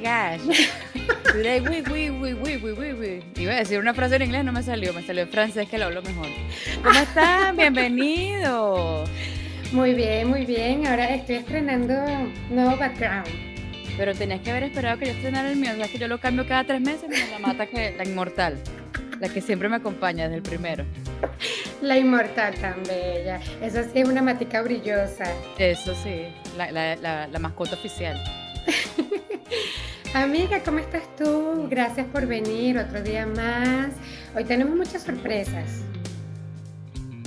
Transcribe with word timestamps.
Gosh. 0.00 0.40
Today 1.32 1.60
we, 1.60 1.82
we, 1.82 2.10
we, 2.10 2.34
we, 2.34 2.56
we, 2.56 2.72
we, 2.72 2.92
we. 2.94 3.22
Iba 3.36 3.52
a 3.52 3.56
decir 3.56 3.78
una 3.78 3.92
frase 3.92 4.16
en 4.16 4.22
inglés, 4.22 4.44
no 4.44 4.52
me 4.52 4.62
salió, 4.62 4.94
me 4.94 5.02
salió 5.02 5.24
en 5.24 5.28
francés 5.28 5.68
que 5.68 5.76
lo 5.76 5.86
hablo 5.86 6.00
mejor. 6.02 6.26
¿Cómo 6.82 6.98
están? 6.98 7.56
Bienvenido. 7.56 9.04
Muy 9.72 9.92
bien, 9.92 10.28
muy 10.28 10.46
bien. 10.46 10.86
Ahora 10.86 11.14
estoy 11.14 11.36
estrenando 11.36 11.94
nuevo 12.48 12.76
background. 12.78 13.28
Pero 13.98 14.14
tenías 14.14 14.40
que 14.40 14.50
haber 14.50 14.62
esperado 14.62 14.98
que 14.98 15.06
yo 15.06 15.12
estrenara 15.12 15.50
el 15.50 15.56
mío. 15.56 15.72
O 15.78 15.92
que 15.92 15.98
yo 15.98 16.08
lo 16.08 16.18
cambio 16.18 16.46
cada 16.46 16.64
tres 16.64 16.80
meses, 16.80 17.08
me 17.08 17.30
la 17.30 17.38
mata 17.38 17.66
que 17.66 17.94
la 17.96 18.04
inmortal. 18.04 18.56
La 19.20 19.28
que 19.28 19.42
siempre 19.42 19.68
me 19.68 19.76
acompaña 19.76 20.24
desde 20.24 20.36
el 20.36 20.42
primero. 20.42 20.86
La 21.82 21.98
inmortal 21.98 22.54
tan 22.54 22.82
bella. 22.84 23.38
Eso 23.60 23.82
sí 23.82 24.00
es 24.00 24.08
una 24.08 24.22
matica 24.22 24.62
brillosa. 24.62 25.30
Eso 25.58 25.94
sí, 25.94 26.22
la, 26.56 26.72
la, 26.72 26.96
la, 26.96 27.26
la 27.26 27.38
mascota 27.38 27.74
oficial. 27.74 28.18
Amiga, 30.14 30.62
¿cómo 30.64 30.78
estás 30.78 31.04
tú? 31.16 31.66
Gracias 31.68 32.06
por 32.08 32.26
venir 32.26 32.78
otro 32.78 33.02
día 33.02 33.26
más. 33.26 33.92
Hoy 34.34 34.44
tenemos 34.44 34.76
muchas 34.76 35.02
sorpresas. 35.02 35.82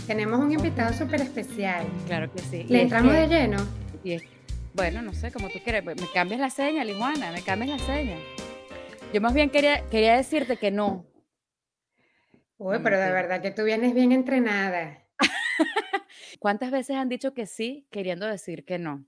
Tenemos 0.07 0.39
un 0.39 0.51
invitado 0.51 0.93
súper 0.93 1.21
especial. 1.21 1.85
Claro 2.07 2.31
que 2.31 2.39
sí. 2.39 2.65
¿Le 2.67 2.81
entramos 2.83 3.13
de 3.13 3.27
lleno? 3.27 3.57
Y 4.03 4.13
es, 4.13 4.23
bueno, 4.73 5.01
no 5.01 5.13
sé, 5.13 5.31
como 5.31 5.49
tú 5.49 5.59
quieres. 5.63 5.83
Me 5.85 5.95
cambias 6.13 6.41
la 6.41 6.49
seña, 6.49 6.83
Lijuana, 6.83 7.31
me 7.31 7.41
cambias 7.41 7.79
la 7.79 7.85
seña. 7.85 8.17
Yo 9.13 9.21
más 9.21 9.33
bien 9.33 9.49
quería, 9.49 9.87
quería 9.89 10.17
decirte 10.17 10.57
que 10.57 10.71
no. 10.71 11.05
Uy, 12.57 12.77
pero 12.83 12.99
de 12.99 13.11
verdad 13.11 13.41
que 13.41 13.51
tú 13.51 13.63
vienes 13.63 13.93
bien 13.93 14.11
entrenada. 14.11 15.05
¿Cuántas 16.39 16.71
veces 16.71 16.95
han 16.95 17.09
dicho 17.09 17.33
que 17.33 17.45
sí 17.45 17.87
queriendo 17.91 18.25
decir 18.25 18.65
que 18.65 18.79
no? 18.79 19.05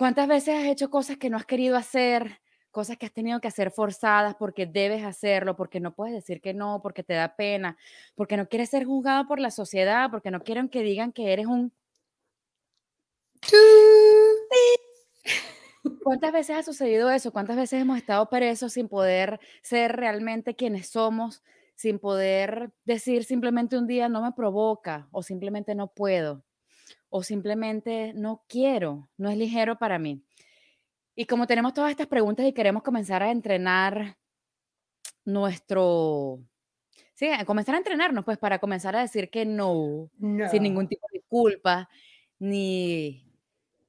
¿Cuántas 0.00 0.28
veces 0.28 0.58
has 0.58 0.64
hecho 0.64 0.88
cosas 0.88 1.18
que 1.18 1.28
no 1.28 1.36
has 1.36 1.44
querido 1.44 1.76
hacer? 1.76 2.40
Cosas 2.70 2.96
que 2.96 3.04
has 3.04 3.12
tenido 3.12 3.38
que 3.38 3.48
hacer 3.48 3.70
forzadas 3.70 4.34
porque 4.34 4.64
debes 4.64 5.04
hacerlo, 5.04 5.56
porque 5.56 5.78
no 5.78 5.94
puedes 5.94 6.14
decir 6.14 6.40
que 6.40 6.54
no, 6.54 6.80
porque 6.82 7.02
te 7.02 7.12
da 7.12 7.36
pena, 7.36 7.76
porque 8.14 8.38
no 8.38 8.48
quieres 8.48 8.70
ser 8.70 8.86
juzgado 8.86 9.28
por 9.28 9.38
la 9.38 9.50
sociedad, 9.50 10.10
porque 10.10 10.30
no 10.30 10.42
quieren 10.42 10.70
que 10.70 10.82
digan 10.82 11.12
que 11.12 11.34
eres 11.34 11.44
un... 11.44 11.74
¿Cuántas 16.02 16.32
veces 16.32 16.56
ha 16.56 16.62
sucedido 16.62 17.10
eso? 17.10 17.30
¿Cuántas 17.30 17.56
veces 17.56 17.82
hemos 17.82 17.98
estado 17.98 18.26
presos 18.30 18.72
sin 18.72 18.88
poder 18.88 19.38
ser 19.60 19.96
realmente 19.96 20.56
quienes 20.56 20.88
somos, 20.88 21.42
sin 21.74 21.98
poder 21.98 22.72
decir 22.86 23.24
simplemente 23.24 23.76
un 23.76 23.86
día 23.86 24.08
no 24.08 24.22
me 24.22 24.32
provoca 24.32 25.08
o 25.12 25.22
simplemente 25.22 25.74
no 25.74 25.92
puedo 25.92 26.42
o 27.10 27.22
simplemente 27.22 28.12
no 28.14 28.44
quiero, 28.48 29.10
no 29.16 29.28
es 29.28 29.36
ligero 29.36 29.78
para 29.78 29.98
mí? 29.98 30.24
Y 31.14 31.26
como 31.26 31.46
tenemos 31.46 31.74
todas 31.74 31.90
estas 31.90 32.06
preguntas 32.06 32.46
y 32.46 32.52
queremos 32.52 32.82
comenzar 32.82 33.22
a 33.22 33.30
entrenar 33.30 34.16
nuestro, 35.24 36.40
sí, 37.14 37.28
a 37.28 37.44
comenzar 37.44 37.74
a 37.74 37.78
entrenarnos, 37.78 38.24
pues 38.24 38.38
para 38.38 38.58
comenzar 38.58 38.96
a 38.96 39.00
decir 39.00 39.28
que 39.28 39.44
no, 39.44 40.10
sin 40.50 40.62
ningún 40.62 40.88
tipo 40.88 41.06
de 41.12 41.22
culpa, 41.28 41.88
ni, 42.38 43.28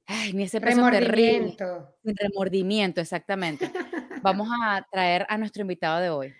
ay, 0.06 0.32
ni 0.34 0.42
ese 0.42 0.60
peso 0.60 0.90
terrible, 0.90 1.56
sin 2.04 2.16
remordimiento, 2.16 3.00
exactamente. 3.00 3.70
Vamos 4.22 4.48
a 4.62 4.86
traer 4.90 5.24
a 5.28 5.38
nuestro 5.38 5.62
invitado 5.62 6.00
de 6.00 6.10
hoy. 6.10 6.34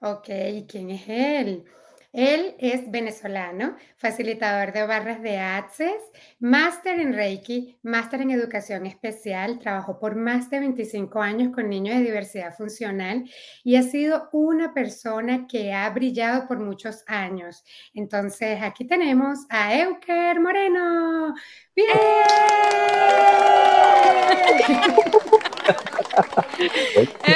Ok, 0.00 0.28
¿quién 0.68 0.90
es 0.90 1.08
él? 1.08 1.64
Él 2.12 2.56
es 2.58 2.90
venezolano, 2.90 3.76
facilitador 3.96 4.72
de 4.72 4.84
barras 4.84 5.22
de 5.22 5.38
Access, 5.38 6.02
máster 6.40 6.98
en 6.98 7.14
Reiki, 7.14 7.78
máster 7.82 8.22
en 8.22 8.32
educación 8.32 8.84
especial, 8.86 9.60
trabajó 9.60 10.00
por 10.00 10.16
más 10.16 10.50
de 10.50 10.58
25 10.58 11.22
años 11.22 11.54
con 11.54 11.68
niños 11.68 11.96
de 11.96 12.02
diversidad 12.02 12.56
funcional 12.56 13.30
y 13.62 13.76
ha 13.76 13.82
sido 13.82 14.28
una 14.32 14.74
persona 14.74 15.46
que 15.46 15.72
ha 15.72 15.88
brillado 15.90 16.48
por 16.48 16.58
muchos 16.58 17.04
años. 17.06 17.62
Entonces, 17.94 18.60
aquí 18.60 18.84
tenemos 18.86 19.46
a 19.48 19.76
Euker 19.76 20.40
Moreno. 20.40 21.32
¡Bien! 21.76 21.88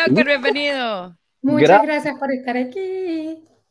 Euker, 0.09 0.27
bienvenido. 0.27 1.17
Muchas 1.43 1.83
gracias 1.83 2.19
por 2.19 2.33
estar 2.33 2.57
aquí. 2.57 3.24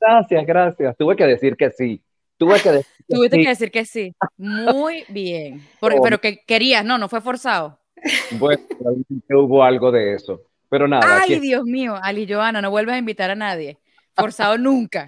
Gracias, 0.05 0.45
gracias. 0.45 0.97
Tuve 0.97 1.15
que 1.15 1.25
decir 1.25 1.55
que 1.55 1.71
sí. 1.71 2.01
Tuve 2.37 2.59
que 2.59 2.71
decir 2.71 2.93
que 3.07 3.15
Tuviste 3.15 3.37
que 3.37 3.47
decir 3.47 3.71
que 3.71 3.85
sí. 3.85 4.13
Muy 4.37 5.05
bien. 5.07 5.61
Porque, 5.79 5.99
Pero 6.01 6.19
que 6.19 6.39
querías, 6.45 6.83
no, 6.83 6.97
no 6.97 7.07
fue 7.07 7.21
forzado. 7.21 7.79
Bueno, 8.31 8.61
hubo 9.29 9.63
algo 9.63 9.91
de 9.91 10.15
eso. 10.15 10.41
Pero 10.67 10.87
nada. 10.87 11.21
Ay, 11.21 11.39
Dios 11.39 11.63
mío, 11.63 11.95
Ali 12.01 12.27
Joana, 12.27 12.61
no 12.61 12.69
vuelvas 12.69 12.95
a 12.95 12.99
invitar 12.99 13.31
a 13.31 13.35
nadie. 13.35 13.77
Forzado 14.15 14.57
nunca. 14.57 15.07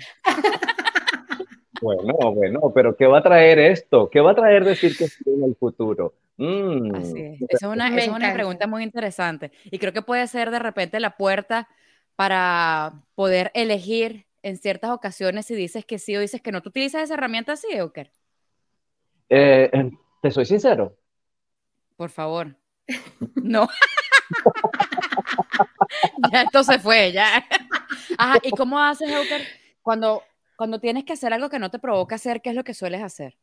Bueno, 1.81 2.13
bueno, 2.33 2.71
pero 2.73 2.95
¿qué 2.95 3.05
va 3.05 3.19
a 3.19 3.23
traer 3.23 3.59
esto? 3.59 4.09
¿Qué 4.09 4.21
va 4.21 4.31
a 4.31 4.35
traer 4.35 4.63
decir 4.63 4.95
que 4.97 5.07
sí 5.07 5.23
en 5.27 5.43
el 5.43 5.55
futuro? 5.55 6.13
Mm. 6.37 6.95
Así 6.95 7.21
es. 7.21 7.41
Esa 7.49 7.67
es 7.67 7.73
una, 7.73 7.95
es 7.95 8.07
una 8.07 8.33
pregunta 8.33 8.65
muy 8.65 8.81
interesante. 8.81 9.51
Y 9.65 9.77
creo 9.77 9.91
que 9.91 10.01
puede 10.01 10.25
ser 10.27 10.51
de 10.51 10.59
repente 10.59 10.99
la 10.99 11.17
puerta 11.17 11.67
para 12.15 13.03
poder 13.13 13.51
elegir 13.53 14.24
en 14.45 14.57
ciertas 14.57 14.91
ocasiones 14.91 15.47
si 15.47 15.55
dices 15.55 15.85
que 15.85 15.97
sí 15.97 16.15
o 16.15 16.19
dices 16.19 16.39
que 16.39 16.51
no. 16.51 16.61
¿Tú 16.61 16.69
utilizas 16.69 17.01
esa 17.01 17.15
herramienta 17.15 17.53
así, 17.53 17.65
Euker? 17.71 18.11
Eh, 19.27 19.71
te 20.21 20.29
soy 20.29 20.45
sincero. 20.45 20.95
Por 21.97 22.11
favor. 22.11 22.55
No. 23.41 23.67
ya 26.31 26.43
esto 26.43 26.63
se 26.63 26.79
fue, 26.79 27.11
ya. 27.11 27.43
Ajá, 28.17 28.39
¿y 28.43 28.51
cómo 28.51 28.79
haces, 28.79 29.11
Euker, 29.11 29.41
cuando, 29.81 30.23
cuando 30.55 30.79
tienes 30.79 31.05
que 31.05 31.13
hacer 31.13 31.33
algo 31.33 31.49
que 31.49 31.59
no 31.59 31.69
te 31.69 31.79
provoca 31.79 32.15
hacer, 32.15 32.41
qué 32.41 32.49
es 32.49 32.55
lo 32.55 32.63
que 32.63 32.73
sueles 32.73 33.01
hacer? 33.01 33.37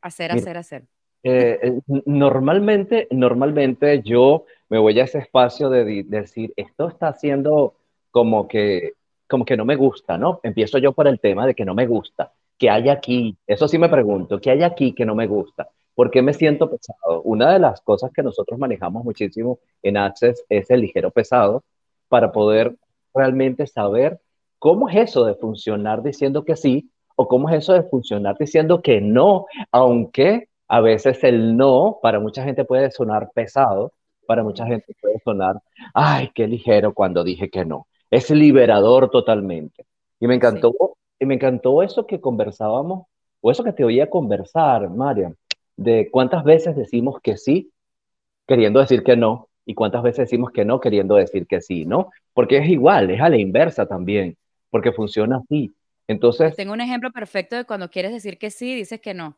Hacer, 0.00 0.32
hacer, 0.32 0.56
hacer. 0.56 0.84
Eh, 1.22 1.58
eh, 1.62 1.80
normalmente, 2.06 3.08
normalmente 3.10 4.02
yo 4.02 4.44
me 4.68 4.78
voy 4.78 4.98
a 5.00 5.04
ese 5.04 5.18
espacio 5.18 5.70
de, 5.70 6.04
decir, 6.04 6.52
esto 6.56 6.88
está 6.88 7.08
haciendo 7.08 7.76
como 8.10 8.48
que 8.48 8.94
como 9.34 9.44
que 9.44 9.56
no 9.56 9.64
me 9.64 9.74
gusta, 9.74 10.16
¿no? 10.16 10.38
Empiezo 10.44 10.78
yo 10.78 10.92
por 10.92 11.08
el 11.08 11.18
tema 11.18 11.44
de 11.44 11.56
que 11.56 11.64
no 11.64 11.74
me 11.74 11.88
gusta. 11.88 12.30
¿Qué 12.56 12.70
hay 12.70 12.88
aquí? 12.88 13.36
Eso 13.48 13.66
sí 13.66 13.78
me 13.78 13.88
pregunto, 13.88 14.40
¿qué 14.40 14.52
hay 14.52 14.62
aquí 14.62 14.92
que 14.92 15.04
no 15.04 15.16
me 15.16 15.26
gusta? 15.26 15.68
¿Por 15.92 16.08
qué 16.08 16.22
me 16.22 16.32
siento 16.32 16.70
pesado? 16.70 17.20
Una 17.22 17.52
de 17.52 17.58
las 17.58 17.80
cosas 17.80 18.12
que 18.12 18.22
nosotros 18.22 18.60
manejamos 18.60 19.02
muchísimo 19.04 19.58
en 19.82 19.96
Access 19.96 20.44
es 20.48 20.70
el 20.70 20.82
ligero 20.82 21.10
pesado 21.10 21.64
para 22.08 22.30
poder 22.30 22.76
realmente 23.12 23.66
saber 23.66 24.20
cómo 24.60 24.88
es 24.88 25.10
eso 25.10 25.24
de 25.24 25.34
funcionar 25.34 26.04
diciendo 26.04 26.44
que 26.44 26.54
sí 26.54 26.88
o 27.16 27.26
cómo 27.26 27.48
es 27.48 27.56
eso 27.56 27.72
de 27.72 27.82
funcionar 27.82 28.36
diciendo 28.38 28.82
que 28.82 29.00
no, 29.00 29.46
aunque 29.72 30.46
a 30.68 30.80
veces 30.80 31.24
el 31.24 31.56
no 31.56 31.98
para 32.00 32.20
mucha 32.20 32.44
gente 32.44 32.64
puede 32.64 32.92
sonar 32.92 33.32
pesado, 33.34 33.94
para 34.28 34.44
mucha 34.44 34.64
gente 34.64 34.94
puede 35.02 35.18
sonar, 35.24 35.56
ay, 35.92 36.30
qué 36.36 36.46
ligero 36.46 36.94
cuando 36.94 37.24
dije 37.24 37.50
que 37.50 37.64
no 37.64 37.88
es 38.14 38.30
liberador 38.30 39.10
totalmente. 39.10 39.84
Y 40.20 40.28
me 40.28 40.36
encantó, 40.36 40.72
y 41.18 41.26
me 41.26 41.34
encantó 41.34 41.82
eso 41.82 42.06
que 42.06 42.20
conversábamos, 42.20 43.06
o 43.40 43.50
eso 43.50 43.64
que 43.64 43.72
te 43.72 43.84
oía 43.84 44.08
conversar, 44.08 44.88
María, 44.88 45.32
de 45.76 46.08
cuántas 46.12 46.44
veces 46.44 46.76
decimos 46.76 47.20
que 47.20 47.36
sí, 47.36 47.72
queriendo 48.46 48.78
decir 48.78 49.02
que 49.02 49.16
no, 49.16 49.48
y 49.66 49.74
cuántas 49.74 50.04
veces 50.04 50.26
decimos 50.26 50.52
que 50.52 50.64
no, 50.64 50.80
queriendo 50.80 51.16
decir 51.16 51.46
que 51.48 51.60
sí, 51.60 51.86
¿no? 51.86 52.10
Porque 52.32 52.58
es 52.58 52.68
igual, 52.68 53.10
es 53.10 53.20
a 53.20 53.28
la 53.28 53.36
inversa 53.36 53.86
también, 53.86 54.36
porque 54.70 54.92
funciona 54.92 55.38
así. 55.38 55.74
Entonces... 56.06 56.54
Tengo 56.54 56.72
un 56.72 56.80
ejemplo 56.80 57.10
perfecto 57.10 57.56
de 57.56 57.64
cuando 57.64 57.90
quieres 57.90 58.12
decir 58.12 58.38
que 58.38 58.50
sí, 58.50 58.76
dices 58.76 59.00
que 59.00 59.12
no. 59.12 59.36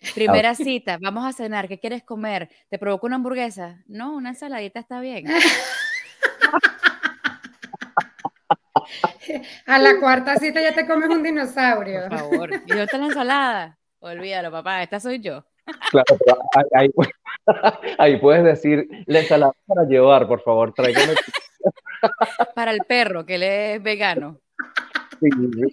Primera 0.14 0.54
cita, 0.54 0.98
vamos 1.00 1.24
a 1.24 1.32
cenar, 1.32 1.68
¿qué 1.68 1.78
quieres 1.78 2.02
comer? 2.02 2.50
¿Te 2.68 2.78
provoca 2.78 3.06
una 3.06 3.16
hamburguesa? 3.16 3.82
No, 3.86 4.14
una 4.14 4.30
ensaladita 4.30 4.78
está 4.78 5.00
bien. 5.00 5.24
A 9.66 9.78
la 9.78 9.98
cuarta 10.00 10.36
cita 10.36 10.60
ya 10.60 10.74
te 10.74 10.86
comes 10.86 11.08
un 11.08 11.22
dinosaurio. 11.22 12.08
Por 12.08 12.18
favor. 12.18 12.50
¿Y 12.66 12.70
yo 12.70 12.84
la 12.84 13.06
ensalada? 13.06 13.78
Olvídalo, 14.00 14.50
papá, 14.50 14.82
esta 14.82 14.98
soy 14.98 15.20
yo. 15.20 15.44
Claro, 15.90 16.16
pero 16.24 16.38
ahí, 16.74 16.90
ahí, 17.98 18.16
puedes 18.20 18.44
decir, 18.44 18.88
la 19.06 19.20
ensalada 19.20 19.52
para 19.66 19.84
llevar, 19.86 20.26
por 20.26 20.42
favor, 20.42 20.72
tráigame. 20.72 21.14
Para 22.54 22.72
el 22.72 22.80
perro, 22.88 23.24
que 23.26 23.34
él 23.36 23.42
es 23.42 23.82
vegano. 23.82 24.40
Sí, 25.20 25.28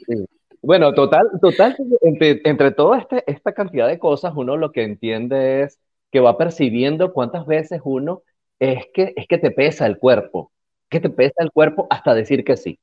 sí. 0.06 0.26
Bueno, 0.62 0.94
total, 0.94 1.30
total, 1.42 1.78
entre, 2.02 2.42
entre 2.44 2.72
toda 2.72 3.00
este, 3.00 3.24
esta 3.28 3.54
cantidad 3.54 3.88
de 3.88 4.00
cosas, 4.00 4.34
uno 4.36 4.58
lo 4.58 4.72
que 4.72 4.84
entiende 4.84 5.64
es 5.64 5.80
que 6.12 6.20
va 6.20 6.38
percibiendo 6.38 7.14
cuántas 7.14 7.46
veces 7.46 7.82
uno 7.84 8.24
es 8.60 8.86
que, 8.94 9.14
es 9.16 9.28
que 9.28 9.38
te 9.38 9.52
pesa 9.52 9.86
el 9.86 9.98
cuerpo, 9.98 10.52
que 10.90 11.00
te 11.00 11.10
pesa 11.10 11.36
el 11.40 11.52
cuerpo 11.52 11.88
hasta 11.90 12.14
decir 12.14 12.44
que 12.44 12.58
sí. 12.58 12.80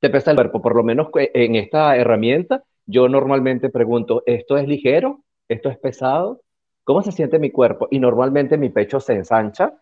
Te 0.00 0.10
pesa 0.10 0.30
el 0.30 0.36
cuerpo, 0.36 0.60
por 0.60 0.76
lo 0.76 0.82
menos 0.82 1.08
en 1.14 1.56
esta 1.56 1.96
herramienta, 1.96 2.62
yo 2.86 3.08
normalmente 3.08 3.70
pregunto, 3.70 4.22
¿esto 4.26 4.56
es 4.58 4.68
ligero? 4.68 5.24
¿Esto 5.48 5.70
es 5.70 5.78
pesado? 5.78 6.42
¿Cómo 6.84 7.02
se 7.02 7.12
siente 7.12 7.38
mi 7.38 7.50
cuerpo? 7.50 7.88
Y 7.90 7.98
normalmente 7.98 8.58
mi 8.58 8.68
pecho 8.68 9.00
se 9.00 9.14
ensancha, 9.14 9.72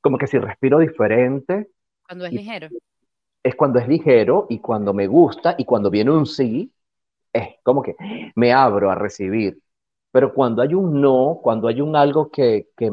como 0.00 0.16
que 0.16 0.26
si 0.26 0.38
respiro 0.38 0.78
diferente. 0.78 1.68
Cuando 2.06 2.26
es 2.26 2.32
ligero. 2.32 2.68
Es 3.42 3.54
cuando 3.54 3.78
es 3.78 3.88
ligero 3.88 4.46
y 4.48 4.60
cuando 4.60 4.94
me 4.94 5.06
gusta 5.06 5.54
y 5.58 5.64
cuando 5.64 5.90
viene 5.90 6.12
un 6.12 6.26
sí, 6.26 6.72
es 7.32 7.48
como 7.62 7.82
que 7.82 7.96
me 8.34 8.52
abro 8.52 8.90
a 8.90 8.94
recibir. 8.94 9.60
Pero 10.10 10.32
cuando 10.32 10.62
hay 10.62 10.74
un 10.74 11.00
no, 11.00 11.40
cuando 11.42 11.68
hay 11.68 11.80
un 11.80 11.96
algo 11.96 12.30
que, 12.30 12.68
que 12.76 12.90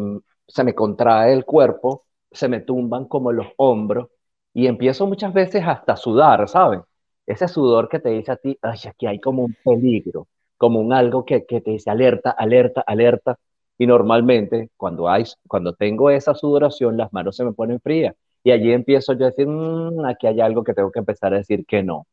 se 0.48 0.64
me 0.64 0.74
contrae 0.74 1.34
el 1.34 1.46
cuerpo, 1.46 2.06
se 2.32 2.48
me 2.48 2.62
tumban 2.62 3.06
como 3.06 3.32
los 3.32 3.48
hombros 3.58 4.10
y 4.54 4.68
empiezo 4.68 5.08
muchas 5.08 5.34
veces 5.34 5.64
hasta 5.66 5.94
a 5.94 5.98
sudar, 5.98 6.48
¿saben? 6.48 6.82
Ese 7.26 7.48
sudor 7.48 7.90
que 7.90 8.00
te 8.00 8.10
dice 8.10 8.32
a 8.32 8.36
ti, 8.38 8.58
ay, 8.62 8.80
aquí 8.88 9.06
hay 9.06 9.20
como 9.20 9.44
un 9.44 9.56
peligro, 9.64 10.28
como 10.58 10.80
un 10.80 10.94
algo 10.94 11.26
que, 11.26 11.46
que 11.46 11.62
te 11.62 11.72
dice 11.72 11.90
alerta, 11.90 12.32
alerta, 12.32 12.82
alerta. 12.82 13.38
Y 13.78 13.88
normalmente 13.88 14.70
cuando, 14.76 15.08
hay, 15.08 15.26
cuando 15.48 15.74
tengo 15.74 16.10
esa 16.10 16.34
sudoración, 16.34 16.98
las 16.98 17.14
manos 17.14 17.36
se 17.36 17.46
me 17.46 17.54
ponen 17.54 17.80
frías. 17.80 18.16
Y 18.44 18.52
allí 18.52 18.72
empiezo 18.72 19.14
yo 19.14 19.26
a 19.26 19.30
decir, 19.30 19.48
mmm, 19.48 20.06
aquí 20.06 20.28
hay 20.28 20.42
algo 20.42 20.64
que 20.64 20.74
tengo 20.74 20.92
que 20.92 21.00
empezar 21.00 21.34
a 21.34 21.38
decir 21.38 21.66
que 21.66 21.84
no. 21.84 22.08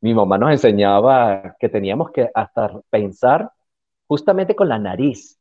Mi 0.00 0.14
mamá 0.14 0.38
nos 0.38 0.50
enseñaba 0.50 1.56
que 1.58 1.68
teníamos 1.68 2.10
que 2.10 2.28
hasta 2.34 2.80
pensar 2.90 3.50
justamente 4.06 4.54
con 4.54 4.68
la 4.68 4.78
nariz. 4.78 5.38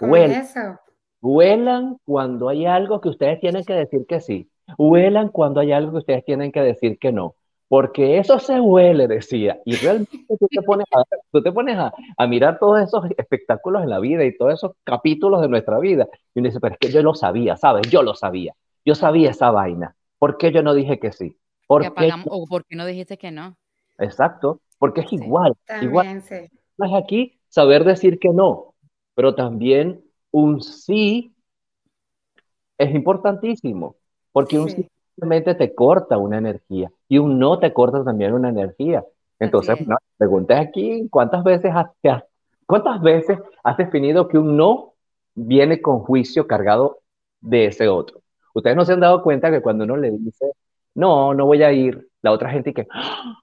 Eso. 0.00 0.78
Huelan 1.20 1.98
cuando 2.04 2.48
hay 2.48 2.66
algo 2.66 3.00
que 3.00 3.08
ustedes 3.08 3.40
tienen 3.40 3.64
que 3.64 3.74
decir 3.74 4.04
que 4.06 4.20
sí. 4.20 4.50
Huelan 4.78 5.28
cuando 5.28 5.60
hay 5.60 5.72
algo 5.72 5.92
que 5.92 5.98
ustedes 5.98 6.24
tienen 6.24 6.52
que 6.52 6.60
decir 6.60 6.98
que 6.98 7.12
no. 7.12 7.36
Porque 7.68 8.18
eso 8.18 8.38
se 8.38 8.60
huele, 8.60 9.08
decía. 9.08 9.58
Y 9.64 9.76
realmente 9.76 10.10
tú 10.38 10.46
te 10.50 10.60
pones, 10.62 10.86
a, 10.92 11.02
tú 11.30 11.42
te 11.42 11.50
pones 11.52 11.78
a, 11.78 11.92
a, 12.18 12.26
mirar 12.26 12.58
todos 12.58 12.80
esos 12.82 13.04
espectáculos 13.16 13.82
en 13.82 13.88
la 13.90 13.98
vida 13.98 14.24
y 14.24 14.36
todos 14.36 14.52
esos 14.54 14.72
capítulos 14.84 15.40
de 15.40 15.48
nuestra 15.48 15.78
vida. 15.78 16.06
Y 16.34 16.40
uno 16.40 16.48
dice, 16.48 16.60
pero 16.60 16.74
es 16.74 16.78
que 16.78 16.90
yo 16.92 17.02
lo 17.02 17.14
sabía, 17.14 17.56
¿sabes? 17.56 17.88
Yo 17.90 18.02
lo 18.02 18.14
sabía. 18.14 18.54
Yo 18.84 18.94
sabía 18.94 19.30
esa 19.30 19.50
vaina. 19.50 19.96
¿Por 20.18 20.36
qué 20.36 20.52
yo 20.52 20.62
no 20.62 20.74
dije 20.74 20.98
que 20.98 21.12
sí? 21.12 21.38
¿Por 21.66 21.94
qué? 21.94 22.10
¿O 22.26 22.46
por 22.46 22.64
qué 22.66 22.76
no 22.76 22.84
dijiste 22.84 23.16
que 23.16 23.30
no? 23.30 23.56
Exacto. 23.98 24.60
Porque 24.78 25.00
es 25.02 25.08
Sí, 25.08 25.16
igual. 25.16 25.54
También, 25.64 25.90
igual. 25.90 26.22
sí. 26.22 26.48
No 26.76 26.86
es 26.86 26.92
aquí 26.94 27.40
saber 27.48 27.84
decir 27.84 28.18
que 28.18 28.30
no, 28.30 28.74
pero 29.14 29.34
también 29.34 30.04
un 30.30 30.60
sí 30.60 31.34
es 32.78 32.94
importantísimo, 32.94 33.96
porque 34.32 34.58
un 34.58 34.68
sí 34.70 34.86
simplemente 35.14 35.54
te 35.54 35.74
corta 35.74 36.18
una 36.18 36.38
energía 36.38 36.90
y 37.08 37.18
un 37.18 37.38
no 37.38 37.58
te 37.58 37.72
corta 37.72 38.02
también 38.04 38.32
una 38.32 38.48
energía. 38.48 39.04
Entonces, 39.38 39.78
es. 39.80 39.86
no, 39.86 39.96
aquí, 40.56 41.08
¿cuántas 41.10 41.44
veces 41.44 41.72
has, 41.74 41.88
cuántas 42.66 43.00
veces 43.02 43.38
has 43.64 43.76
definido 43.76 44.28
que 44.28 44.38
un 44.38 44.56
no 44.56 44.94
viene 45.34 45.82
con 45.82 46.00
juicio 46.00 46.46
cargado 46.46 47.00
de 47.40 47.66
ese 47.66 47.88
otro? 47.88 48.20
Ustedes 48.54 48.76
no 48.76 48.84
se 48.84 48.92
han 48.92 49.00
dado 49.00 49.22
cuenta 49.22 49.50
que 49.50 49.60
cuando 49.62 49.84
uno 49.84 49.96
le 49.96 50.10
dice, 50.12 50.52
no, 50.94 51.34
no 51.34 51.46
voy 51.46 51.62
a 51.62 51.72
ir, 51.72 52.08
la 52.22 52.32
otra 52.32 52.50
gente 52.50 52.72
que 52.72 52.86
¡ah! 52.92 53.38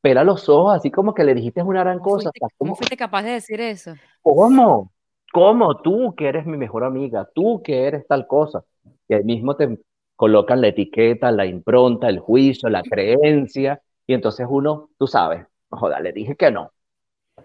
pela 0.00 0.24
los 0.24 0.48
ojos, 0.48 0.74
así 0.76 0.90
como 0.90 1.14
que 1.14 1.24
le 1.24 1.34
dijiste 1.34 1.62
una 1.62 1.80
gran 1.80 1.98
¿Cómo 1.98 2.14
cosa, 2.14 2.30
fuiste, 2.30 2.54
¿cómo- 2.58 2.74
fuiste 2.76 2.96
capaz 2.96 3.22
de 3.22 3.32
decir 3.32 3.60
eso? 3.60 3.94
¿Cómo? 4.22 4.92
¿Cómo? 5.32 5.76
Tú 5.80 6.14
que 6.16 6.28
eres 6.28 6.46
mi 6.46 6.56
mejor 6.56 6.84
amiga, 6.84 7.28
tú 7.34 7.62
que 7.62 7.86
eres 7.86 8.06
tal 8.06 8.26
cosa. 8.26 8.64
Y 9.08 9.14
ahí 9.14 9.24
mismo 9.24 9.56
te 9.56 9.78
colocan 10.20 10.60
la 10.60 10.68
etiqueta, 10.68 11.32
la 11.32 11.46
impronta, 11.46 12.06
el 12.10 12.18
juicio, 12.18 12.68
la 12.68 12.82
creencia, 12.82 13.80
y 14.06 14.12
entonces 14.12 14.46
uno, 14.50 14.90
tú 14.98 15.06
sabes, 15.06 15.46
joder, 15.70 16.02
le 16.02 16.12
dije 16.12 16.36
que 16.36 16.50
no. 16.50 16.70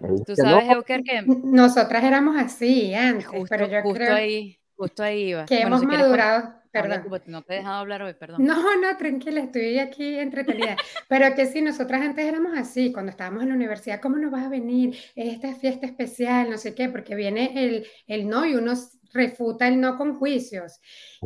Dije 0.01 0.25
Tú 0.25 0.35
que 0.35 0.43
no, 0.43 0.49
sabes, 0.49 0.71
Euker, 0.71 1.01
que 1.03 1.21
Nosotras 1.21 2.03
éramos 2.03 2.35
así 2.35 2.93
antes, 2.93 3.27
justo, 3.27 3.45
pero 3.47 3.65
yo 3.69 3.81
justo 3.81 3.97
creo 3.97 4.13
ahí, 4.13 4.59
justo 4.75 5.03
ahí 5.03 5.29
iba. 5.29 5.45
que 5.45 5.55
Bueno, 5.55 5.67
hemos 5.67 5.79
si 5.79 5.85
madurado, 5.85 6.53
perdón. 6.73 7.21
no 7.27 7.41
te 7.43 7.53
he 7.53 7.57
dejado 7.59 7.75
hablar 7.77 8.01
hoy, 8.01 8.13
perdón. 8.15 8.45
No, 8.45 8.75
no, 8.81 8.97
tranquila, 8.97 9.39
estoy 9.39 9.79
aquí 9.79 10.19
entretenida. 10.19 10.75
Pero 11.07 11.33
que 11.33 11.45
sí, 11.45 11.61
nosotras 11.61 12.01
antes 12.01 12.25
éramos 12.25 12.57
así, 12.57 12.91
cuando 12.91 13.11
estábamos 13.11 13.43
en 13.43 13.49
la 13.49 13.55
universidad, 13.55 14.01
¿cómo 14.01 14.17
no 14.17 14.29
vas 14.29 14.43
a 14.43 14.49
venir? 14.49 14.97
Esta 15.15 15.55
fiesta 15.55 15.85
especial, 15.85 16.49
no 16.49 16.57
sé 16.57 16.75
qué, 16.75 16.89
porque 16.89 17.15
viene 17.15 17.53
el, 17.55 17.87
el 18.07 18.27
no 18.27 18.45
y 18.45 18.55
uno 18.55 18.73
refuta 19.15 19.67
el 19.67 19.81
no 19.81 19.97
con 19.97 20.13
juicios. 20.19 20.79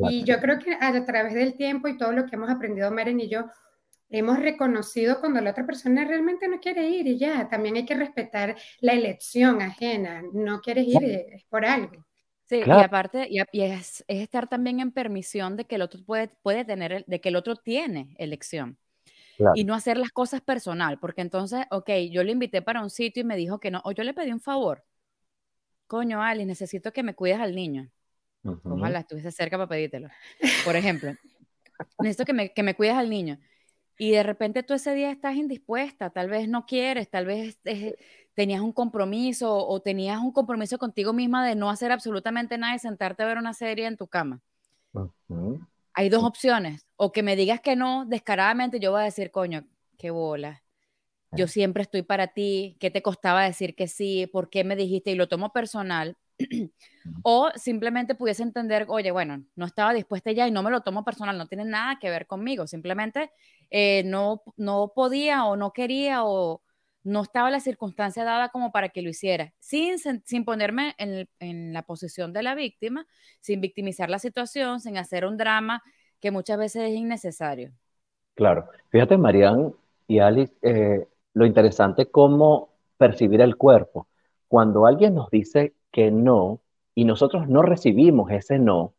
Y 0.09 0.23
yo 0.23 0.39
creo 0.39 0.59
que 0.59 0.77
a 0.79 1.05
través 1.05 1.33
del 1.33 1.55
tiempo 1.55 1.89
y 1.89 1.97
todo 1.97 2.13
lo 2.13 2.25
que 2.25 2.35
hemos 2.37 2.49
aprendido 2.49 2.89
Maren 2.91 3.19
y 3.19 3.27
yo, 3.27 3.45
hemos 4.09 4.39
reconocido 4.39 5.19
cuando 5.19 5.41
la 5.41 5.51
otra 5.51 5.65
persona 5.65 6.05
realmente 6.05 6.47
no 6.47 6.59
quiere 6.59 6.87
ir 6.89 7.05
y 7.07 7.17
ya, 7.17 7.47
también 7.49 7.75
hay 7.75 7.85
que 7.85 7.95
respetar 7.95 8.55
la 8.79 8.93
elección 8.93 9.61
ajena, 9.61 10.23
no 10.33 10.61
quieres 10.61 10.87
ir, 10.87 11.03
es 11.03 11.43
por 11.45 11.65
algo. 11.65 12.05
Sí, 12.45 12.55
y 12.57 12.63
Claro. 12.63 12.81
aparte, 12.81 13.27
y, 13.29 13.37
y 13.51 13.61
es, 13.61 14.03
es 14.07 14.21
estar 14.21 14.47
también 14.47 14.79
en 14.79 14.91
permisión 14.91 15.55
de 15.55 15.65
que 15.65 15.75
el 15.75 15.83
otro 15.83 16.03
puede, 16.03 16.29
puede 16.41 16.65
tener, 16.65 17.05
de 17.05 17.21
que 17.21 17.29
el 17.29 17.35
otro 17.35 17.55
tiene 17.55 18.15
elección. 18.17 18.77
Claro. 19.37 19.53
Y 19.55 19.63
no 19.63 19.75
hacer 19.75 19.97
las 19.97 20.09
cosas 20.09 20.41
personal, 20.41 20.99
porque 20.99 21.21
entonces, 21.21 21.65
ok, 21.69 21.89
yo 22.09 22.23
le 22.23 22.31
invité 22.31 22.61
para 22.63 22.81
un 22.81 22.89
sitio 22.89 23.21
y 23.21 23.25
me 23.25 23.37
dijo 23.37 23.59
que 23.59 23.69
no, 23.69 23.81
o 23.85 23.91
yo 23.91 24.03
le 24.03 24.13
pedí 24.15 24.31
un 24.31 24.41
favor. 24.41 24.83
Coño, 25.89 26.21
Alice, 26.21 26.45
necesito 26.45 26.93
que 26.93 27.01
me 27.01 27.15
cuides 27.15 27.39
al 27.39 27.55
niño. 27.55 27.89
Ojalá 28.63 28.99
estuviese 28.99 29.31
cerca 29.31 29.57
para 29.57 29.67
pedírtelo. 29.67 30.07
Por 30.63 30.75
ejemplo, 30.75 31.15
necesito 31.97 32.25
que 32.25 32.33
me, 32.33 32.53
que 32.53 32.61
me 32.61 32.75
cuides 32.75 32.93
al 32.93 33.09
niño. 33.09 33.39
Y 33.97 34.11
de 34.11 34.21
repente 34.21 34.61
tú 34.61 34.75
ese 34.75 34.93
día 34.93 35.09
estás 35.09 35.35
indispuesta, 35.35 36.11
tal 36.11 36.29
vez 36.29 36.47
no 36.47 36.67
quieres, 36.67 37.09
tal 37.09 37.25
vez 37.25 37.57
eh, 37.65 37.95
tenías 38.35 38.61
un 38.61 38.71
compromiso 38.71 39.51
o 39.51 39.81
tenías 39.81 40.19
un 40.19 40.31
compromiso 40.31 40.77
contigo 40.77 41.11
misma 41.11 41.43
de 41.43 41.55
no 41.55 41.71
hacer 41.71 41.91
absolutamente 41.91 42.59
nada 42.59 42.75
y 42.75 42.79
sentarte 42.79 43.23
a 43.23 43.25
ver 43.25 43.39
una 43.39 43.55
serie 43.55 43.87
en 43.87 43.97
tu 43.97 44.07
cama. 44.07 44.41
Ujú. 44.93 45.59
Hay 45.93 46.09
dos 46.09 46.23
opciones, 46.23 46.85
o 46.97 47.11
que 47.11 47.23
me 47.23 47.35
digas 47.35 47.61
que 47.61 47.75
no 47.75 48.05
descaradamente, 48.05 48.79
yo 48.79 48.91
voy 48.91 49.01
a 49.01 49.05
decir, 49.05 49.31
coño, 49.31 49.65
qué 49.97 50.11
bola. 50.11 50.61
Yo 51.31 51.47
siempre 51.47 51.83
estoy 51.83 52.01
para 52.01 52.27
ti, 52.27 52.75
¿qué 52.79 52.89
te 52.89 53.01
costaba 53.01 53.43
decir 53.43 53.75
que 53.75 53.87
sí? 53.87 54.27
¿Por 54.27 54.49
qué 54.49 54.63
me 54.63 54.75
dijiste? 54.75 55.11
Y 55.11 55.15
lo 55.15 55.27
tomo 55.27 55.51
personal. 55.51 56.17
o 57.23 57.49
simplemente 57.55 58.15
pudiese 58.15 58.43
entender, 58.43 58.85
oye, 58.87 59.11
bueno, 59.11 59.43
no 59.55 59.65
estaba 59.65 59.93
dispuesta 59.93 60.31
ya 60.31 60.47
y 60.47 60.51
no 60.51 60.63
me 60.63 60.71
lo 60.71 60.81
tomo 60.81 61.03
personal, 61.03 61.37
no 61.37 61.47
tiene 61.47 61.65
nada 61.65 61.97
que 61.99 62.09
ver 62.09 62.27
conmigo, 62.27 62.65
simplemente 62.65 63.31
eh, 63.69 64.03
no, 64.05 64.41
no 64.57 64.93
podía 64.95 65.45
o 65.45 65.55
no 65.55 65.73
quería 65.73 66.23
o 66.23 66.61
no 67.03 67.21
estaba 67.21 67.49
la 67.49 67.59
circunstancia 67.59 68.23
dada 68.23 68.49
como 68.49 68.71
para 68.71 68.89
que 68.89 69.01
lo 69.01 69.09
hiciera, 69.09 69.53
sin, 69.59 69.97
sin 69.99 70.45
ponerme 70.45 70.95
en, 70.97 71.27
en 71.39 71.73
la 71.73 71.83
posición 71.83 72.33
de 72.33 72.43
la 72.43 72.55
víctima, 72.55 73.05
sin 73.41 73.61
victimizar 73.61 74.09
la 74.09 74.19
situación, 74.19 74.79
sin 74.79 74.97
hacer 74.97 75.25
un 75.25 75.37
drama 75.37 75.81
que 76.19 76.31
muchas 76.31 76.57
veces 76.57 76.89
es 76.89 76.95
innecesario. 76.95 77.71
Claro. 78.35 78.69
Fíjate, 78.89 79.17
Marian 79.17 79.73
y 80.07 80.19
Alice, 80.19 80.53
eh, 80.61 81.07
lo 81.39 81.45
interesante 81.45 82.01
es 82.01 82.09
cómo 82.11 82.73
percibir 82.97 83.39
el 83.39 83.55
cuerpo. 83.55 84.07
Cuando 84.49 84.85
alguien 84.85 85.15
nos 85.15 85.29
dice 85.29 85.73
que 85.89 86.11
no 86.11 86.59
y 86.93 87.05
nosotros 87.05 87.47
no 87.47 87.61
recibimos 87.61 88.29
ese 88.31 88.59
no, 88.59 88.93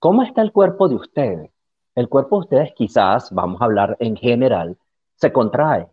¿cómo 0.00 0.24
está 0.24 0.42
el 0.42 0.50
cuerpo 0.50 0.88
de 0.88 0.96
ustedes? 0.96 1.50
El 1.94 2.08
cuerpo 2.08 2.36
de 2.36 2.40
ustedes 2.40 2.72
quizás, 2.74 3.30
vamos 3.30 3.62
a 3.62 3.66
hablar 3.66 3.96
en 4.00 4.16
general, 4.16 4.76
se 5.14 5.32
contrae 5.32 5.86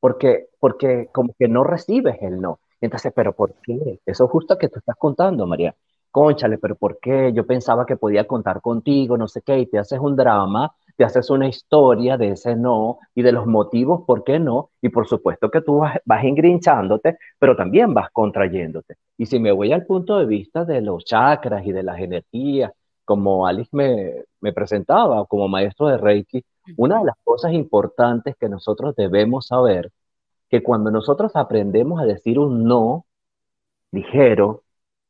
porque, 0.00 0.46
porque 0.58 1.10
como 1.12 1.34
que 1.38 1.48
no 1.48 1.64
recibes 1.64 2.16
el 2.22 2.40
no. 2.40 2.60
Entonces, 2.80 3.12
¿pero 3.14 3.34
por 3.34 3.52
qué? 3.62 4.00
Eso 4.06 4.24
es 4.24 4.30
justo 4.30 4.56
que 4.56 4.70
tú 4.70 4.78
estás 4.78 4.96
contando, 4.96 5.46
María. 5.46 5.74
Cónchale, 6.10 6.56
¿pero 6.56 6.76
por 6.76 6.98
qué? 6.98 7.30
Yo 7.34 7.46
pensaba 7.46 7.84
que 7.84 7.96
podía 7.98 8.26
contar 8.26 8.62
contigo, 8.62 9.18
no 9.18 9.28
sé 9.28 9.42
qué, 9.42 9.58
y 9.58 9.66
te 9.66 9.78
haces 9.78 9.98
un 10.00 10.16
drama, 10.16 10.74
te 10.96 11.04
haces 11.04 11.30
una 11.30 11.48
historia 11.48 12.16
de 12.16 12.30
ese 12.30 12.56
no 12.56 12.98
y 13.14 13.22
de 13.22 13.32
los 13.32 13.46
motivos 13.46 14.02
por 14.06 14.24
qué 14.24 14.38
no, 14.38 14.70
y 14.80 14.88
por 14.88 15.06
supuesto 15.06 15.50
que 15.50 15.60
tú 15.60 15.78
vas, 15.78 15.98
vas 16.04 16.24
engrinchándote, 16.24 17.18
pero 17.38 17.56
también 17.56 17.94
vas 17.94 18.10
contrayéndote. 18.12 18.96
Y 19.18 19.26
si 19.26 19.38
me 19.38 19.52
voy 19.52 19.72
al 19.72 19.86
punto 19.86 20.18
de 20.18 20.26
vista 20.26 20.64
de 20.64 20.80
los 20.80 21.04
chakras 21.04 21.66
y 21.66 21.72
de 21.72 21.82
las 21.82 21.98
energías, 22.00 22.72
como 23.04 23.46
Alice 23.46 23.70
me, 23.72 24.24
me 24.40 24.52
presentaba 24.52 25.24
como 25.26 25.48
maestro 25.48 25.88
de 25.88 25.98
Reiki, 25.98 26.44
una 26.76 26.98
de 26.98 27.06
las 27.06 27.16
cosas 27.24 27.52
importantes 27.52 28.34
que 28.36 28.48
nosotros 28.48 28.96
debemos 28.96 29.46
saber, 29.46 29.92
que 30.48 30.62
cuando 30.62 30.90
nosotros 30.90 31.32
aprendemos 31.36 32.00
a 32.00 32.04
decir 32.04 32.38
un 32.38 32.64
no 32.64 33.06
ligero, 33.92 34.64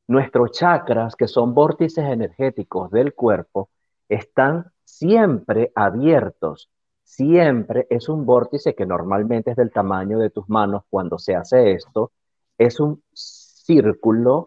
nuestros 0.09 0.53
chakras, 0.53 1.17
que 1.17 1.29
son 1.29 1.55
vórtices 1.55 2.05
energéticos 2.05 2.91
del 2.91 3.15
cuerpo, 3.15 3.71
están 4.09 4.73
siempre 4.87 5.73
abiertos. 5.75 6.71
Siempre 7.05 7.87
es 7.91 8.09
un 8.09 8.27
vórtice 8.27 8.75
que 8.75 8.87
normalmente 8.87 9.53
es 9.53 9.57
del 9.59 9.73
tamaño 9.73 10.19
de 10.19 10.31
tus 10.31 10.49
manos 10.49 10.85
cuando 10.91 11.19
se 11.19 11.37
hace 11.37 11.73
esto. 11.73 12.13
Es 12.59 12.81
un 12.81 13.03
círculo 13.13 14.47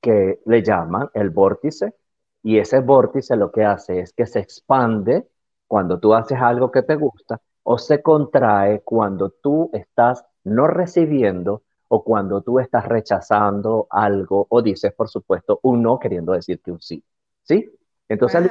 que 0.00 0.40
le 0.46 0.62
llaman 0.62 1.08
el 1.14 1.30
vórtice 1.30 1.94
y 2.42 2.58
ese 2.58 2.80
vórtice 2.80 3.36
lo 3.36 3.50
que 3.52 3.64
hace 3.64 4.00
es 4.00 4.12
que 4.12 4.26
se 4.26 4.40
expande 4.40 5.28
cuando 5.66 5.98
tú 6.00 6.14
haces 6.14 6.38
algo 6.40 6.70
que 6.70 6.82
te 6.82 6.94
gusta 6.96 7.40
o 7.64 7.78
se 7.78 8.02
contrae 8.02 8.80
cuando 8.82 9.30
tú 9.30 9.70
estás 9.72 10.24
no 10.44 10.66
recibiendo 10.68 11.62
o 11.88 12.04
cuando 12.04 12.42
tú 12.42 12.58
estás 12.60 12.86
rechazando 12.86 13.86
algo 13.90 14.46
o 14.50 14.62
dices, 14.62 14.92
por 14.94 15.08
supuesto, 15.08 15.60
un 15.62 15.82
no 15.82 15.98
queriendo 15.98 16.32
decir 16.32 16.60
que 16.62 16.70
un 16.72 16.80
sí. 16.80 17.02
¿Sí? 17.42 17.70
Entonces, 18.08 18.50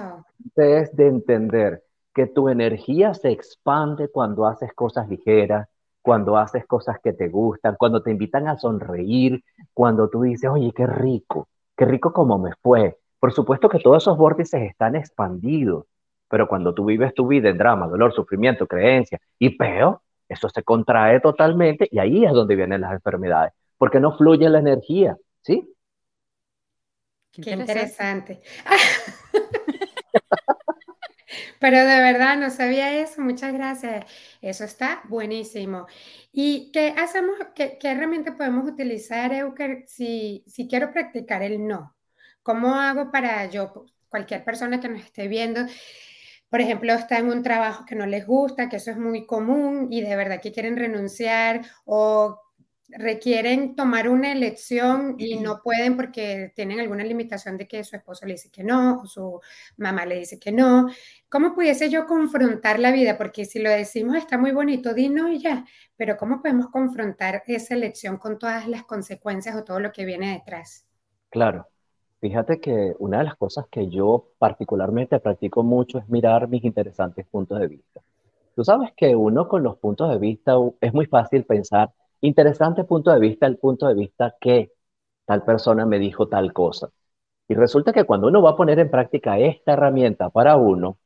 es 0.55 0.95
de 0.95 1.07
entender 1.07 1.83
que 2.13 2.27
tu 2.27 2.49
energía 2.49 3.13
se 3.13 3.29
expande 3.29 4.09
cuando 4.09 4.47
haces 4.47 4.73
cosas 4.73 5.07
ligeras, 5.07 5.67
cuando 6.01 6.37
haces 6.37 6.65
cosas 6.65 6.97
que 7.03 7.13
te 7.13 7.27
gustan, 7.27 7.75
cuando 7.77 8.01
te 8.01 8.11
invitan 8.11 8.47
a 8.47 8.57
sonreír, 8.57 9.43
cuando 9.73 10.09
tú 10.09 10.21
dices, 10.21 10.49
oye, 10.49 10.71
qué 10.75 10.87
rico, 10.87 11.47
qué 11.75 11.85
rico 11.85 12.13
como 12.13 12.37
me 12.37 12.51
fue. 12.61 12.97
Por 13.19 13.33
supuesto 13.33 13.67
que 13.69 13.79
todos 13.79 14.03
esos 14.03 14.17
vórtices 14.17 14.61
están 14.61 14.95
expandidos, 14.95 15.85
pero 16.29 16.47
cuando 16.47 16.73
tú 16.73 16.85
vives 16.85 17.13
tu 17.13 17.27
vida 17.27 17.49
en 17.49 17.57
drama, 17.57 17.87
dolor, 17.87 18.13
sufrimiento, 18.13 18.67
creencia 18.67 19.19
y 19.37 19.57
peor, 19.57 19.99
eso 20.29 20.49
se 20.49 20.63
contrae 20.63 21.19
totalmente 21.19 21.87
y 21.91 21.99
ahí 21.99 22.25
es 22.25 22.33
donde 22.33 22.55
vienen 22.55 22.81
las 22.81 22.93
enfermedades, 22.93 23.53
porque 23.77 23.99
no 23.99 24.17
fluye 24.17 24.49
la 24.49 24.59
energía, 24.59 25.17
¿sí? 25.41 25.73
Qué 27.41 27.51
interesante. 27.51 28.41
Pero 31.59 31.77
de 31.77 32.01
verdad 32.01 32.37
no 32.37 32.49
sabía 32.49 32.99
eso, 32.99 33.21
muchas 33.21 33.53
gracias. 33.53 34.05
Eso 34.41 34.63
está 34.63 35.01
buenísimo. 35.09 35.87
¿Y 36.31 36.71
qué 36.71 36.93
hacemos, 36.97 37.35
qué, 37.55 37.77
herramienta 37.81 38.37
podemos 38.37 38.69
utilizar, 38.69 39.33
Euker, 39.33 39.83
si, 39.87 40.43
si 40.47 40.67
quiero 40.67 40.91
practicar 40.91 41.41
el 41.41 41.67
no? 41.67 41.95
¿Cómo 42.43 42.75
hago 42.75 43.11
para 43.11 43.45
yo, 43.49 43.85
cualquier 44.09 44.43
persona 44.43 44.79
que 44.79 44.89
nos 44.89 45.01
esté 45.03 45.27
viendo, 45.27 45.65
por 46.49 46.61
ejemplo, 46.61 46.93
está 46.93 47.17
en 47.17 47.29
un 47.29 47.43
trabajo 47.43 47.85
que 47.85 47.95
no 47.95 48.05
les 48.05 48.25
gusta, 48.25 48.69
que 48.69 48.77
eso 48.77 48.91
es 48.91 48.97
muy 48.97 49.25
común 49.25 49.87
y 49.91 50.01
de 50.01 50.15
verdad 50.15 50.39
que 50.41 50.53
quieren 50.53 50.77
renunciar 50.77 51.61
o 51.85 52.39
requieren 52.89 53.75
tomar 53.75 54.07
una 54.07 54.31
elección 54.31 55.15
y 55.17 55.39
no 55.39 55.61
pueden 55.61 55.97
porque 55.97 56.51
tienen 56.55 56.79
alguna 56.79 57.03
limitación 57.03 57.57
de 57.57 57.67
que 57.67 57.83
su 57.83 57.95
esposo 57.95 58.25
le 58.25 58.33
dice 58.33 58.49
que 58.49 58.63
no 58.63 59.01
o 59.01 59.05
su 59.05 59.39
mamá 59.77 60.05
le 60.05 60.19
dice 60.19 60.39
que 60.39 60.51
no. 60.51 60.87
¿Cómo 61.29 61.53
pudiese 61.53 61.89
yo 61.89 62.05
confrontar 62.05 62.79
la 62.79 62.91
vida? 62.91 63.17
Porque 63.17 63.45
si 63.45 63.59
lo 63.59 63.69
decimos 63.69 64.15
está 64.15 64.37
muy 64.37 64.51
bonito, 64.51 64.93
di 64.93 65.09
no 65.09 65.29
y 65.29 65.39
ya, 65.39 65.65
pero 65.95 66.17
¿cómo 66.17 66.41
podemos 66.41 66.69
confrontar 66.69 67.43
esa 67.47 67.73
elección 67.73 68.17
con 68.17 68.39
todas 68.39 68.67
las 68.67 68.83
consecuencias 68.83 69.55
o 69.55 69.63
todo 69.63 69.79
lo 69.79 69.91
que 69.91 70.05
viene 70.05 70.33
detrás? 70.33 70.85
Claro. 71.29 71.67
Fíjate 72.19 72.59
que 72.59 72.95
una 72.97 73.19
de 73.19 73.25
las 73.25 73.35
cosas 73.35 73.67
que 73.69 73.89
yo 73.89 74.29
particularmente 74.39 75.19
practico 75.19 75.61
mucho 75.61 75.99
es 75.99 76.09
mirar 76.09 76.47
mis 76.47 76.63
interesantes 76.63 77.27
puntos 77.27 77.59
de 77.59 77.67
vista. 77.67 78.01
Tú 78.55 78.63
sabes 78.63 78.91
que 78.97 79.15
uno 79.15 79.47
con 79.47 79.61
los 79.61 79.77
puntos 79.77 80.09
de 80.09 80.17
vista 80.17 80.53
es 80.81 80.93
muy 80.93 81.05
fácil 81.05 81.45
pensar, 81.45 81.91
interesante 82.21 82.83
punto 82.83 83.11
de 83.11 83.19
vista, 83.19 83.47
el 83.47 83.57
punto 83.57 83.87
de 83.87 83.95
vista 83.95 84.35
que 84.39 84.71
tal 85.25 85.43
persona 85.43 85.85
me 85.85 85.99
dijo 85.99 86.27
tal 86.27 86.53
cosa. 86.53 86.89
Y 87.47 87.55
resulta 87.55 87.93
que 87.93 88.05
cuando 88.05 88.27
uno 88.27 88.41
va 88.41 88.51
a 88.51 88.55
poner 88.57 88.79
en 88.79 88.91
práctica 88.91 89.39
esta 89.39 89.73
herramienta 89.73 90.29
para 90.29 90.57
uno, 90.57 90.97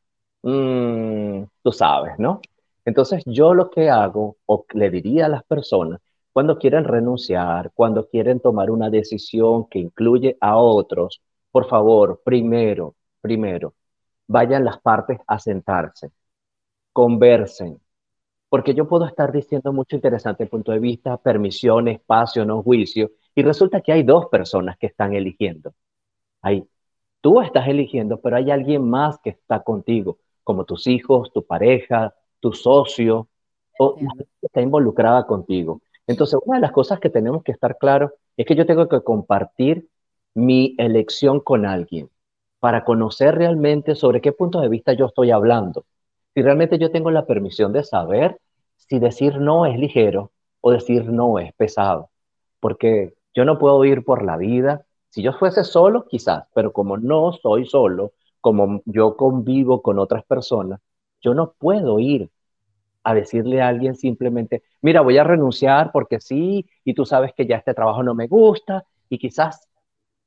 mmm, 0.44 1.44
tú 1.64 1.72
sabes, 1.72 2.20
¿no? 2.20 2.42
Entonces 2.86 3.24
yo 3.26 3.54
lo 3.54 3.70
que 3.70 3.90
hago, 3.90 4.38
o 4.46 4.66
le 4.74 4.90
diría 4.90 5.28
a 5.28 5.30
las 5.30 5.44
personas, 5.46 6.02
cuando 6.34 6.58
quieren 6.58 6.86
renunciar, 6.86 7.72
cuando 7.74 8.08
quieren 8.08 8.40
tomar 8.40 8.72
una 8.72 8.90
decisión 8.90 9.68
que 9.70 9.80
incluye 9.80 10.38
a 10.42 10.58
otros, 10.58 11.22
por 11.52 11.68
favor, 11.68 12.22
primero, 12.24 12.96
primero, 13.22 13.74
vayan 14.28 14.66
las 14.66 14.80
partes 14.82 15.20
a 15.28 15.40
sentarse, 15.40 16.12
conversen, 16.94 17.80
porque 18.52 18.74
yo 18.74 18.86
puedo 18.86 19.06
estar 19.06 19.32
diciendo 19.32 19.72
mucho 19.72 19.96
interesante 19.96 20.46
punto 20.46 20.74
de 20.74 20.80
vista, 20.80 21.16
permisión, 21.16 21.88
espacio, 21.88 22.44
no 22.44 22.62
juicio, 22.62 23.12
y 23.34 23.44
resulta 23.44 23.80
que 23.80 23.94
hay 23.94 24.04
dos 24.04 24.26
personas 24.26 24.78
que 24.78 24.88
están 24.88 25.14
eligiendo. 25.14 25.74
Hay, 26.42 26.68
tú 27.22 27.40
estás 27.40 27.70
eligiendo, 27.70 28.20
pero 28.20 28.36
hay 28.36 28.52
alguien 28.52 28.90
más 28.90 29.20
que 29.20 29.30
está 29.30 29.64
contigo, 29.64 30.18
como 30.44 30.66
tus 30.66 30.86
hijos, 30.88 31.32
tu 31.32 31.46
pareja, 31.46 32.14
tu 32.42 32.52
socio, 32.52 33.30
o 33.80 33.96
que 33.96 34.06
está 34.42 34.60
involucrada 34.60 35.26
contigo. 35.26 35.82
Entonces, 36.06 36.38
una 36.44 36.58
de 36.58 36.64
las 36.64 36.74
cosas 36.74 37.00
que 37.00 37.10
tenemos 37.10 37.44
que 37.44 37.54
estar 37.54 37.78
claros 37.78 38.12
es 38.36 38.46
que 38.46 38.56
yo 38.56 38.66
tengo 38.66 38.90
que 38.90 39.00
compartir 39.00 39.88
mi 40.34 40.76
elección 40.78 41.40
con 41.40 41.66
alguien 41.66 42.10
para 42.60 42.84
conocer 42.84 43.34
realmente 43.36 43.96
sobre 43.96 44.20
qué 44.20 44.34
punto 44.34 44.60
de 44.60 44.68
vista 44.68 44.92
yo 44.92 45.06
estoy 45.06 45.32
hablando. 45.32 45.86
Si 46.34 46.42
realmente 46.42 46.78
yo 46.80 46.92
tengo 46.92 47.12
la 47.12 47.26
permisión 47.26 47.74
de 47.74 47.84
saber 47.84 48.40
si 48.78 49.00
decir 49.00 49.38
no 49.38 49.66
es 49.66 49.78
ligero 49.78 50.32
o 50.62 50.72
decir 50.72 51.06
no 51.06 51.40
es 51.40 51.54
pesado. 51.54 52.10
Porque 52.60 53.14
yo 53.34 53.46
no 53.46 53.60
puedo 53.60 53.84
ir 53.86 54.04
por 54.04 54.24
la 54.24 54.38
vida. 54.38 54.86
Si 55.10 55.22
yo 55.22 55.34
fuese 55.34 55.64
solo, 55.64 56.06
quizás, 56.08 56.46
pero 56.54 56.72
como 56.74 56.98
no 56.98 57.34
soy 57.34 57.66
solo, 57.66 58.14
como 58.40 58.82
yo 58.86 59.18
convivo 59.18 59.82
con 59.82 60.00
otras 60.00 60.24
personas, 60.26 60.80
yo 61.22 61.34
no 61.34 61.54
puedo 61.54 62.00
ir 62.00 62.30
a 63.04 63.14
decirle 63.14 63.62
a 63.62 63.68
alguien 63.68 63.96
simplemente, 63.96 64.64
mira, 64.82 65.02
voy 65.02 65.18
a 65.18 65.24
renunciar 65.24 65.92
porque 65.92 66.20
sí, 66.20 66.68
y 66.84 66.94
tú 66.94 67.06
sabes 67.06 67.34
que 67.34 67.48
ya 67.48 67.58
este 67.58 67.74
trabajo 67.74 68.04
no 68.04 68.14
me 68.16 68.28
gusta, 68.28 68.86
y 69.10 69.18
quizás, 69.18 69.68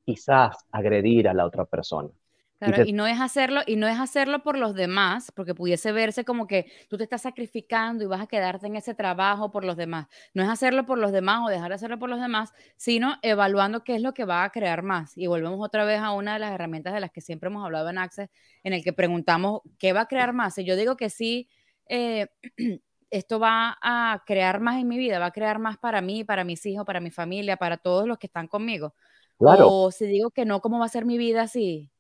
quizás 0.05 0.57
agredir 0.73 1.29
a 1.29 1.35
la 1.35 1.47
otra 1.47 1.65
persona. 1.65 2.11
Claro, 2.59 2.85
y, 2.87 2.93
no 2.93 3.07
es 3.07 3.21
hacerlo, 3.21 3.61
y 3.67 3.77
no 3.77 3.89
es 3.89 3.99
hacerlo 3.99 4.43
por 4.43 4.57
los 4.57 4.75
demás, 4.75 5.33
porque 5.35 5.55
pudiese 5.55 5.93
verse 5.93 6.25
como 6.25 6.47
que 6.47 6.71
tú 6.89 6.97
te 6.97 7.05
estás 7.05 7.23
sacrificando 7.23 8.05
y 8.05 8.07
vas 8.07 8.21
a 8.21 8.27
quedarte 8.27 8.67
en 8.67 8.77
ese 8.77 8.95
trabajo 8.95 9.51
por 9.51 9.65
los 9.65 9.77
demás. 9.77 10.07
No 10.35 10.43
es 10.43 10.49
hacerlo 10.49 10.87
por 10.87 10.99
los 10.99 11.13
demás 11.13 11.41
o 11.45 11.49
dejar 11.49 11.71
de 11.71 11.75
hacerlo 11.75 11.99
por 11.99 12.09
los 12.09 12.21
demás, 12.21 12.53
sino 12.77 13.17
evaluando 13.23 13.83
qué 13.83 13.97
es 13.97 14.03
lo 14.03 14.15
que 14.15 14.25
va 14.25 14.45
a 14.45 14.51
crear 14.51 14.83
más. 14.83 15.17
Y 15.19 15.27
volvemos 15.27 15.59
otra 15.61 15.85
vez 15.85 16.01
a 16.01 16.13
una 16.13 16.35
de 16.35 16.39
las 16.39 16.53
herramientas 16.53 16.95
de 16.95 17.01
las 17.01 17.11
que 17.11 17.21
siempre 17.21 17.49
hemos 17.49 17.65
hablado 17.65 17.91
en 17.91 17.99
Access, 17.99 18.31
en 18.63 18.73
el 18.73 18.85
que 18.85 18.93
preguntamos 18.93 19.61
qué 19.79 19.93
va 19.93 20.03
a 20.03 20.07
crear 20.07 20.33
más. 20.33 20.57
Y 20.59 20.65
yo 20.65 20.77
digo 20.77 20.97
que 20.97 21.11
sí, 21.11 21.49
eh, 21.89 22.29
esto 23.11 23.39
va 23.41 23.79
a 23.83 24.23
crear 24.27 24.61
más 24.61 24.81
en 24.81 24.89
mi 24.89 24.97
vida, 24.97 25.19
va 25.19 25.27
a 25.27 25.33
crear 25.33 25.59
más 25.59 25.77
para 25.79 26.01
mí, 26.01 26.25
para 26.25 26.45
mis 26.45 26.65
hijos, 26.67 26.85
para 26.87 27.01
mi 27.01 27.11
familia, 27.11 27.57
para 27.57 27.77
todos 27.77 28.07
los 28.07 28.19
que 28.19 28.27
están 28.27 28.49
conmigo. 28.49 28.95
Claro. 29.39 29.69
O 29.69 29.91
si 29.91 30.07
digo 30.07 30.31
que 30.31 30.45
no, 30.45 30.61
¿cómo 30.61 30.79
va 30.79 30.87
a 30.87 30.89
ser 30.89 31.05
mi 31.05 31.19
vida 31.19 31.43
así? 31.43 31.91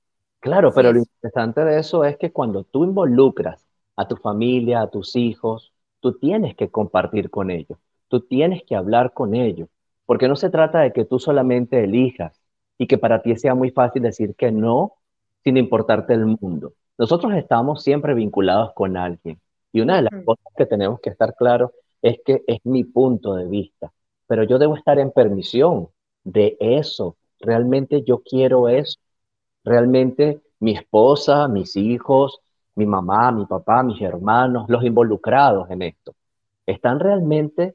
Claro, 0.44 0.74
pero 0.74 0.92
lo 0.92 0.98
interesante 1.00 1.64
de 1.64 1.78
eso 1.78 2.04
es 2.04 2.18
que 2.18 2.30
cuando 2.30 2.64
tú 2.64 2.84
involucras 2.84 3.66
a 3.96 4.06
tu 4.06 4.16
familia, 4.16 4.82
a 4.82 4.90
tus 4.90 5.16
hijos, 5.16 5.72
tú 6.00 6.18
tienes 6.18 6.54
que 6.54 6.70
compartir 6.70 7.30
con 7.30 7.50
ellos, 7.50 7.78
tú 8.08 8.20
tienes 8.20 8.62
que 8.64 8.76
hablar 8.76 9.14
con 9.14 9.34
ellos, 9.34 9.68
porque 10.04 10.28
no 10.28 10.36
se 10.36 10.50
trata 10.50 10.80
de 10.80 10.92
que 10.92 11.06
tú 11.06 11.18
solamente 11.18 11.82
elijas 11.84 12.42
y 12.76 12.86
que 12.86 12.98
para 12.98 13.22
ti 13.22 13.34
sea 13.36 13.54
muy 13.54 13.70
fácil 13.70 14.02
decir 14.02 14.34
que 14.36 14.52
no 14.52 14.94
sin 15.44 15.56
importarte 15.56 16.12
el 16.12 16.26
mundo. 16.26 16.74
Nosotros 16.98 17.32
estamos 17.34 17.82
siempre 17.82 18.12
vinculados 18.14 18.72
con 18.74 18.96
alguien 18.98 19.40
y 19.72 19.80
una 19.80 19.96
de 19.96 20.02
las 20.02 20.12
cosas 20.24 20.52
que 20.56 20.66
tenemos 20.66 21.00
que 21.00 21.08
estar 21.10 21.34
claros 21.36 21.70
es 22.02 22.18
que 22.24 22.42
es 22.46 22.58
mi 22.64 22.84
punto 22.84 23.34
de 23.34 23.46
vista, 23.46 23.92
pero 24.26 24.44
yo 24.44 24.58
debo 24.58 24.76
estar 24.76 24.98
en 24.98 25.10
permisión 25.10 25.88
de 26.22 26.56
eso. 26.60 27.16
Realmente 27.40 28.02
yo 28.04 28.22
quiero 28.22 28.68
eso. 28.68 28.98
Realmente 29.64 30.40
mi 30.60 30.72
esposa, 30.72 31.48
mis 31.48 31.76
hijos, 31.76 32.40
mi 32.74 32.86
mamá, 32.86 33.32
mi 33.32 33.46
papá, 33.46 33.82
mis 33.82 34.00
hermanos, 34.00 34.66
los 34.68 34.84
involucrados 34.84 35.70
en 35.70 35.82
esto, 35.82 36.14
están 36.66 37.00
realmente 37.00 37.74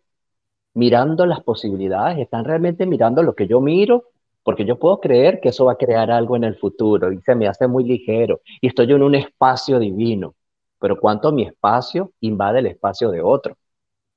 mirando 0.74 1.26
las 1.26 1.42
posibilidades, 1.42 2.20
están 2.20 2.46
realmente 2.46 2.86
mirando 2.86 3.24
lo 3.24 3.34
que 3.36 3.48
yo 3.48 3.60
miro, 3.62 4.06
porque 4.44 4.66
yo 4.66 4.80
puedo 4.80 5.00
creer 5.00 5.40
que 5.42 5.50
eso 5.50 5.66
va 5.66 5.74
a 5.74 5.76
crear 5.76 6.12
algo 6.12 6.36
en 6.36 6.44
el 6.44 6.56
futuro 6.56 7.12
y 7.12 7.20
se 7.22 7.36
me 7.36 7.48
hace 7.48 7.68
muy 7.68 7.84
ligero 7.84 8.42
y 8.62 8.68
estoy 8.68 8.92
en 8.92 9.04
un 9.04 9.16
espacio 9.16 9.80
divino 9.80 10.36
pero 10.80 11.00
cuánto 11.00 11.32
mi 11.32 11.44
espacio 11.44 12.14
invade 12.22 12.60
el 12.60 12.68
espacio 12.68 13.12
de 13.12 13.22
otro. 13.22 13.58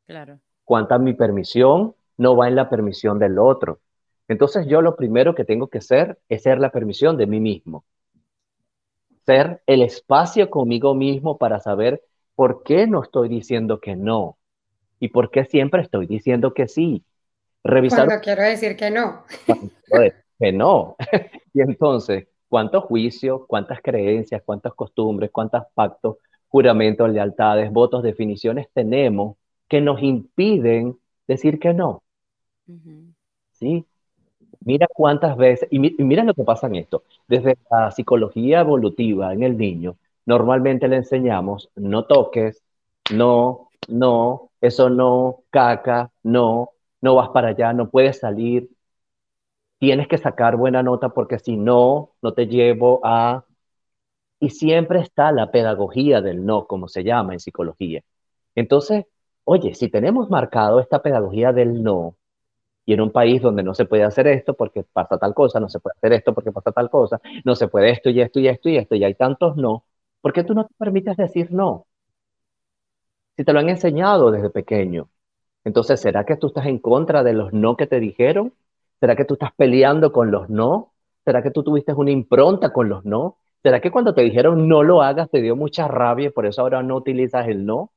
Claro. 0.07 0.39
Cuánta 0.65 0.99
mi 0.99 1.13
permisión 1.15 1.95
no 2.17 2.37
va 2.37 2.49
en 2.49 2.57
la 2.57 2.71
permisión 2.71 3.19
del 3.19 3.39
otro. 3.39 3.81
Entonces 4.29 4.67
yo 4.67 4.83
lo 4.83 4.97
primero 4.97 5.35
que 5.35 5.45
tengo 5.45 5.69
que 5.69 5.81
ser 5.81 6.19
es 6.29 6.43
ser 6.43 6.59
la 6.59 6.71
permisión 6.71 7.17
de 7.17 7.27
mí 7.27 7.41
mismo. 7.41 7.85
Ser 9.27 9.63
el 9.67 9.83
espacio 9.83 10.51
conmigo 10.51 10.95
mismo 10.95 11.39
para 11.39 11.61
saber 11.61 12.03
por 12.35 12.63
qué 12.63 12.87
no 12.87 13.03
estoy 13.03 13.29
diciendo 13.29 13.81
que 13.81 13.97
no 13.97 14.39
y 14.99 15.09
por 15.09 15.31
qué 15.31 15.45
siempre 15.45 15.83
estoy 15.83 16.07
diciendo 16.07 16.55
que 16.55 16.69
sí. 16.69 17.05
Revisar. 17.65 18.07
Cuando 18.07 18.23
quiero 18.23 18.43
decir 18.43 18.77
que 18.77 18.91
no. 18.91 19.25
que 20.39 20.53
no. 20.53 20.97
y 21.55 21.61
entonces, 21.61 22.27
¿cuántos 22.49 22.85
juicios, 22.85 23.43
cuántas 23.47 23.81
creencias, 23.81 24.43
cuántas 24.45 24.75
costumbres, 24.75 25.31
cuántos 25.31 25.63
pactos, 25.75 26.17
juramentos, 26.49 27.11
lealtades, 27.11 27.71
votos, 27.71 28.03
definiciones 28.03 28.67
tenemos 28.73 29.37
que 29.69 29.81
nos 29.81 30.03
impiden 30.03 30.97
decir 31.27 31.59
que 31.59 31.75
no? 31.75 32.03
¿Sí? 33.53 33.87
Mira 34.65 34.87
cuántas 34.93 35.37
veces, 35.37 35.69
y, 35.73 35.79
mira 35.81 36.25
lo 36.25 36.35
que 36.35 36.45
pasa 36.45 36.67
en 36.69 36.77
esto, 36.77 37.03
desde 37.27 37.57
la 37.71 37.91
psicología 37.91 38.61
evolutiva 38.61 39.33
en 39.33 39.43
el 39.43 39.57
niño, 39.57 39.97
normalmente 40.27 40.87
le 40.89 40.97
enseñamos, 40.97 41.71
no 41.75 42.05
toques, 42.05 42.63
no, 43.13 43.69
no, 43.89 44.51
eso 44.61 44.89
no, 44.91 45.43
caca, 45.51 46.11
no, 46.23 46.71
no 47.01 47.15
vas 47.17 47.31
para 47.31 47.49
allá, 47.49 47.73
no 47.73 47.91
puedes 47.91 48.21
salir, 48.21 48.71
tienes 49.79 50.09
que 50.09 50.19
sacar 50.19 50.57
buena 50.57 50.83
nota 50.83 51.09
porque 51.11 51.39
si 51.39 51.57
no, 51.57 52.11
no 52.23 52.33
te 52.35 52.47
llevo 52.47 53.01
a... 53.05 53.45
Y 54.41 54.51
siempre 54.51 55.01
está 55.01 55.33
la 55.33 55.51
pedagogía 55.51 56.21
del 56.21 56.45
no, 56.45 56.67
como 56.67 56.89
se 56.89 57.05
llama 57.05 57.33
en 57.33 57.41
psicología. 57.41 58.03
Entonces, 58.55 59.07
oye, 59.45 59.75
si 59.75 59.89
tenemos 59.89 60.31
marcado 60.31 60.81
esta 60.81 61.03
pedagogía 61.03 61.53
del 61.53 61.83
no, 61.83 62.17
y 62.85 62.95
en 62.95 63.01
un 63.01 63.13
país 63.13 63.43
donde 63.43 63.63
no 63.63 63.75
se 63.75 63.85
puede 63.85 64.05
hacer 64.05 64.27
esto 64.27 64.55
porque 64.55 64.85
pasa 64.85 65.19
tal 65.19 65.35
cosa, 65.35 65.61
no 65.61 65.69
se 65.69 65.81
puede 65.81 65.95
hacer 65.97 66.13
esto 66.15 66.35
porque 66.35 66.53
pasa 66.53 66.73
tal 66.73 66.91
cosa, 66.91 67.21
no 67.45 67.55
se 67.57 67.69
puede 67.69 67.91
esto 67.91 68.11
y 68.11 68.21
esto 68.21 68.41
y 68.41 68.49
esto 68.49 68.69
y 68.69 68.77
esto, 68.79 68.95
y 68.97 69.05
hay 69.05 69.15
tantos 69.15 69.57
no, 69.57 69.85
¿por 70.21 70.33
qué 70.33 70.45
tú 70.45 70.55
no 70.55 70.67
te 70.67 70.75
permites 70.79 71.17
decir 71.17 71.53
no? 71.53 71.87
Si 73.37 73.45
te 73.45 73.53
lo 73.53 73.61
han 73.61 73.69
enseñado 73.69 74.31
desde 74.31 74.51
pequeño. 74.51 75.09
Entonces, 75.65 76.01
¿será 76.01 76.25
que 76.25 76.37
tú 76.37 76.49
estás 76.49 76.67
en 76.67 76.79
contra 76.79 77.23
de 77.23 77.33
los 77.35 77.53
no 77.53 77.77
que 77.77 77.87
te 77.87 78.01
dijeron? 78.01 78.55
¿Será 79.01 79.17
que 79.17 79.25
tú 79.25 79.35
estás 79.35 79.53
peleando 79.57 80.13
con 80.13 80.31
los 80.31 80.51
no? 80.51 80.93
¿Será 81.25 81.43
que 81.43 81.51
tú 81.51 81.63
tuviste 81.65 81.93
una 81.95 82.11
impronta 82.11 82.73
con 82.73 82.89
los 82.89 83.05
no? 83.05 83.39
¿Será 83.63 83.81
que 83.81 83.91
cuando 83.91 84.15
te 84.15 84.23
dijeron 84.23 84.69
no 84.69 84.83
lo 84.83 85.03
hagas 85.03 85.31
te 85.31 85.41
dio 85.41 85.57
mucha 85.57 85.89
rabia 85.89 86.29
y 86.29 86.31
por 86.31 86.47
eso 86.47 86.63
ahora 86.63 86.83
no 86.83 86.97
utilizas 86.97 87.49
el 87.49 87.65
no? 87.67 87.93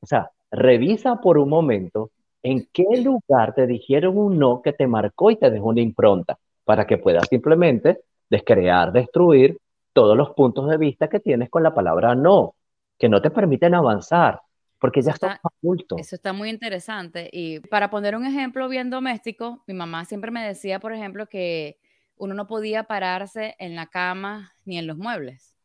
O 0.00 0.06
sea, 0.06 0.30
revisa 0.50 1.20
por 1.20 1.38
un 1.38 1.48
momento 1.48 2.10
en 2.46 2.68
qué 2.72 2.84
lugar 3.02 3.54
te 3.54 3.66
dijeron 3.66 4.16
un 4.16 4.38
no 4.38 4.62
que 4.62 4.72
te 4.72 4.86
marcó 4.86 5.32
y 5.32 5.36
te 5.36 5.50
dejó 5.50 5.70
una 5.70 5.80
impronta 5.80 6.38
para 6.64 6.86
que 6.86 6.96
puedas 6.96 7.26
simplemente 7.28 8.02
descrear, 8.30 8.92
destruir 8.92 9.58
todos 9.92 10.16
los 10.16 10.30
puntos 10.30 10.68
de 10.68 10.76
vista 10.76 11.08
que 11.08 11.18
tienes 11.18 11.50
con 11.50 11.64
la 11.64 11.74
palabra 11.74 12.14
no, 12.14 12.54
que 12.98 13.08
no 13.08 13.20
te 13.20 13.30
permiten 13.30 13.74
avanzar, 13.74 14.40
porque 14.78 15.02
ya 15.02 15.10
está, 15.10 15.34
estás 15.34 15.52
adulto. 15.60 15.96
Eso 15.98 16.14
está 16.14 16.32
muy 16.32 16.48
interesante. 16.50 17.28
Y 17.32 17.58
para 17.60 17.90
poner 17.90 18.14
un 18.14 18.24
ejemplo 18.24 18.68
bien 18.68 18.90
doméstico, 18.90 19.64
mi 19.66 19.74
mamá 19.74 20.04
siempre 20.04 20.30
me 20.30 20.46
decía, 20.46 20.78
por 20.78 20.92
ejemplo, 20.92 21.26
que 21.26 21.78
uno 22.16 22.34
no 22.34 22.46
podía 22.46 22.84
pararse 22.84 23.56
en 23.58 23.74
la 23.74 23.86
cama 23.86 24.52
ni 24.64 24.78
en 24.78 24.86
los 24.86 24.98
muebles. 24.98 25.56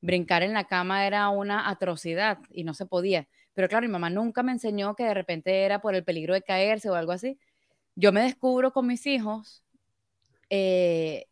Brincar 0.00 0.42
en 0.42 0.54
la 0.54 0.64
cama 0.64 1.06
era 1.06 1.28
una 1.28 1.68
atrocidad 1.68 2.38
y 2.50 2.64
no 2.64 2.74
se 2.74 2.86
podía. 2.86 3.28
Pero 3.54 3.68
claro, 3.68 3.86
mi 3.86 3.92
mamá 3.92 4.10
nunca 4.10 4.42
me 4.42 4.52
enseñó 4.52 4.94
que 4.94 5.04
de 5.04 5.14
repente 5.14 5.64
era 5.64 5.80
por 5.80 5.94
el 5.94 6.04
peligro 6.04 6.34
de 6.34 6.42
caerse 6.42 6.88
o 6.90 6.94
algo 6.94 7.12
así. 7.12 7.38
Yo 7.96 8.12
me 8.12 8.22
descubro 8.22 8.72
con 8.72 8.86
mis 8.86 9.06
hijos 9.06 9.64
eh, 10.48 11.26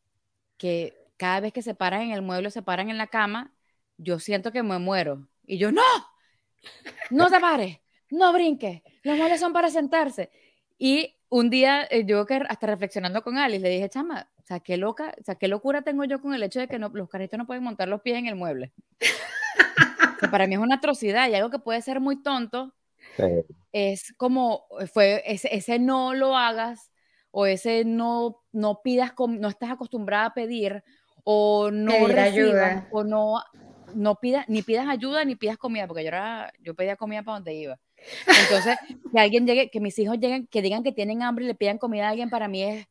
que 0.56 0.94
cada 1.16 1.40
vez 1.40 1.52
que 1.52 1.62
se 1.62 1.74
paran 1.74 2.02
en 2.02 2.12
el 2.12 2.22
mueble 2.22 2.50
se 2.50 2.62
paran 2.62 2.90
en 2.90 2.98
la 2.98 3.08
cama, 3.08 3.52
yo 3.96 4.18
siento 4.18 4.52
que 4.52 4.62
me 4.62 4.78
muero. 4.78 5.28
Y 5.46 5.58
yo, 5.58 5.72
no, 5.72 5.82
no 7.10 7.28
pares, 7.40 7.78
no 8.10 8.32
brinques, 8.32 8.82
los 9.02 9.16
muebles 9.16 9.40
son 9.40 9.52
para 9.52 9.70
sentarse. 9.70 10.30
Y 10.78 11.16
un 11.28 11.50
día 11.50 11.86
eh, 11.90 12.04
yo 12.06 12.24
que 12.26 12.40
hasta 12.48 12.66
reflexionando 12.66 13.22
con 13.22 13.36
Alice 13.38 13.62
le 13.62 13.70
dije, 13.70 13.88
chama, 13.88 14.28
o 14.38 14.46
sea, 14.46 14.60
qué 14.60 14.76
loca, 14.76 15.14
o 15.20 15.24
sea, 15.24 15.34
qué 15.34 15.48
locura 15.48 15.82
tengo 15.82 16.04
yo 16.04 16.20
con 16.20 16.34
el 16.34 16.42
hecho 16.42 16.60
de 16.60 16.68
que 16.68 16.78
no, 16.78 16.90
los 16.90 17.08
carritos 17.08 17.38
no 17.38 17.46
pueden 17.46 17.64
montar 17.64 17.88
los 17.88 18.00
pies 18.00 18.18
en 18.18 18.26
el 18.26 18.36
mueble. 18.36 18.72
Para 20.30 20.46
mí 20.46 20.54
es 20.54 20.60
una 20.60 20.76
atrocidad 20.76 21.28
y 21.28 21.34
algo 21.34 21.50
que 21.50 21.58
puede 21.58 21.82
ser 21.82 22.00
muy 22.00 22.22
tonto. 22.22 22.74
Es 23.72 24.12
como, 24.16 24.64
fue 24.92 25.22
ese, 25.26 25.54
ese, 25.54 25.78
no 25.78 26.14
lo 26.14 26.36
hagas 26.36 26.90
o 27.30 27.46
ese 27.46 27.84
no, 27.84 28.40
no 28.52 28.80
pidas, 28.82 29.12
no 29.28 29.48
estás 29.48 29.70
acostumbrada 29.70 30.26
a 30.26 30.34
pedir 30.34 30.82
o 31.24 31.70
no 31.70 32.08
recibas 32.08 32.84
o 32.90 33.04
no, 33.04 33.42
no 33.94 34.16
pidas, 34.16 34.48
ni 34.48 34.62
pidas 34.62 34.88
ayuda 34.88 35.24
ni 35.24 35.36
pidas 35.36 35.58
comida, 35.58 35.86
porque 35.86 36.02
yo, 36.02 36.08
era, 36.08 36.52
yo 36.60 36.74
pedía 36.74 36.96
comida 36.96 37.22
para 37.22 37.36
donde 37.36 37.54
iba. 37.54 37.78
Entonces, 38.26 38.78
que 39.12 39.18
alguien 39.18 39.46
llegue, 39.46 39.70
que 39.70 39.80
mis 39.80 39.98
hijos 39.98 40.18
lleguen, 40.18 40.46
que 40.46 40.62
digan 40.62 40.82
que 40.82 40.92
tienen 40.92 41.22
hambre 41.22 41.44
y 41.44 41.48
le 41.48 41.54
pidan 41.54 41.78
comida 41.78 42.06
a 42.06 42.10
alguien, 42.10 42.30
para 42.30 42.48
mí 42.48 42.62
es, 42.62 42.86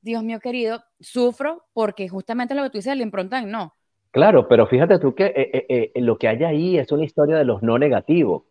Dios 0.00 0.22
mío 0.22 0.38
querido, 0.38 0.84
sufro 1.00 1.66
porque 1.72 2.08
justamente 2.08 2.54
lo 2.54 2.62
que 2.62 2.70
tú 2.70 2.78
dices, 2.78 2.96
le 2.96 3.02
improntan, 3.02 3.50
no. 3.50 3.74
Claro, 4.14 4.46
pero 4.46 4.68
fíjate 4.68 5.00
tú 5.00 5.12
que 5.12 5.24
eh, 5.24 5.66
eh, 5.68 5.92
eh, 5.92 6.00
lo 6.00 6.16
que 6.16 6.28
hay 6.28 6.44
ahí 6.44 6.78
es 6.78 6.92
una 6.92 7.04
historia 7.04 7.36
de 7.36 7.44
los 7.44 7.64
no 7.64 7.80
negativos. 7.80 8.44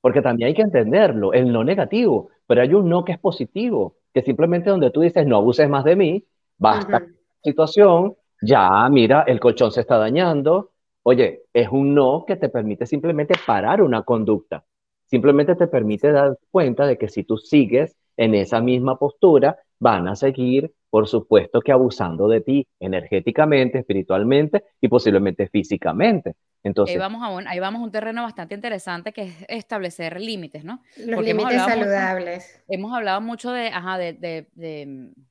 Porque 0.00 0.22
también 0.22 0.48
hay 0.48 0.54
que 0.54 0.62
entenderlo, 0.62 1.34
el 1.34 1.52
no 1.52 1.62
negativo, 1.62 2.30
pero 2.46 2.62
hay 2.62 2.72
un 2.72 2.88
no 2.88 3.04
que 3.04 3.12
es 3.12 3.18
positivo, 3.18 3.98
que 4.14 4.22
simplemente 4.22 4.70
donde 4.70 4.90
tú 4.90 5.02
dices, 5.02 5.26
no 5.26 5.36
abuses 5.36 5.68
más 5.68 5.84
de 5.84 5.96
mí, 5.96 6.24
basta 6.56 7.00
la 7.00 7.06
situación, 7.42 8.16
ya, 8.40 8.88
mira, 8.88 9.24
el 9.26 9.38
colchón 9.38 9.70
se 9.70 9.82
está 9.82 9.98
dañando. 9.98 10.70
Oye, 11.02 11.42
es 11.52 11.68
un 11.68 11.94
no 11.94 12.24
que 12.26 12.36
te 12.36 12.48
permite 12.48 12.86
simplemente 12.86 13.34
parar 13.46 13.82
una 13.82 14.04
conducta. 14.04 14.64
Simplemente 15.04 15.54
te 15.54 15.66
permite 15.66 16.12
dar 16.12 16.38
cuenta 16.50 16.86
de 16.86 16.96
que 16.96 17.10
si 17.10 17.24
tú 17.24 17.36
sigues 17.36 17.94
en 18.16 18.34
esa 18.34 18.62
misma 18.62 18.98
postura, 18.98 19.58
van 19.82 20.06
a 20.06 20.14
seguir 20.14 20.72
por 20.88 21.08
supuesto 21.08 21.60
que 21.60 21.72
abusando 21.72 22.28
de 22.28 22.40
ti 22.40 22.68
energéticamente, 22.78 23.78
espiritualmente 23.78 24.62
y 24.80 24.88
posiblemente 24.88 25.48
físicamente. 25.48 26.34
Entonces, 26.62 26.94
ahí 26.94 27.00
vamos 27.00 27.22
a 27.24 27.30
un, 27.30 27.48
ahí 27.48 27.58
vamos 27.58 27.80
a 27.80 27.84
un 27.84 27.90
terreno 27.90 28.22
bastante 28.22 28.54
interesante 28.54 29.12
que 29.12 29.22
es 29.22 29.34
establecer 29.48 30.20
límites, 30.20 30.64
¿no? 30.64 30.82
Los 30.98 31.24
límites 31.24 31.62
saludables. 31.62 32.62
hemos 32.68 32.94
hablado 32.94 33.20
mucho 33.20 33.50
de, 33.50 33.68
ajá, 33.68 33.98
de, 33.98 34.12
de, 34.12 34.48
de, 34.52 34.84
un 34.86 35.26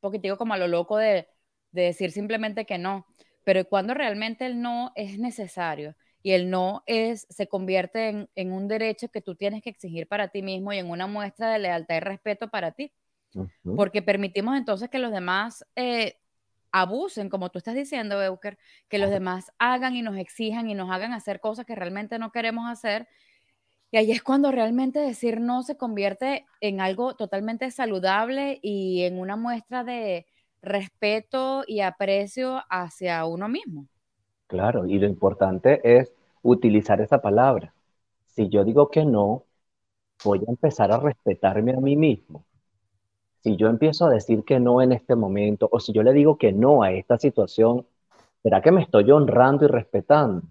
poquitico 0.00 0.38
como 0.38 0.54
a 0.54 0.56
lo 0.58 0.68
loco 0.68 0.96
de, 0.96 1.26
de 1.72 1.82
decir 1.82 2.12
simplemente 2.12 2.64
que 2.64 2.78
no, 2.78 3.04
pero 3.44 3.66
cuando 3.66 3.92
realmente 3.92 4.46
el 4.46 4.62
no 4.62 4.92
es 4.94 5.18
necesario 5.18 5.96
y 6.22 6.30
el 6.32 6.48
no 6.48 6.84
es, 6.86 7.26
se 7.28 7.48
convierte 7.48 8.08
en, 8.08 8.30
en 8.36 8.52
un 8.52 8.68
derecho 8.68 9.08
que 9.08 9.20
tú 9.20 9.34
tienes 9.34 9.62
que 9.62 9.70
exigir 9.70 10.06
para 10.06 10.28
ti 10.28 10.42
mismo 10.42 10.72
y 10.72 10.78
en 10.78 10.88
una 10.88 11.08
muestra 11.08 11.50
de 11.50 11.58
lealtad 11.58 11.96
y 11.96 12.00
respeto 12.00 12.48
para 12.48 12.70
ti 12.70 12.92
porque 13.76 14.02
permitimos 14.02 14.56
entonces 14.56 14.88
que 14.90 14.98
los 14.98 15.12
demás 15.12 15.64
eh, 15.76 16.16
abusen, 16.72 17.28
como 17.28 17.50
tú 17.50 17.58
estás 17.58 17.74
diciendo, 17.74 18.22
Euker, 18.22 18.58
que 18.88 18.98
los 18.98 19.10
demás 19.10 19.52
hagan 19.58 19.94
y 19.94 20.02
nos 20.02 20.16
exijan 20.16 20.68
y 20.68 20.74
nos 20.74 20.90
hagan 20.90 21.12
hacer 21.12 21.40
cosas 21.40 21.66
que 21.66 21.74
realmente 21.74 22.18
no 22.18 22.32
queremos 22.32 22.68
hacer. 22.68 23.06
Y 23.90 23.98
ahí 23.98 24.10
es 24.10 24.22
cuando 24.22 24.50
realmente 24.50 24.98
decir 24.98 25.40
no 25.40 25.62
se 25.62 25.76
convierte 25.76 26.46
en 26.60 26.80
algo 26.80 27.14
totalmente 27.14 27.70
saludable 27.70 28.58
y 28.62 29.02
en 29.02 29.18
una 29.18 29.36
muestra 29.36 29.84
de 29.84 30.26
respeto 30.62 31.62
y 31.66 31.80
aprecio 31.80 32.62
hacia 32.70 33.26
uno 33.26 33.48
mismo. 33.48 33.86
Claro, 34.46 34.86
y 34.86 34.98
lo 34.98 35.06
importante 35.06 35.80
es 35.98 36.12
utilizar 36.42 37.00
esa 37.00 37.20
palabra. 37.20 37.74
Si 38.26 38.48
yo 38.48 38.64
digo 38.64 38.90
que 38.90 39.04
no, 39.04 39.44
voy 40.24 40.40
a 40.46 40.50
empezar 40.50 40.90
a 40.90 40.98
respetarme 40.98 41.72
a 41.74 41.80
mí 41.80 41.96
mismo 41.96 42.44
si 43.42 43.56
yo 43.56 43.68
empiezo 43.68 44.06
a 44.06 44.10
decir 44.10 44.44
que 44.44 44.60
no 44.60 44.80
en 44.80 44.92
este 44.92 45.16
momento, 45.16 45.68
o 45.70 45.80
si 45.80 45.92
yo 45.92 46.02
le 46.02 46.12
digo 46.12 46.38
que 46.38 46.52
no 46.52 46.82
a 46.82 46.92
esta 46.92 47.18
situación, 47.18 47.84
¿será 48.42 48.62
que 48.62 48.70
me 48.70 48.82
estoy 48.82 49.10
honrando 49.10 49.64
y 49.64 49.68
respetando? 49.68 50.42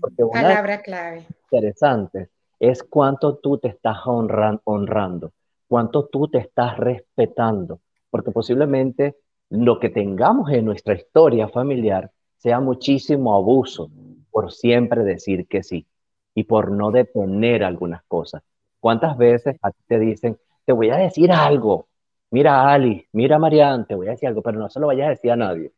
Porque 0.00 0.24
Palabra 0.32 0.80
clave. 0.80 1.26
Interesante 1.50 2.28
es 2.60 2.82
cuánto 2.82 3.36
tú 3.36 3.58
te 3.58 3.68
estás 3.68 3.98
honrando, 4.04 5.32
cuánto 5.66 6.06
tú 6.06 6.28
te 6.28 6.38
estás 6.38 6.76
respetando, 6.78 7.80
porque 8.10 8.30
posiblemente 8.30 9.16
lo 9.50 9.78
que 9.78 9.88
tengamos 9.90 10.50
en 10.52 10.64
nuestra 10.64 10.94
historia 10.94 11.48
familiar 11.48 12.10
sea 12.36 12.60
muchísimo 12.60 13.34
abuso 13.34 13.90
por 14.30 14.52
siempre 14.52 15.02
decir 15.02 15.46
que 15.48 15.62
sí 15.62 15.86
y 16.34 16.44
por 16.44 16.70
no 16.70 16.90
detener 16.92 17.64
algunas 17.64 18.02
cosas. 18.04 18.42
¿Cuántas 18.80 19.16
veces 19.16 19.56
a 19.60 19.70
ti 19.72 19.80
te 19.88 19.98
dicen, 19.98 20.38
te 20.64 20.72
voy 20.72 20.90
a 20.90 20.96
decir 20.96 21.32
algo, 21.32 21.87
mira 22.30 22.70
Ali, 22.72 23.06
mira 23.12 23.38
Marianne, 23.38 23.84
te 23.86 23.94
voy 23.94 24.08
a 24.08 24.10
decir 24.10 24.28
algo, 24.28 24.42
pero 24.42 24.58
no 24.58 24.68
se 24.68 24.80
lo 24.80 24.86
vayas 24.86 25.06
a 25.06 25.10
decir 25.10 25.30
a 25.30 25.36
nadie. 25.36 25.72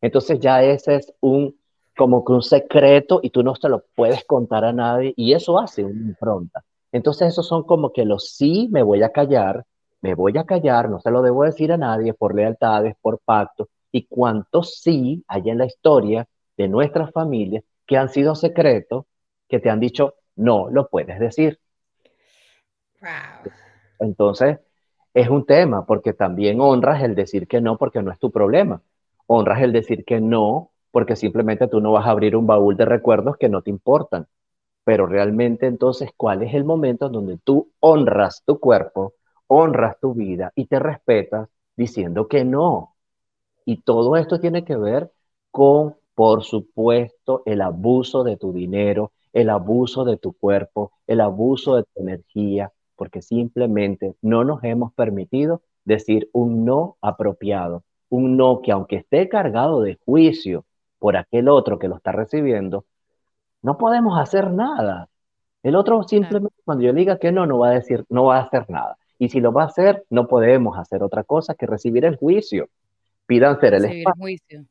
Entonces 0.00 0.38
ya 0.40 0.62
ese 0.62 0.96
es 0.96 1.12
un, 1.20 1.58
como 1.96 2.24
que 2.24 2.32
un 2.32 2.42
secreto 2.42 3.20
y 3.22 3.30
tú 3.30 3.42
no 3.42 3.54
se 3.54 3.68
lo 3.68 3.84
puedes 3.94 4.24
contar 4.24 4.64
a 4.64 4.72
nadie 4.72 5.12
y 5.16 5.32
eso 5.32 5.58
hace 5.58 5.84
una 5.84 6.00
impronta. 6.00 6.64
Entonces 6.92 7.28
esos 7.28 7.46
son 7.46 7.64
como 7.64 7.92
que 7.92 8.04
los 8.04 8.30
sí 8.30 8.68
me 8.70 8.82
voy 8.82 9.02
a 9.02 9.10
callar, 9.10 9.64
me 10.00 10.14
voy 10.14 10.38
a 10.38 10.44
callar, 10.44 10.88
no 10.88 11.00
se 11.00 11.10
lo 11.10 11.22
debo 11.22 11.44
decir 11.44 11.72
a 11.72 11.76
nadie 11.76 12.14
por 12.14 12.34
lealtades, 12.34 12.94
por 13.00 13.18
pactos 13.18 13.68
y 13.90 14.06
cuántos 14.06 14.80
sí 14.80 15.24
hay 15.26 15.50
en 15.50 15.58
la 15.58 15.66
historia 15.66 16.26
de 16.56 16.68
nuestras 16.68 17.10
familias 17.12 17.64
que 17.86 17.96
han 17.96 18.08
sido 18.08 18.34
secretos, 18.34 19.06
que 19.48 19.58
te 19.60 19.70
han 19.70 19.80
dicho, 19.80 20.14
no 20.36 20.68
lo 20.70 20.88
puedes 20.88 21.18
decir. 21.18 21.58
Wow. 23.00 23.52
Entonces, 24.00 24.58
es 25.14 25.28
un 25.28 25.44
tema, 25.46 25.86
porque 25.86 26.12
también 26.12 26.60
honras 26.60 27.02
el 27.02 27.14
decir 27.14 27.46
que 27.48 27.60
no 27.60 27.76
porque 27.78 28.02
no 28.02 28.12
es 28.12 28.18
tu 28.18 28.30
problema. 28.30 28.82
Honras 29.26 29.62
el 29.62 29.72
decir 29.72 30.04
que 30.04 30.20
no 30.20 30.70
porque 30.90 31.16
simplemente 31.16 31.68
tú 31.68 31.80
no 31.80 31.92
vas 31.92 32.06
a 32.06 32.10
abrir 32.10 32.36
un 32.36 32.46
baúl 32.46 32.76
de 32.76 32.84
recuerdos 32.84 33.36
que 33.36 33.48
no 33.48 33.62
te 33.62 33.70
importan. 33.70 34.26
Pero 34.84 35.06
realmente 35.06 35.66
entonces, 35.66 36.10
¿cuál 36.16 36.42
es 36.42 36.54
el 36.54 36.64
momento 36.64 37.08
donde 37.08 37.38
tú 37.38 37.70
honras 37.80 38.42
tu 38.46 38.58
cuerpo, 38.60 39.14
honras 39.48 39.98
tu 40.00 40.14
vida 40.14 40.52
y 40.56 40.66
te 40.66 40.78
respetas 40.78 41.48
diciendo 41.76 42.28
que 42.28 42.44
no? 42.44 42.96
Y 43.64 43.82
todo 43.82 44.16
esto 44.16 44.40
tiene 44.40 44.64
que 44.64 44.76
ver 44.76 45.12
con, 45.50 45.96
por 46.14 46.42
supuesto, 46.44 47.42
el 47.46 47.60
abuso 47.60 48.24
de 48.24 48.36
tu 48.36 48.52
dinero, 48.52 49.12
el 49.32 49.50
abuso 49.50 50.04
de 50.04 50.16
tu 50.16 50.32
cuerpo, 50.32 50.92
el 51.06 51.20
abuso 51.20 51.76
de 51.76 51.84
tu 51.84 52.00
energía, 52.02 52.72
porque 52.98 53.22
simplemente 53.22 54.16
no 54.20 54.42
nos 54.42 54.62
hemos 54.64 54.92
permitido 54.92 55.62
decir 55.84 56.28
un 56.32 56.64
no 56.64 56.96
apropiado, 57.00 57.84
un 58.10 58.36
no 58.36 58.60
que 58.60 58.72
aunque 58.72 58.96
esté 58.96 59.28
cargado 59.28 59.80
de 59.80 59.98
juicio 60.04 60.64
por 60.98 61.16
aquel 61.16 61.48
otro 61.48 61.78
que 61.78 61.86
lo 61.86 61.96
está 61.96 62.10
recibiendo, 62.10 62.84
no 63.62 63.78
podemos 63.78 64.20
hacer 64.20 64.50
nada. 64.50 65.08
El 65.62 65.76
otro 65.76 66.02
simplemente 66.02 66.56
cuando 66.64 66.84
yo 66.84 66.92
diga 66.92 67.18
que 67.18 67.30
no, 67.30 67.46
no 67.46 67.58
va 67.58 67.70
a 67.70 67.74
decir, 67.74 68.04
no 68.08 68.24
va 68.24 68.38
a 68.38 68.42
hacer 68.42 68.68
nada. 68.68 68.98
Y 69.16 69.28
si 69.28 69.40
lo 69.40 69.52
va 69.52 69.62
a 69.62 69.66
hacer, 69.66 70.04
no 70.10 70.26
podemos 70.26 70.76
hacer 70.76 71.02
otra 71.04 71.22
cosa 71.22 71.54
que 71.54 71.66
recibir 71.66 72.04
el 72.04 72.16
juicio. 72.16 72.68
Pidan 73.26 73.60
ser 73.60 73.74
el 73.74 73.84
espacio. 73.84 74.12
El 74.14 74.20
juicio. 74.20 74.64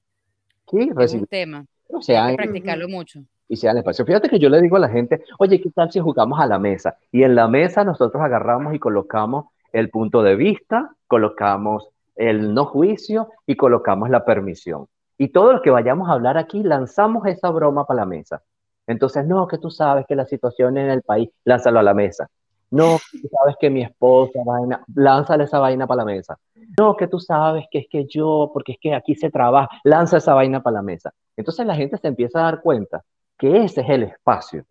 Sí, 0.69 0.89
recibir. 0.93 1.23
un 1.23 1.27
tema. 1.27 1.65
O 1.89 2.01
sea, 2.01 2.25
Hay 2.25 2.35
que 2.35 2.43
practicarlo 2.43 2.89
mucho 2.89 3.23
y 3.47 3.55
sea 3.55 3.71
el 3.71 3.77
espacio. 3.77 4.05
Fíjate 4.05 4.29
que 4.29 4.39
yo 4.39 4.49
le 4.49 4.61
digo 4.61 4.77
a 4.77 4.79
la 4.79 4.89
gente, 4.89 5.23
oye, 5.39 5.61
¿qué 5.61 5.69
tal 5.71 5.91
si 5.91 5.99
jugamos 5.99 6.39
a 6.39 6.45
la 6.45 6.59
mesa? 6.59 6.97
Y 7.11 7.23
en 7.23 7.35
la 7.35 7.47
mesa 7.47 7.83
nosotros 7.83 8.21
agarramos 8.21 8.73
y 8.73 8.79
colocamos 8.79 9.45
el 9.71 9.89
punto 9.89 10.23
de 10.23 10.35
vista, 10.35 10.91
colocamos 11.07 11.89
el 12.15 12.53
no 12.53 12.65
juicio 12.65 13.29
y 13.45 13.55
colocamos 13.55 14.09
la 14.09 14.25
permisión. 14.25 14.87
Y 15.17 15.29
todo 15.29 15.53
lo 15.53 15.61
que 15.61 15.71
vayamos 15.71 16.09
a 16.09 16.13
hablar 16.13 16.37
aquí, 16.37 16.63
lanzamos 16.63 17.25
esa 17.27 17.49
broma 17.49 17.85
para 17.85 18.01
la 18.01 18.05
mesa. 18.05 18.41
Entonces, 18.85 19.25
no, 19.25 19.47
que 19.47 19.57
tú 19.57 19.69
sabes 19.69 20.05
que 20.07 20.15
la 20.15 20.25
situación 20.25 20.77
en 20.77 20.89
el 20.89 21.01
país, 21.01 21.29
lánzalo 21.43 21.79
a 21.79 21.83
la 21.83 21.93
mesa. 21.93 22.29
No, 22.69 22.97
tú 23.11 23.29
sabes 23.29 23.55
que 23.59 23.69
mi 23.69 23.81
esposa, 23.81 24.39
vaina, 24.45 24.83
lánzale 24.93 25.45
esa 25.45 25.59
vaina 25.59 25.87
para 25.87 25.99
la 25.99 26.05
mesa. 26.05 26.37
No, 26.77 26.95
que 26.95 27.07
tú 27.07 27.19
sabes 27.19 27.65
que 27.71 27.79
es 27.79 27.87
que 27.89 28.05
yo, 28.05 28.51
porque 28.53 28.73
es 28.73 28.77
que 28.79 28.93
aquí 28.93 29.15
se 29.15 29.29
trabaja, 29.29 29.69
lanza 29.83 30.17
esa 30.17 30.33
vaina 30.33 30.61
para 30.61 30.75
la 30.75 30.81
mesa. 30.81 31.13
Entonces 31.35 31.65
la 31.65 31.75
gente 31.75 31.97
se 31.97 32.07
empieza 32.07 32.39
a 32.39 32.43
dar 32.43 32.61
cuenta 32.61 33.03
que 33.37 33.63
ese 33.63 33.81
es 33.81 33.89
el 33.89 34.03
espacio 34.03 34.65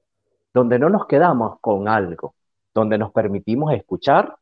donde 0.52 0.78
no 0.78 0.88
nos 0.88 1.06
quedamos 1.06 1.60
con 1.60 1.86
algo, 1.86 2.34
donde 2.72 2.96
nos 2.96 3.12
permitimos 3.12 3.74
escuchar, 3.74 4.34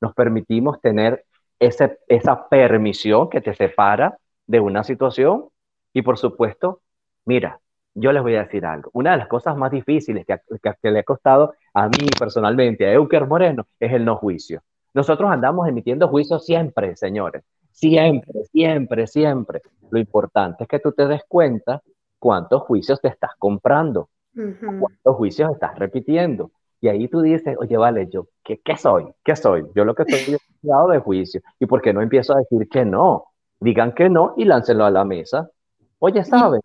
nos 0.00 0.14
permitimos 0.14 0.80
tener 0.80 1.24
ese, 1.58 1.98
esa 2.06 2.48
permisión 2.48 3.30
que 3.30 3.40
te 3.40 3.54
separa 3.54 4.18
de 4.46 4.60
una 4.60 4.84
situación 4.84 5.48
y 5.92 6.02
por 6.02 6.18
supuesto, 6.18 6.80
mira, 7.24 7.60
yo 7.94 8.12
les 8.12 8.22
voy 8.22 8.34
a 8.36 8.44
decir 8.44 8.64
algo. 8.64 8.90
Una 8.92 9.12
de 9.12 9.18
las 9.18 9.28
cosas 9.28 9.56
más 9.56 9.70
difíciles 9.70 10.26
que, 10.26 10.38
que, 10.60 10.90
le 10.90 11.00
ha 11.00 11.04
costado 11.04 11.54
a 11.74 11.88
mí 11.88 12.08
personalmente, 12.18 12.86
a 12.86 12.92
Euker 12.92 13.26
Moreno, 13.26 13.66
es 13.78 13.92
el 13.92 14.04
no 14.04 14.16
juicio. 14.16 14.62
Nosotros 14.94 15.30
andamos 15.30 15.68
emitiendo 15.68 16.08
juicios 16.08 16.44
siempre, 16.44 16.96
señores. 16.96 17.42
Siempre, 17.70 18.44
siempre, 18.52 19.06
siempre. 19.06 19.62
Lo 19.90 19.98
importante 19.98 20.64
es 20.64 20.68
que 20.68 20.78
tú 20.78 20.92
te 20.92 21.06
des 21.06 21.22
cuenta 21.26 21.82
cuántos 22.22 22.62
juicios 22.62 23.00
te 23.00 23.08
estás 23.08 23.32
comprando, 23.36 24.08
cuántos 24.32 25.16
juicios 25.16 25.50
estás 25.50 25.76
repitiendo. 25.76 26.52
Y 26.80 26.86
ahí 26.86 27.08
tú 27.08 27.20
dices, 27.20 27.56
oye, 27.58 27.76
vale, 27.76 28.08
yo, 28.08 28.28
¿qué, 28.44 28.60
qué 28.64 28.76
soy? 28.76 29.08
¿Qué 29.24 29.34
soy? 29.34 29.64
Yo 29.74 29.84
lo 29.84 29.96
que 29.96 30.04
estoy 30.04 30.36
es 30.36 30.40
lado 30.62 30.90
de 30.90 31.00
juicio. 31.00 31.40
¿Y 31.58 31.66
por 31.66 31.82
qué 31.82 31.92
no 31.92 32.00
empiezo 32.00 32.34
a 32.34 32.38
decir 32.38 32.68
que 32.68 32.84
no? 32.84 33.24
Digan 33.58 33.92
que 33.92 34.08
no 34.08 34.34
y 34.36 34.44
láncenlo 34.44 34.84
a 34.84 34.90
la 34.92 35.04
mesa. 35.04 35.50
Oye, 35.98 36.22
¿saben? 36.22 36.60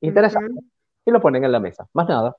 Interesante. 0.00 0.58
Y 1.04 1.10
lo 1.10 1.20
ponen 1.20 1.44
en 1.44 1.52
la 1.52 1.60
mesa. 1.60 1.86
Más 1.92 2.08
nada. 2.08 2.34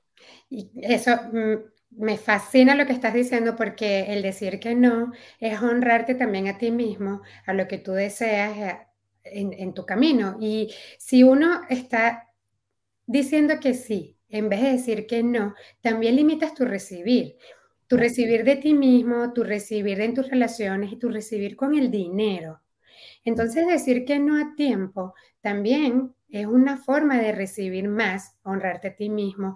Y 0.50 0.68
eso 0.82 1.12
mm, 1.32 2.02
me 2.02 2.18
fascina 2.18 2.74
lo 2.74 2.84
que 2.84 2.94
estás 2.94 3.14
diciendo 3.14 3.54
porque 3.54 4.12
el 4.12 4.22
decir 4.22 4.58
que 4.58 4.74
no 4.74 5.12
es 5.38 5.62
honrarte 5.62 6.16
también 6.16 6.48
a 6.48 6.58
ti 6.58 6.72
mismo, 6.72 7.22
a 7.46 7.52
lo 7.52 7.68
que 7.68 7.78
tú 7.78 7.92
deseas 7.92 8.58
eh, 8.58 8.86
en, 9.22 9.52
en 9.52 9.72
tu 9.72 9.86
camino. 9.86 10.36
Y 10.40 10.74
si 10.98 11.22
uno 11.22 11.60
está 11.68 12.25
diciendo 13.06 13.54
que 13.60 13.74
sí, 13.74 14.16
en 14.28 14.48
vez 14.48 14.60
de 14.62 14.72
decir 14.72 15.06
que 15.06 15.22
no, 15.22 15.54
también 15.80 16.16
limitas 16.16 16.54
tu 16.54 16.64
recibir. 16.64 17.36
Tu 17.86 17.96
recibir 17.96 18.44
de 18.44 18.56
ti 18.56 18.74
mismo, 18.74 19.32
tu 19.32 19.44
recibir 19.44 20.00
en 20.00 20.14
tus 20.14 20.28
relaciones 20.28 20.92
y 20.92 20.96
tu 20.96 21.08
recibir 21.08 21.54
con 21.54 21.76
el 21.76 21.90
dinero. 21.90 22.60
Entonces 23.24 23.66
decir 23.66 24.04
que 24.04 24.18
no 24.18 24.36
a 24.38 24.54
tiempo 24.56 25.14
también 25.40 26.14
es 26.28 26.46
una 26.46 26.76
forma 26.78 27.18
de 27.18 27.32
recibir 27.32 27.88
más, 27.88 28.36
honrarte 28.42 28.88
a 28.88 28.96
ti 28.96 29.08
mismo. 29.08 29.54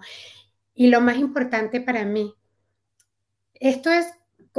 Y 0.73 0.87
lo 0.87 1.01
más 1.01 1.17
importante 1.17 1.81
para 1.81 2.05
mí, 2.05 2.33
esto 3.53 3.91
es, 3.91 4.07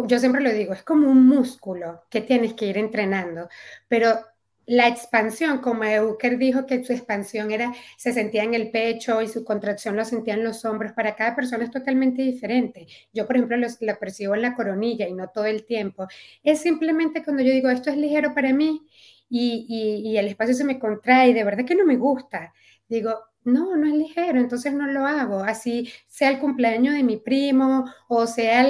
yo 0.07 0.19
siempre 0.19 0.43
lo 0.43 0.53
digo, 0.53 0.75
es 0.75 0.83
como 0.83 1.11
un 1.11 1.27
músculo 1.27 2.05
que 2.11 2.21
tienes 2.21 2.55
que 2.55 2.67
ir 2.67 2.77
entrenando, 2.77 3.49
pero 3.89 4.19
la 4.67 4.89
expansión, 4.89 5.59
como 5.59 5.85
Euker 5.85 6.39
dijo 6.39 6.67
que 6.67 6.85
su 6.85 6.93
expansión 6.93 7.51
era, 7.51 7.73
se 7.97 8.13
sentía 8.13 8.45
en 8.45 8.55
el 8.55 8.71
pecho 8.71 9.21
y 9.21 9.29
su 9.29 9.45
contracción 9.45 9.97
lo 9.97 10.05
sentía 10.05 10.35
en 10.35 10.45
los 10.45 10.65
hombros, 10.65 10.93
para 10.93 11.17
cada 11.17 11.35
persona 11.35 11.65
es 11.65 11.71
totalmente 11.71 12.23
diferente. 12.23 12.87
Yo, 13.13 13.27
por 13.27 13.37
ejemplo, 13.37 13.57
lo, 13.57 13.99
percibo 13.99 14.35
en 14.35 14.43
la 14.43 14.55
coronilla 14.55 15.09
y 15.09 15.15
no 15.15 15.29
todo 15.29 15.47
el 15.47 15.65
tiempo. 15.65 16.07
Es 16.43 16.61
simplemente 16.61 17.25
cuando 17.25 17.43
yo 17.43 17.53
digo, 17.53 17.71
esto 17.71 17.91
es 17.91 17.97
ligero 17.97 18.35
para 18.35 18.53
mí 18.53 18.87
y, 19.29 19.67
y, 20.05 20.17
el 20.17 20.29
espacio 20.29 20.55
se 20.55 20.65
me 20.65 20.79
contrae 20.79 21.33
de 21.35 21.45
verdad 21.45 21.65
que 21.65 21.75
no 21.75 21.85
me 21.85 21.97
gusta. 21.97 22.53
Digo, 22.89 23.15
no, 23.45 23.77
no 23.77 23.87
es 23.87 23.95
ligero, 23.95 24.39
entonces 24.39 24.73
no 24.75 24.87
lo 24.87 25.07
hago. 25.07 25.43
Así 25.43 25.91
sea 26.07 26.31
el 26.31 26.39
cumpleaños 26.39 26.95
de 26.95 27.03
mi 27.03 27.17
primo 27.17 27.87
o 28.09 28.27
sea 28.27 28.67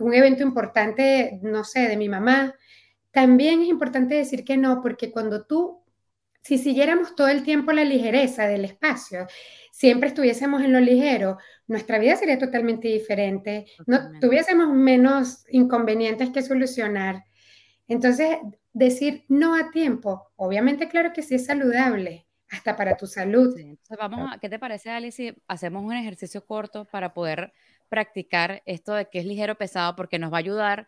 un 0.00 0.14
evento 0.14 0.42
importante, 0.42 1.40
no 1.42 1.64
sé, 1.64 1.88
de 1.88 1.96
mi 1.96 2.08
mamá 2.08 2.54
también 3.10 3.62
es 3.62 3.68
importante 3.68 4.14
decir 4.14 4.44
que 4.44 4.56
no, 4.56 4.82
porque 4.82 5.10
cuando 5.10 5.44
tú, 5.44 5.82
si 6.42 6.58
siguiéramos 6.58 7.14
todo 7.14 7.28
el 7.28 7.42
tiempo 7.42 7.72
la 7.72 7.84
ligereza 7.84 8.46
del 8.46 8.64
espacio, 8.64 9.26
siempre 9.72 10.08
estuviésemos 10.08 10.62
en 10.62 10.72
lo 10.72 10.80
ligero, 10.80 11.38
nuestra 11.66 11.98
vida 11.98 12.16
sería 12.16 12.38
totalmente 12.38 12.88
diferente, 12.88 13.66
no 13.86 14.18
tuviésemos 14.20 14.68
menos 14.74 15.44
inconvenientes 15.50 16.30
que 16.30 16.42
solucionar. 16.42 17.24
Entonces, 17.86 18.38
decir 18.72 19.24
no 19.28 19.54
a 19.54 19.70
tiempo, 19.70 20.30
obviamente 20.36 20.88
claro 20.88 21.12
que 21.12 21.22
sí 21.22 21.36
es 21.36 21.46
saludable, 21.46 22.26
hasta 22.50 22.76
para 22.76 22.96
tu 22.96 23.06
salud. 23.06 23.56
Entonces, 23.58 23.98
vamos 23.98 24.30
a, 24.32 24.38
¿qué 24.38 24.48
te 24.48 24.58
parece, 24.58 24.90
Ali, 24.90 25.12
si 25.12 25.34
hacemos 25.46 25.84
un 25.84 25.92
ejercicio 25.92 26.44
corto 26.44 26.84
para 26.84 27.12
poder 27.12 27.52
practicar 27.88 28.62
esto 28.66 28.94
de 28.94 29.08
que 29.08 29.18
es 29.18 29.24
ligero 29.24 29.56
pesado 29.56 29.96
porque 29.96 30.18
nos 30.18 30.32
va 30.32 30.36
a 30.36 30.40
ayudar 30.40 30.86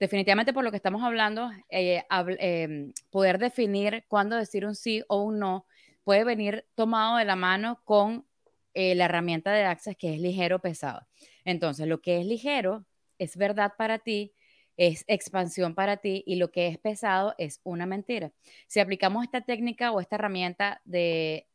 definitivamente 0.00 0.54
por 0.54 0.64
lo 0.64 0.70
que 0.70 0.78
estamos 0.78 1.02
hablando, 1.04 1.50
eh, 1.68 2.02
em, 2.38 2.92
poder 3.10 3.38
definir 3.38 4.04
cuándo 4.08 4.36
decir 4.36 4.64
un 4.66 4.74
sí 4.74 5.04
o 5.08 5.22
un 5.22 5.38
no 5.38 5.66
puede 6.04 6.24
venir 6.24 6.66
tomado 6.74 7.18
de 7.18 7.26
la 7.26 7.36
mano 7.36 7.82
con 7.84 8.26
eh, 8.74 8.94
la 8.94 9.04
herramienta 9.04 9.52
de 9.52 9.64
Access 9.64 9.96
que 9.96 10.14
es 10.14 10.20
ligero 10.20 10.60
pesado. 10.60 11.06
Entonces, 11.44 11.86
lo 11.86 12.00
que 12.00 12.18
es 12.20 12.26
ligero 12.26 12.86
es 13.18 13.36
verdad 13.36 13.74
para 13.76 13.98
ti, 13.98 14.32
es 14.76 15.04
expansión 15.06 15.74
para 15.74 15.98
ti 15.98 16.24
y 16.26 16.36
lo 16.36 16.50
que 16.50 16.68
es 16.68 16.78
pesado 16.78 17.34
es 17.36 17.60
una 17.64 17.84
mentira. 17.84 18.32
Si 18.66 18.80
aplicamos 18.80 19.24
esta 19.24 19.42
técnica 19.42 19.92
o 19.92 20.00
esta 20.00 20.16
herramienta 20.16 20.80
de 20.84 21.46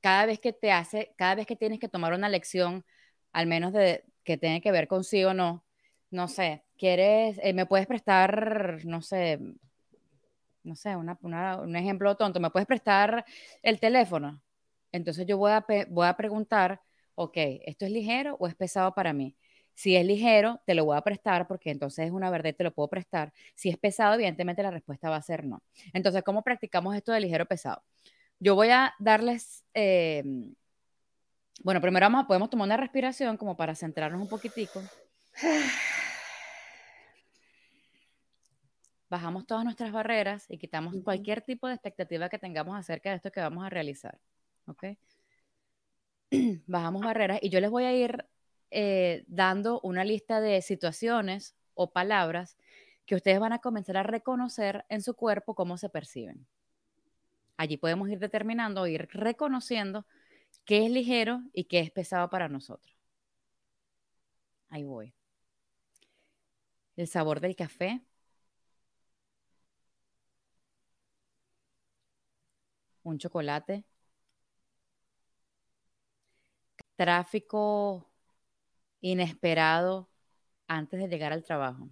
cada 0.00 0.24
vez 0.26 0.40
que 0.40 0.52
te 0.54 0.72
hace, 0.72 1.12
cada 1.16 1.34
vez 1.34 1.46
que 1.46 1.56
tienes 1.56 1.78
que 1.80 1.88
tomar 1.88 2.14
una 2.14 2.30
lección, 2.30 2.84
al 3.32 3.46
menos 3.46 3.72
de 3.74 4.04
que 4.24 4.38
tiene 4.38 4.62
que 4.62 4.72
ver 4.72 4.88
con 4.88 5.04
sí 5.04 5.24
o 5.24 5.34
no, 5.34 5.65
no 6.10 6.28
sé, 6.28 6.64
quieres, 6.78 7.38
eh, 7.42 7.52
me 7.52 7.66
puedes 7.66 7.86
prestar, 7.86 8.84
no 8.84 9.02
sé, 9.02 9.38
no 10.62 10.76
sé, 10.76 10.96
un 10.96 11.76
ejemplo 11.76 12.16
tonto, 12.16 12.40
me 12.40 12.50
puedes 12.50 12.66
prestar 12.66 13.24
el 13.62 13.78
teléfono. 13.80 14.42
Entonces 14.92 15.26
yo 15.26 15.38
voy 15.38 15.52
a, 15.52 15.64
voy 15.88 16.06
a 16.06 16.16
preguntar, 16.16 16.80
ok, 17.14 17.36
¿esto 17.36 17.84
es 17.84 17.90
ligero 17.90 18.36
o 18.40 18.46
es 18.46 18.54
pesado 18.54 18.94
para 18.94 19.12
mí? 19.12 19.36
Si 19.74 19.94
es 19.94 20.06
ligero, 20.06 20.60
te 20.64 20.74
lo 20.74 20.86
voy 20.86 20.96
a 20.96 21.02
prestar 21.02 21.46
porque 21.46 21.70
entonces 21.70 22.06
es 22.06 22.12
una 22.12 22.30
verdad 22.30 22.54
te 22.56 22.64
lo 22.64 22.72
puedo 22.72 22.88
prestar. 22.88 23.32
Si 23.54 23.68
es 23.68 23.76
pesado, 23.76 24.14
evidentemente 24.14 24.62
la 24.62 24.70
respuesta 24.70 25.10
va 25.10 25.16
a 25.16 25.22
ser 25.22 25.44
no. 25.44 25.62
Entonces, 25.92 26.22
¿cómo 26.22 26.42
practicamos 26.42 26.96
esto 26.96 27.12
de 27.12 27.20
ligero 27.20 27.46
pesado? 27.46 27.82
Yo 28.38 28.54
voy 28.54 28.70
a 28.70 28.94
darles, 28.98 29.64
em, 29.74 30.54
bueno, 31.62 31.80
primero 31.80 32.04
vamos, 32.06 32.26
podemos 32.26 32.50
tomar 32.50 32.66
una 32.66 32.76
respiración 32.76 33.36
como 33.36 33.56
para 33.56 33.74
centrarnos 33.74 34.20
un 34.20 34.28
poquitico. 34.28 34.82
Bajamos 39.08 39.46
todas 39.46 39.64
nuestras 39.64 39.92
barreras 39.92 40.46
y 40.48 40.58
quitamos 40.58 40.94
cualquier 41.04 41.42
tipo 41.42 41.68
de 41.68 41.74
expectativa 41.74 42.28
que 42.28 42.38
tengamos 42.38 42.76
acerca 42.76 43.10
de 43.10 43.16
esto 43.16 43.30
que 43.30 43.40
vamos 43.40 43.64
a 43.64 43.70
realizar. 43.70 44.18
¿Ok? 44.66 44.84
Bajamos 46.66 47.02
barreras 47.02 47.38
y 47.42 47.50
yo 47.50 47.60
les 47.60 47.70
voy 47.70 47.84
a 47.84 47.94
ir 47.94 48.26
eh, 48.70 49.24
dando 49.28 49.80
una 49.82 50.04
lista 50.04 50.40
de 50.40 50.60
situaciones 50.62 51.54
o 51.74 51.92
palabras 51.92 52.56
que 53.04 53.14
ustedes 53.14 53.38
van 53.38 53.52
a 53.52 53.60
comenzar 53.60 53.96
a 53.98 54.02
reconocer 54.02 54.84
en 54.88 55.02
su 55.02 55.14
cuerpo 55.14 55.54
cómo 55.54 55.78
se 55.78 55.88
perciben. 55.88 56.46
Allí 57.56 57.76
podemos 57.76 58.08
ir 58.08 58.18
determinando, 58.18 58.86
ir 58.86 59.08
reconociendo 59.12 60.06
qué 60.64 60.86
es 60.86 60.90
ligero 60.90 61.42
y 61.52 61.64
qué 61.64 61.80
es 61.80 61.90
pesado 61.90 62.28
para 62.28 62.48
nosotros. 62.48 62.96
Ahí 64.68 64.84
voy. 64.84 65.15
El 66.96 67.06
sabor 67.08 67.40
del 67.40 67.56
café. 67.56 68.02
Un 73.04 73.18
chocolate. 73.18 73.84
Tráfico 76.96 78.10
inesperado 79.00 80.10
antes 80.68 81.00
de 81.00 81.08
llegar 81.08 81.32
al 81.32 81.44
trabajo. 81.44 81.90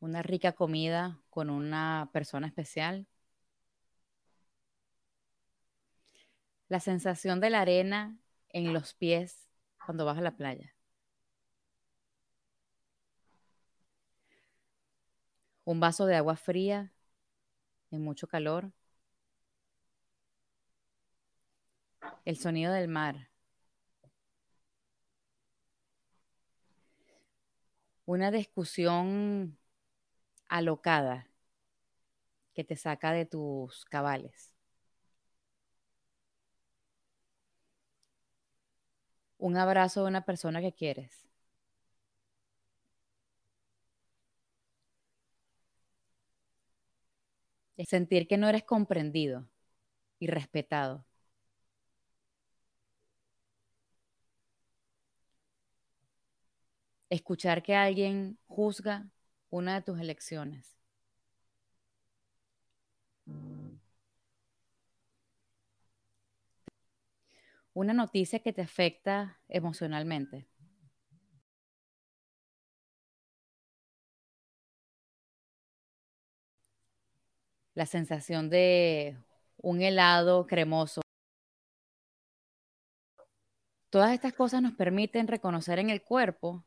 Una 0.00 0.22
rica 0.22 0.52
comida 0.52 1.20
con 1.30 1.50
una 1.50 2.10
persona 2.12 2.46
especial. 2.48 3.06
La 6.68 6.80
sensación 6.80 7.40
de 7.40 7.50
la 7.50 7.60
arena 7.60 8.18
en 8.48 8.72
los 8.72 8.94
pies 8.94 9.49
cuando 9.84 10.04
vas 10.04 10.18
a 10.18 10.22
la 10.22 10.36
playa. 10.36 10.74
Un 15.64 15.80
vaso 15.80 16.06
de 16.06 16.16
agua 16.16 16.36
fría 16.36 16.92
en 17.90 18.02
mucho 18.02 18.26
calor. 18.26 18.72
El 22.24 22.36
sonido 22.36 22.72
del 22.72 22.88
mar. 22.88 23.30
Una 28.06 28.30
discusión 28.30 29.56
alocada 30.48 31.28
que 32.54 32.64
te 32.64 32.76
saca 32.76 33.12
de 33.12 33.26
tus 33.26 33.84
cabales. 33.84 34.52
Un 39.40 39.56
abrazo 39.56 40.02
de 40.02 40.06
una 40.08 40.24
persona 40.24 40.60
que 40.60 40.72
quieres. 40.72 41.26
Sentir 47.84 48.28
que 48.28 48.36
no 48.38 48.48
eres 48.48 48.62
comprendido 48.62 49.48
y 50.20 50.28
respetado. 50.28 51.06
Escuchar 57.10 57.62
que 57.62 57.74
alguien 57.76 58.38
juzga 58.46 59.10
una 59.50 59.74
de 59.74 59.82
tus 59.82 60.00
elecciones. 60.00 60.76
Una 67.74 67.92
noticia 67.92 68.40
que 68.40 68.52
te 68.52 68.62
afecta 68.62 69.38
emocionalmente. 69.48 70.46
La 77.74 77.86
sensación 77.86 78.50
de 78.50 79.16
un 79.56 79.80
helado 79.82 80.46
cremoso. 80.46 81.00
Todas 83.90 84.12
estas 84.12 84.32
cosas 84.32 84.62
nos 84.62 84.72
permiten 84.74 85.28
reconocer 85.28 85.78
en 85.78 85.90
el 85.90 86.02
cuerpo 86.02 86.64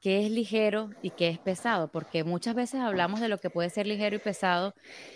qué 0.00 0.24
es 0.24 0.30
ligero 0.30 0.90
y 1.02 1.10
qué 1.10 1.28
es 1.28 1.38
pesado, 1.38 1.88
porque 1.88 2.24
muchas 2.24 2.54
veces 2.54 2.80
hablamos 2.80 3.20
de 3.20 3.28
lo 3.28 3.38
que 3.38 3.50
puede 3.50 3.70
ser 3.70 3.86
ligero 3.86 4.16
y 4.16 4.18
pesado 4.18 4.74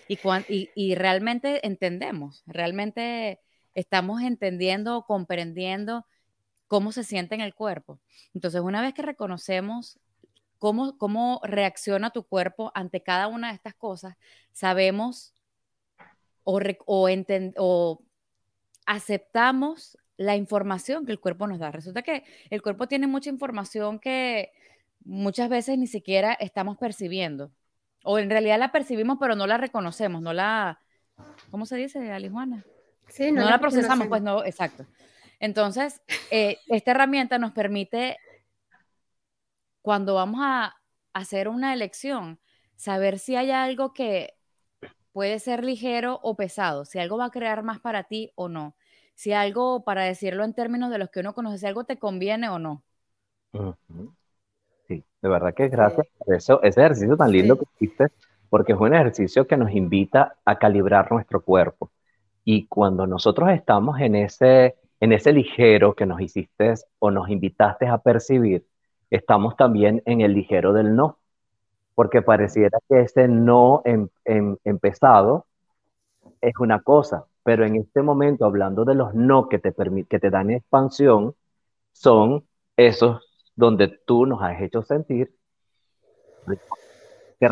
y, 0.09 0.71
y, 0.75 0.95
realmente 0.95 1.67
entendemos, 1.67 2.43
realmente 2.47 3.41
estamos 3.75 4.23
entendiendo 4.23 4.97
o 4.97 5.07
comprendiendo 5.07 6.07
cómo 6.67 6.93
se 6.93 7.05
siente 7.05 7.35
en 7.35 7.41
el 7.41 7.55
cuerpo. 7.55 8.01
Entonces, 8.35 8.61
una 8.61 8.83
vez 8.83 8.95
que 8.95 9.03
reconocemos 9.03 9.99
cómo, 10.59 10.97
cómo 10.99 11.41
reacciona 11.45 12.11
tu 12.11 12.25
cuerpo 12.25 12.73
ante 12.75 13.03
cada 13.03 13.29
una 13.29 13.49
de 13.49 13.55
estas 13.55 13.75
cosas, 13.75 14.17
sabemos 14.53 15.35
o, 16.45 16.61
o, 16.87 18.03
aceptamos 18.87 19.99
la 20.17 20.37
información 20.37 21.07
que 21.07 21.13
el 21.13 21.21
cuerpo 21.21 21.47
nos 21.47 21.59
da. 21.59 21.71
Resulta 21.71 22.03
que 22.03 22.25
el 22.51 22.63
cuerpo 22.63 22.87
tiene 22.87 23.07
mucha 23.07 23.31
información 23.31 23.99
que 23.99 24.53
muchas 25.05 25.49
veces 25.49 25.79
ni 25.79 25.87
siquiera 25.87 26.33
estamos 26.35 26.77
percibiendo. 26.79 27.51
O 28.05 28.19
en 28.19 28.31
realidad 28.31 28.59
la 28.59 28.73
percibimos, 28.73 29.19
pero 29.19 29.35
no 29.35 29.47
la 29.47 29.57
reconocemos, 29.59 30.23
no 30.23 30.33
la, 30.33 30.81
¿cómo 31.51 31.67
se 31.67 31.77
dice, 31.77 32.13
Alijuana? 32.13 32.65
Sí, 33.09 33.31
no, 33.33 33.49
la, 33.49 33.59
procesamos, 33.59 34.09
pues 34.09 34.23
no, 34.23 34.45
exacto. 34.45 34.87
Entonces, 35.41 36.01
eh, 36.31 36.59
esta 36.69 36.93
herramienta 36.93 37.39
nos 37.39 37.53
permite, 37.53 38.17
cuando 39.83 40.15
vamos 40.15 40.41
a 40.43 40.75
hacer 41.13 41.49
una 41.49 41.73
elección, 41.73 42.41
saber 42.77 43.19
si 43.19 43.37
hay 43.37 43.51
algo 43.51 43.93
que 43.93 44.35
puede 45.13 45.39
ser 45.39 45.63
ligero 45.63 46.19
o 46.23 46.35
pesado, 46.35 46.85
si 46.85 46.99
algo 46.99 47.19
va 47.19 47.27
a 47.27 47.31
crear 47.31 47.63
más 47.63 47.79
para 47.81 48.05
ti 48.05 48.33
o 48.35 48.49
no, 48.49 48.75
si 49.15 49.33
algo, 49.33 49.85
para 49.85 50.03
decirlo 50.03 50.45
en 50.45 50.55
términos 50.55 50.91
de 50.91 50.99
los 50.99 51.11
que 51.11 51.21
uno 51.21 51.35
conoce, 51.35 51.59
si 51.59 51.67
algo 51.67 51.85
te 51.85 51.99
conviene 51.99 52.49
o 52.49 52.59
no. 52.59 52.83
Sí, 54.89 55.05
de 55.23 55.29
verdad 55.29 55.55
que 55.55 55.69
gracias 55.69 56.07
por 56.19 56.35
eso, 56.35 56.63
ese 56.63 56.81
ejercicio 56.81 57.17
tan 57.17 57.31
lindo 57.31 57.57
que 57.57 57.65
hiciste, 57.79 58.09
porque 58.51 58.73
es 58.73 58.79
un 58.79 58.93
ejercicio 58.93 59.47
que 59.47 59.57
nos 59.57 59.73
invita 59.73 60.37
a 60.45 60.59
calibrar 60.59 61.11
nuestro 61.13 61.43
cuerpo. 61.43 61.91
Y 62.45 62.67
cuando 62.67 63.07
nosotros 63.07 63.51
estamos 63.51 64.01
en 64.01 64.15
ese, 64.15 64.77
en 65.01 65.13
ese 65.13 65.33
ligero 65.33 65.95
que 65.95 66.07
nos 66.07 66.21
hiciste 66.21 66.75
o 66.99 67.11
nos 67.11 67.29
invitaste 67.29 67.87
a 67.87 67.99
percibir, 67.99 68.67
estamos 69.11 69.57
también 69.57 70.03
en 70.07 70.21
el 70.21 70.35
ligero 70.35 70.73
del 70.73 70.95
no, 70.95 71.19
porque 71.95 72.23
pareciera 72.23 72.79
que 72.89 73.01
ese 73.01 73.29
no 73.29 73.83
en, 73.85 74.11
empezado 74.65 75.47
es 76.41 76.55
una 76.59 76.81
cosa, 76.83 77.25
pero 77.43 77.65
en 77.65 77.77
este 77.77 78.03
momento, 78.03 78.45
hablando 78.45 78.85
de 78.85 78.95
los 78.95 79.15
no 79.15 79.49
que 79.49 79.59
te, 79.59 79.73
que 80.09 80.19
te 80.19 80.31
dan 80.31 80.51
expansión, 80.51 81.35
son 81.93 82.45
esos 82.77 83.23
donde 83.57 83.89
tú 83.89 84.27
nos 84.27 84.43
has 84.43 84.61
hecho 84.61 84.83
sentir 84.83 85.33
que 87.39 87.47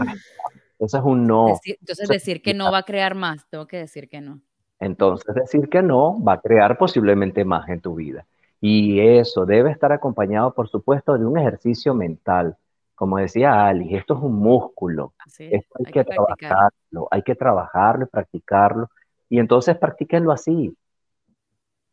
eso 0.78 0.98
es 0.98 1.04
un 1.04 1.26
no. 1.26 1.60
entonces 1.64 2.08
decir 2.08 2.42
que 2.42 2.54
no 2.54 2.70
va 2.72 2.78
a 2.78 2.82
crear 2.82 3.14
más, 3.14 3.48
tengo 3.48 3.66
que 3.66 3.78
decir 3.78 4.08
que 4.08 4.20
no. 4.20 4.42
Entonces 4.82 5.32
decir 5.36 5.68
que 5.68 5.80
no 5.80 6.20
va 6.20 6.34
a 6.34 6.40
crear 6.40 6.76
posiblemente 6.76 7.44
más 7.44 7.68
en 7.68 7.80
tu 7.80 7.94
vida. 7.94 8.26
Y 8.60 8.98
eso 8.98 9.46
debe 9.46 9.70
estar 9.70 9.92
acompañado, 9.92 10.52
por 10.54 10.68
supuesto, 10.68 11.16
de 11.16 11.24
un 11.24 11.38
ejercicio 11.38 11.94
mental. 11.94 12.56
Como 12.96 13.18
decía 13.18 13.64
Ali, 13.64 13.94
esto 13.94 14.14
es 14.14 14.20
un 14.22 14.34
músculo. 14.34 15.12
esto 15.38 15.74
hay, 15.78 15.92
que, 15.92 16.04
trabajarlo, 16.04 17.08
hay 17.12 17.22
que 17.22 17.34
trabajarlo 17.36 18.06
y 18.06 18.08
practicarlo. 18.08 18.90
Y 19.28 19.38
entonces 19.38 19.78
practíquenlo 19.78 20.32
así. 20.32 20.76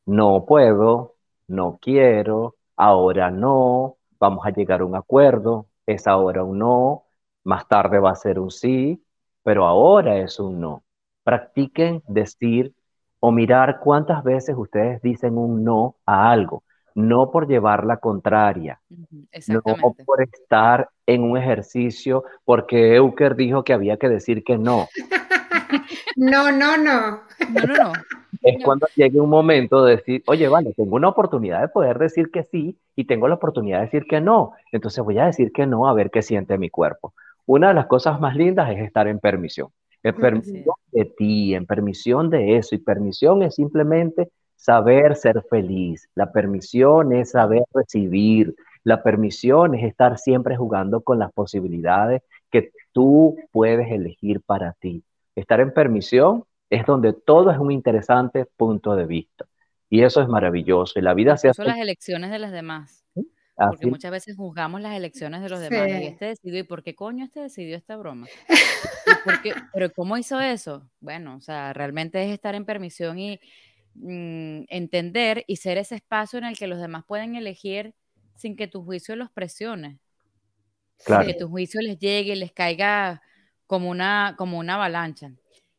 No 0.08 0.46
puedo, 0.48 1.14
no 1.48 1.78
quiero, 1.80 2.56
ahora 2.76 3.30
no, 3.30 3.98
vamos 4.20 4.48
a 4.48 4.50
llegar 4.50 4.82
a 4.82 4.86
un 4.86 4.96
acuerdo, 4.96 5.68
es 5.86 6.08
ahora 6.08 6.44
un 6.44 6.58
no, 6.58 7.04
más 7.44 7.68
tarde 7.68 8.00
va 8.00 8.12
a 8.12 8.16
ser 8.16 8.40
un 8.40 8.50
sí, 8.50 9.04
pero 9.44 9.68
ahora 9.68 10.18
es 10.18 10.40
un 10.40 10.60
no. 10.60 10.84
Practiquen 11.24 12.02
decir 12.08 12.74
o 13.20 13.32
mirar 13.32 13.80
cuántas 13.82 14.24
veces 14.24 14.56
ustedes 14.58 15.02
dicen 15.02 15.38
un 15.38 15.64
no 15.64 15.96
a 16.06 16.32
algo, 16.32 16.64
no 16.96 17.32
por 17.32 17.48
llevar 17.48 17.86
la 17.86 17.98
contraria, 17.98 18.80
no 19.48 19.62
por 20.06 20.22
estar 20.22 20.90
en 21.06 21.24
un 21.24 21.38
ejercicio, 21.38 22.24
porque 22.46 22.96
Euker 22.96 23.36
dijo 23.36 23.64
que 23.64 23.74
había 23.74 23.98
que 23.98 24.10
decir 24.10 24.44
que 24.44 24.58
no. 24.58 24.88
no, 26.16 26.52
no, 26.52 26.78
no. 26.78 27.22
No, 27.50 27.64
no, 27.68 27.76
no 27.76 27.94
es 28.42 28.64
cuando 28.64 28.88
llegue 28.96 29.20
un 29.20 29.30
momento 29.30 29.84
de 29.84 29.98
decir, 29.98 30.24
oye, 30.28 30.48
vale, 30.48 30.74
tengo 30.74 30.96
una 30.96 31.10
oportunidad 31.10 31.62
de 31.62 31.68
poder 31.68 31.98
decir 32.00 32.32
que 32.32 32.44
sí 32.44 32.78
y 32.96 33.06
tengo 33.06 33.28
la 33.28 33.36
oportunidad 33.36 33.80
de 33.80 33.86
decir 33.86 34.06
que 34.06 34.22
no. 34.22 34.54
Entonces 34.72 35.04
voy 35.04 35.18
a 35.18 35.26
decir 35.26 35.52
que 35.52 35.66
no 35.66 35.88
a 35.88 35.94
ver 35.94 36.10
qué 36.12 36.22
siente 36.22 36.58
mi 36.58 36.70
cuerpo. 36.70 37.14
Una 37.46 37.70
de 37.70 37.74
las 37.74 37.88
cosas 37.88 38.20
más 38.20 38.36
lindas 38.36 38.70
es 38.72 38.80
estar 38.80 39.08
en 39.08 39.20
permisión. 39.20 39.70
En 40.04 40.16
permisión 40.16 40.76
de 40.92 41.06
ti, 41.06 41.54
en 41.54 41.66
permisión 41.66 42.30
de 42.30 42.58
eso. 42.58 42.76
Y 42.76 42.80
permisión 42.80 43.44
es 43.44 43.56
simplemente 43.56 44.30
saber 44.56 45.16
ser 45.16 45.44
feliz. 45.50 46.10
La 46.16 46.32
permisión 46.32 47.14
es 47.14 47.32
saber 47.32 47.64
recibir. 47.74 48.56
La 48.84 49.04
permisión 49.04 49.76
es 49.76 49.84
estar 49.84 50.18
siempre 50.18 50.58
jugando 50.58 51.02
con 51.02 51.20
las 51.20 51.32
posibilidades 51.32 52.22
que 52.52 52.72
tú 52.92 53.38
puedes 53.52 53.92
elegir 53.92 54.42
para 54.42 54.74
ti. 54.74 55.04
Estar 55.36 55.60
en 55.60 55.74
permisión 55.74 56.44
es 56.70 56.86
donde 56.86 57.14
todo 57.14 57.52
es 57.52 57.58
un 57.58 57.72
interesante 57.72 58.46
punto 58.58 58.96
de 58.96 59.06
vista. 59.06 59.46
Y 59.90 60.04
eso 60.04 60.22
es 60.22 60.28
maravilloso. 60.28 61.00
Y 61.00 61.02
la 61.02 61.14
vida 61.14 61.36
se 61.38 61.50
hace... 61.50 61.64
las 61.64 61.80
elecciones 61.80 62.30
de 62.30 62.40
las 62.40 62.52
demás. 62.52 63.04
Porque 63.68 63.88
muchas 63.88 64.12
veces 64.12 64.36
juzgamos 64.36 64.82
las 64.82 64.96
elecciones 64.96 65.42
de 65.42 65.50
los 65.50 65.60
demás. 65.60 65.90
Y 65.90 66.06
este 66.06 66.26
decidió, 66.26 66.60
¿y 66.60 66.64
por 66.64 66.84
qué 66.84 66.96
coño 66.96 67.26
este 67.26 67.42
decidió 67.42 67.76
esta 67.76 67.98
broma? 67.98 68.28
¿Pero 69.74 69.92
cómo 69.94 70.18
hizo 70.18 70.40
eso? 70.40 70.90
Bueno, 71.00 71.36
o 71.36 71.42
sea, 71.42 71.74
realmente 71.74 72.24
es 72.24 72.32
estar 72.32 72.56
en 72.56 72.66
permisión 72.66 73.20
y 73.20 73.40
mm, 73.96 74.64
entender 74.70 75.44
y 75.48 75.58
ser 75.58 75.78
ese 75.78 75.96
espacio 75.96 76.40
en 76.40 76.46
el 76.46 76.58
que 76.58 76.68
los 76.68 76.80
demás 76.80 77.04
pueden 77.06 77.36
elegir 77.36 77.94
sin 78.36 78.56
que 78.56 78.68
tu 78.68 78.84
juicio 78.84 79.16
los 79.16 79.30
presione. 79.32 80.00
Sin 80.98 81.22
que 81.26 81.34
tu 81.34 81.50
juicio 81.50 81.82
les 81.82 81.98
llegue, 81.98 82.34
y 82.34 82.36
les 82.36 82.52
caiga 82.52 83.22
como 83.68 83.90
una, 83.90 84.36
como 84.38 84.58
una 84.58 84.76
avalancha. 84.76 85.32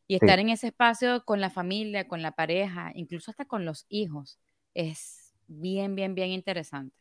Y 0.07 0.15
estar 0.15 0.39
en 0.39 0.49
ese 0.49 0.67
espacio 0.67 1.23
con 1.25 1.39
la 1.39 1.49
familia, 1.49 2.07
con 2.07 2.21
la 2.21 2.33
pareja, 2.33 2.91
incluso 2.95 3.31
hasta 3.31 3.45
con 3.45 3.65
los 3.65 3.85
hijos, 3.87 4.39
es 4.73 5.33
bien, 5.47 5.95
bien, 5.95 6.15
bien 6.15 6.31
interesante. 6.31 7.00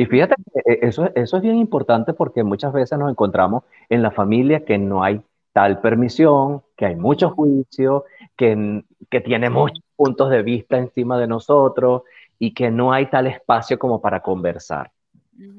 Y 0.00 0.06
fíjate 0.06 0.34
que 0.54 0.60
eh, 0.60 0.78
eso, 0.80 1.10
eso 1.14 1.36
es 1.36 1.42
bien 1.42 1.56
importante 1.56 2.14
porque 2.14 2.42
muchas 2.42 2.72
veces 2.72 2.98
nos 2.98 3.10
encontramos 3.10 3.64
en 3.90 4.00
la 4.00 4.10
familia 4.10 4.64
que 4.64 4.78
no 4.78 5.04
hay 5.04 5.20
tal 5.52 5.82
permisión, 5.82 6.62
que 6.74 6.86
hay 6.86 6.96
mucho 6.96 7.28
juicio, 7.28 8.06
que, 8.34 8.82
que 9.10 9.20
tiene 9.20 9.50
muchos 9.50 9.84
puntos 9.96 10.30
de 10.30 10.42
vista 10.42 10.78
encima 10.78 11.18
de 11.18 11.26
nosotros 11.26 12.04
y 12.38 12.54
que 12.54 12.70
no 12.70 12.94
hay 12.94 13.10
tal 13.10 13.26
espacio 13.26 13.78
como 13.78 14.00
para 14.00 14.20
conversar. 14.20 14.90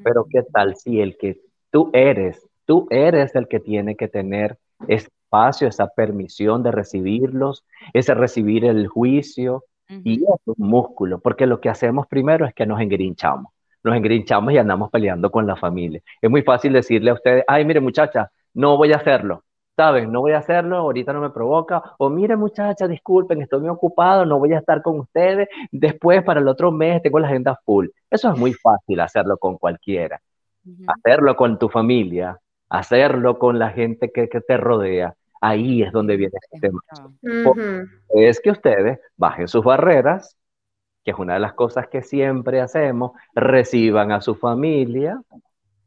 Pero 0.03 0.25
¿qué 0.27 0.41
tal 0.51 0.75
si 0.75 1.01
el 1.01 1.19
que 1.19 1.39
tú 1.69 1.91
eres, 1.93 2.43
tú 2.65 2.87
eres 2.89 3.35
el 3.35 3.47
que 3.47 3.59
tiene 3.59 3.95
que 3.95 4.07
tener 4.07 4.57
espacio, 4.87 5.67
esa 5.67 5.85
permisión 5.89 6.63
de 6.63 6.71
recibirlos, 6.71 7.63
ese 7.93 8.15
recibir 8.15 8.65
el 8.65 8.87
juicio 8.87 9.65
y 9.87 10.23
es 10.23 10.41
un 10.45 10.67
músculo, 10.67 11.19
porque 11.19 11.45
lo 11.45 11.61
que 11.61 11.69
hacemos 11.69 12.07
primero 12.07 12.47
es 12.47 12.55
que 12.55 12.65
nos 12.65 12.81
engrinchamos 12.81 13.51
nos 13.83 13.95
engrinchamos 13.95 14.53
y 14.53 14.57
andamos 14.57 14.89
peleando 14.89 15.31
con 15.31 15.47
la 15.47 15.55
familia. 15.55 16.01
Es 16.21 16.29
muy 16.29 16.41
fácil 16.41 16.73
decirle 16.73 17.11
a 17.11 17.15
ustedes, 17.15 17.43
ay, 17.47 17.65
mire 17.65 17.79
muchacha, 17.79 18.31
no 18.53 18.77
voy 18.77 18.93
a 18.93 18.97
hacerlo, 18.97 19.43
¿saben? 19.75 20.11
No 20.11 20.21
voy 20.21 20.33
a 20.33 20.39
hacerlo, 20.39 20.77
ahorita 20.77 21.13
no 21.13 21.21
me 21.21 21.29
provoca, 21.29 21.81
o 21.97 22.09
mire 22.09 22.35
muchacha, 22.35 22.87
disculpen, 22.87 23.41
estoy 23.41 23.61
muy 23.61 23.69
ocupado, 23.69 24.25
no 24.25 24.39
voy 24.39 24.53
a 24.53 24.59
estar 24.59 24.81
con 24.81 24.99
ustedes, 24.99 25.47
después 25.71 26.23
para 26.23 26.39
el 26.39 26.47
otro 26.47 26.71
mes 26.71 27.01
tengo 27.01 27.19
la 27.19 27.27
agenda 27.27 27.59
full. 27.65 27.87
Eso 28.09 28.31
es 28.31 28.37
muy 28.37 28.53
fácil 28.53 28.99
hacerlo 28.99 29.37
con 29.37 29.57
cualquiera. 29.57 30.21
Hacerlo 30.85 31.35
con 31.35 31.57
tu 31.57 31.69
familia, 31.69 32.37
hacerlo 32.69 33.39
con 33.39 33.57
la 33.57 33.69
gente 33.69 34.11
que, 34.11 34.29
que 34.29 34.41
te 34.41 34.57
rodea, 34.57 35.15
ahí 35.41 35.81
es 35.81 35.91
donde 35.91 36.15
viene 36.15 36.33
este 36.39 36.67
tema. 36.67 36.79
Es 38.09 38.39
que 38.39 38.51
ustedes 38.51 38.99
bajen 39.17 39.47
sus 39.47 39.63
barreras, 39.63 40.37
que 41.03 41.11
es 41.11 41.17
una 41.17 41.35
de 41.35 41.39
las 41.39 41.53
cosas 41.53 41.87
que 41.87 42.01
siempre 42.01 42.61
hacemos, 42.61 43.11
reciban 43.33 44.11
a 44.11 44.21
su 44.21 44.35
familia, 44.35 45.21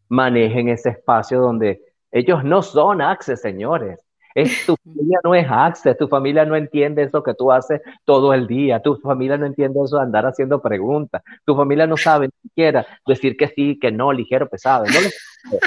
manejen 0.08 0.68
ese 0.68 0.90
espacio 0.90 1.40
donde 1.40 1.82
ellos 2.10 2.44
no 2.44 2.62
son 2.62 3.00
Access, 3.00 3.40
señores. 3.40 3.98
Es, 4.34 4.66
tu 4.66 4.76
familia 4.84 5.18
no 5.22 5.34
es 5.34 5.46
Access, 5.48 5.96
tu 5.96 6.08
familia 6.08 6.44
no 6.44 6.56
entiende 6.56 7.02
eso 7.02 7.22
que 7.22 7.34
tú 7.34 7.52
haces 7.52 7.80
todo 8.04 8.34
el 8.34 8.46
día, 8.46 8.80
tu 8.80 8.96
familia 8.96 9.36
no 9.36 9.46
entiende 9.46 9.80
eso 9.84 9.96
de 9.96 10.02
andar 10.02 10.26
haciendo 10.26 10.60
preguntas, 10.60 11.22
tu 11.44 11.56
familia 11.56 11.86
no 11.86 11.96
sabe 11.96 12.26
ni 12.26 12.48
siquiera 12.48 12.86
decir 13.06 13.36
que 13.36 13.48
sí, 13.48 13.78
que 13.78 13.92
no, 13.92 14.12
ligero, 14.12 14.48
pesado. 14.48 14.84
No 14.86 15.60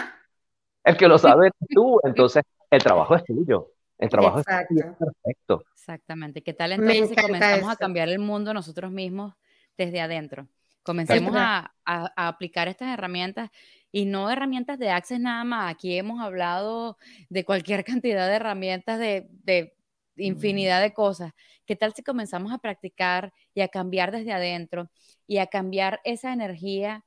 el 0.88 0.96
que 0.96 1.08
lo 1.08 1.18
sabe 1.18 1.48
es 1.48 1.54
tú, 1.70 2.00
entonces 2.04 2.44
el 2.72 2.82
trabajo 2.82 3.16
es 3.16 3.24
tuyo. 3.26 3.72
El 3.98 4.10
trabajo 4.10 4.40
es 4.40 4.46
perfecto. 4.46 5.64
Exactamente. 5.88 6.41
¿Qué 6.41 6.54
tal 6.54 6.73
entonces 6.73 7.08
si 7.08 7.15
comenzamos 7.15 7.71
a 7.71 7.78
cambiar 7.78 8.10
el 8.10 8.19
mundo 8.19 8.54
nosotros 8.54 8.91
mismos 8.91 9.36
desde 9.78 10.02
adentro? 10.02 10.50
Comencemos 10.84 11.34
a, 11.34 11.71
aplicar 11.86 12.67
estas 12.67 12.93
herramientas 12.93 13.50
y 13.89 14.04
no 14.04 14.30
herramientas 14.30 14.80
de 14.80 14.89
Access 14.89 15.21
nada 15.21 15.45
más. 15.45 15.71
Aquí 15.71 15.97
hemos 15.97 16.19
hablado 16.19 16.97
de 17.30 17.45
cualquier 17.45 17.86
cantidad 18.04 18.28
de 18.28 18.36
herramientas 18.36 19.00
de, 19.00 19.30
de 19.45 19.78
infinidad 20.17 20.82
de 20.82 20.91
cosas. 20.91 21.32
¿Qué 21.65 21.78
tal 21.78 21.93
si 21.93 22.04
comenzamos 22.04 22.52
a 22.52 22.58
practicar 22.58 23.32
y 23.54 23.62
a 23.62 23.69
cambiar 23.69 24.12
desde 24.12 24.34
adentro 24.34 24.89
y 25.26 25.38
a 25.38 25.47
cambiar 25.47 26.02
esa 26.04 26.34
energía 26.34 27.06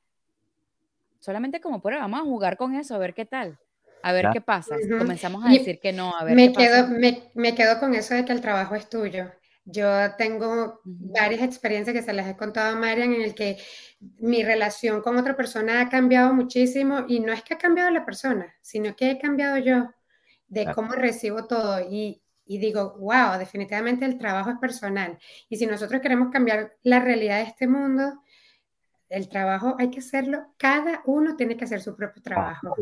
solamente 1.19 1.61
como 1.61 1.83
prueba? 1.83 2.01
Vamos 2.01 2.21
a 2.21 2.23
jugar 2.23 2.57
con 2.57 2.73
eso, 2.73 2.95
a 2.95 2.97
ver 2.97 3.13
qué 3.13 3.25
tal. 3.25 3.59
A 4.03 4.11
ver 4.11 4.29
qué 4.33 4.41
pasa. 4.41 4.75
Comenzamos 4.97 5.45
a 5.45 5.49
decir 5.49 5.79
que 5.79 5.93
no, 5.93 6.15
a 6.17 6.23
ver 6.23 6.35
me 6.35 6.53
quedo, 6.53 6.87
Me, 7.35 7.55
quedo 7.55 7.79
con 7.79 7.93
eso 7.95 8.13
de 8.13 8.25
que 8.25 8.31
el 8.31 8.41
trabajo 8.41 8.75
es 8.75 8.89
tuyo. 8.89 9.31
Yo 9.63 10.15
tengo 10.17 10.81
varias 10.83 11.43
experiencias 11.43 11.95
que 11.95 12.01
se 12.01 12.13
las 12.13 12.27
he 12.27 12.35
contado 12.35 12.75
a 12.75 12.79
Marian 12.79 13.13
en 13.13 13.21
el 13.21 13.35
que 13.35 13.57
mi 14.19 14.43
relación 14.43 15.01
con 15.01 15.17
otra 15.17 15.35
persona 15.35 15.81
ha 15.81 15.89
cambiado 15.89 16.33
muchísimo 16.33 17.05
y 17.07 17.19
no 17.19 17.31
es 17.31 17.43
que 17.43 17.53
ha 17.53 17.57
cambiado 17.57 17.91
la 17.91 18.03
persona, 18.03 18.55
sino 18.61 18.95
que 18.95 19.11
he 19.11 19.19
cambiado 19.19 19.57
yo 19.57 19.91
de 20.47 20.71
cómo 20.73 20.93
recibo 20.93 21.45
todo 21.45 21.79
y, 21.79 22.21
y 22.45 22.57
digo, 22.57 22.95
wow, 22.99 23.37
definitivamente 23.37 24.03
el 24.03 24.17
trabajo 24.17 24.49
es 24.49 24.57
personal. 24.57 25.17
Y 25.47 25.57
si 25.57 25.67
nosotros 25.67 26.01
queremos 26.01 26.29
cambiar 26.31 26.75
la 26.81 26.99
realidad 26.99 27.37
de 27.37 27.43
este 27.49 27.67
mundo, 27.67 28.21
el 29.11 29.27
trabajo 29.27 29.75
hay 29.77 29.91
que 29.91 29.99
hacerlo, 29.99 30.39
cada 30.57 31.01
uno 31.05 31.35
tiene 31.35 31.57
que 31.57 31.65
hacer 31.65 31.81
su 31.81 31.95
propio 31.95 32.23
trabajo. 32.23 32.75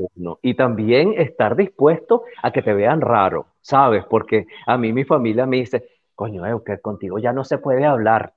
Y 0.43 0.53
también 0.53 1.15
estar 1.17 1.55
dispuesto 1.55 2.23
a 2.43 2.51
que 2.51 2.61
te 2.61 2.71
vean 2.73 3.01
raro, 3.01 3.47
¿sabes? 3.61 4.05
Porque 4.07 4.45
a 4.67 4.77
mí 4.77 4.93
mi 4.93 5.05
familia 5.05 5.47
me 5.47 5.57
dice, 5.57 5.89
coño, 6.13 6.43
que 6.63 6.79
contigo 6.79 7.17
ya 7.17 7.33
no 7.33 7.43
se 7.43 7.57
puede 7.57 7.83
hablar. 7.83 8.33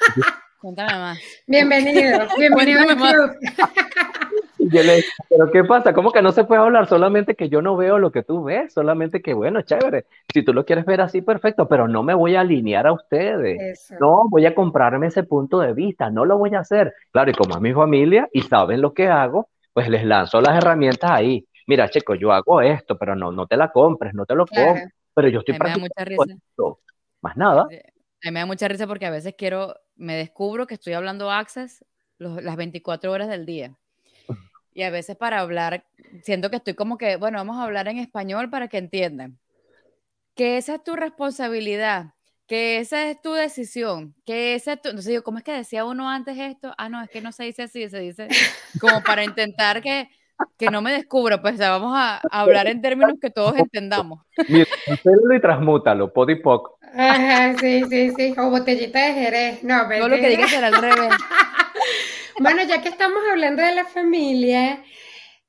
Cuéntame 0.60 0.92
más. 0.92 1.18
Bienvenido, 1.46 2.26
bienvenido 2.38 2.80
al 2.80 2.96
club. 2.96 3.30
Yo 4.70 4.82
le 4.82 5.02
pero 5.28 5.50
¿qué 5.50 5.64
pasa? 5.64 5.92
¿Cómo 5.92 6.12
que 6.12 6.22
no 6.22 6.32
se 6.32 6.44
puede 6.44 6.60
hablar? 6.60 6.86
Solamente 6.86 7.34
que 7.34 7.48
yo 7.48 7.62
no 7.62 7.76
veo 7.76 7.98
lo 7.98 8.12
que 8.12 8.22
tú 8.22 8.44
ves, 8.44 8.72
solamente 8.72 9.22
que, 9.22 9.34
bueno, 9.34 9.62
chévere, 9.62 10.06
si 10.32 10.42
tú 10.42 10.52
lo 10.52 10.64
quieres 10.64 10.84
ver 10.84 11.00
así, 11.00 11.22
perfecto, 11.22 11.68
pero 11.68 11.88
no 11.88 12.02
me 12.02 12.14
voy 12.14 12.36
a 12.36 12.40
alinear 12.40 12.86
a 12.86 12.92
ustedes. 12.92 13.90
No, 14.00 14.24
voy 14.28 14.46
a 14.46 14.54
comprarme 14.54 15.08
ese 15.08 15.22
punto 15.22 15.60
de 15.60 15.72
vista, 15.72 16.10
no 16.10 16.24
lo 16.24 16.38
voy 16.38 16.54
a 16.54 16.60
hacer. 16.60 16.94
Claro, 17.10 17.30
y 17.30 17.34
como 17.34 17.54
es 17.54 17.60
mi 17.60 17.72
familia 17.72 18.28
y 18.32 18.42
saben 18.42 18.80
lo 18.80 18.92
que 18.92 19.08
hago, 19.08 19.48
pues 19.72 19.88
les 19.88 20.04
lanzo 20.04 20.40
las 20.40 20.56
herramientas 20.56 21.10
ahí. 21.10 21.46
Mira, 21.66 21.88
chico, 21.88 22.14
yo 22.14 22.32
hago 22.32 22.60
esto, 22.60 22.98
pero 22.98 23.14
no, 23.16 23.32
no 23.32 23.46
te 23.46 23.56
la 23.56 23.70
compres, 23.70 24.14
no 24.14 24.26
te 24.26 24.34
lo 24.34 24.46
compres, 24.46 24.92
pero 25.14 25.28
yo 25.28 25.40
estoy 25.40 25.56
practicando 25.56 26.78
Más 27.20 27.36
nada. 27.36 27.62
A 27.62 28.28
mí 28.28 28.32
me 28.32 28.40
da 28.40 28.46
mucha 28.46 28.68
risa 28.68 28.86
porque 28.86 29.06
a 29.06 29.10
veces 29.10 29.34
quiero, 29.36 29.74
me 29.96 30.14
descubro 30.14 30.66
que 30.66 30.74
estoy 30.74 30.92
hablando 30.92 31.30
Access 31.30 31.84
las 32.18 32.56
24 32.56 33.10
horas 33.10 33.28
del 33.28 33.46
día. 33.46 33.76
Y 34.74 34.82
a 34.82 34.90
veces 34.90 35.16
para 35.16 35.40
hablar, 35.40 35.84
siento 36.22 36.50
que 36.50 36.56
estoy 36.56 36.74
como 36.74 36.98
que, 36.98 37.16
bueno, 37.16 37.38
vamos 37.38 37.58
a 37.58 37.64
hablar 37.64 37.88
en 37.88 37.98
español 37.98 38.50
para 38.50 38.68
que 38.68 38.78
entiendan. 38.78 39.38
Que 40.34 40.56
esa 40.56 40.76
es 40.76 40.84
tu 40.84 40.96
responsabilidad, 40.96 42.14
que 42.46 42.78
esa 42.78 43.10
es 43.10 43.20
tu 43.20 43.32
decisión, 43.34 44.14
que 44.24 44.54
esa 44.54 44.74
es 44.74 44.82
tu... 44.82 44.88
Entonces 44.88 45.10
digo, 45.10 45.22
¿cómo 45.22 45.38
es 45.38 45.44
que 45.44 45.52
decía 45.52 45.84
uno 45.84 46.08
antes 46.08 46.38
esto? 46.38 46.72
Ah, 46.78 46.88
no, 46.88 47.02
es 47.02 47.10
que 47.10 47.20
no 47.20 47.32
se 47.32 47.44
dice 47.44 47.64
así, 47.64 47.88
se 47.88 48.00
dice 48.00 48.28
como 48.80 49.02
para 49.02 49.24
intentar 49.24 49.82
que, 49.82 50.08
que 50.58 50.70
no 50.70 50.80
me 50.80 50.92
descubra, 50.92 51.42
pues 51.42 51.58
vamos 51.58 51.92
a, 51.94 52.20
hablar 52.30 52.66
en 52.66 52.80
términos 52.80 53.14
que 53.20 53.30
todos 53.30 53.56
entendamos. 53.56 54.20
Mira, 54.48 54.66
y 55.36 55.40
transmútalo, 55.40 56.12
podipoc. 56.12 56.78
Ajá, 56.94 57.56
sí, 57.58 57.84
sí, 57.90 58.12
sí, 58.16 58.34
o 58.38 58.50
botellita 58.50 59.06
de 59.06 59.12
jerez. 59.12 59.64
No, 59.64 59.84
pero... 59.88 60.08
lo 60.08 60.16
que 60.16 60.28
digas 60.28 60.50
será 60.50 60.68
al 60.68 60.74
revés. 60.74 61.10
Bueno, 62.40 62.62
ya 62.64 62.80
que 62.80 62.88
estamos 62.88 63.22
hablando 63.30 63.62
de 63.62 63.74
la 63.74 63.84
familia, 63.84 64.82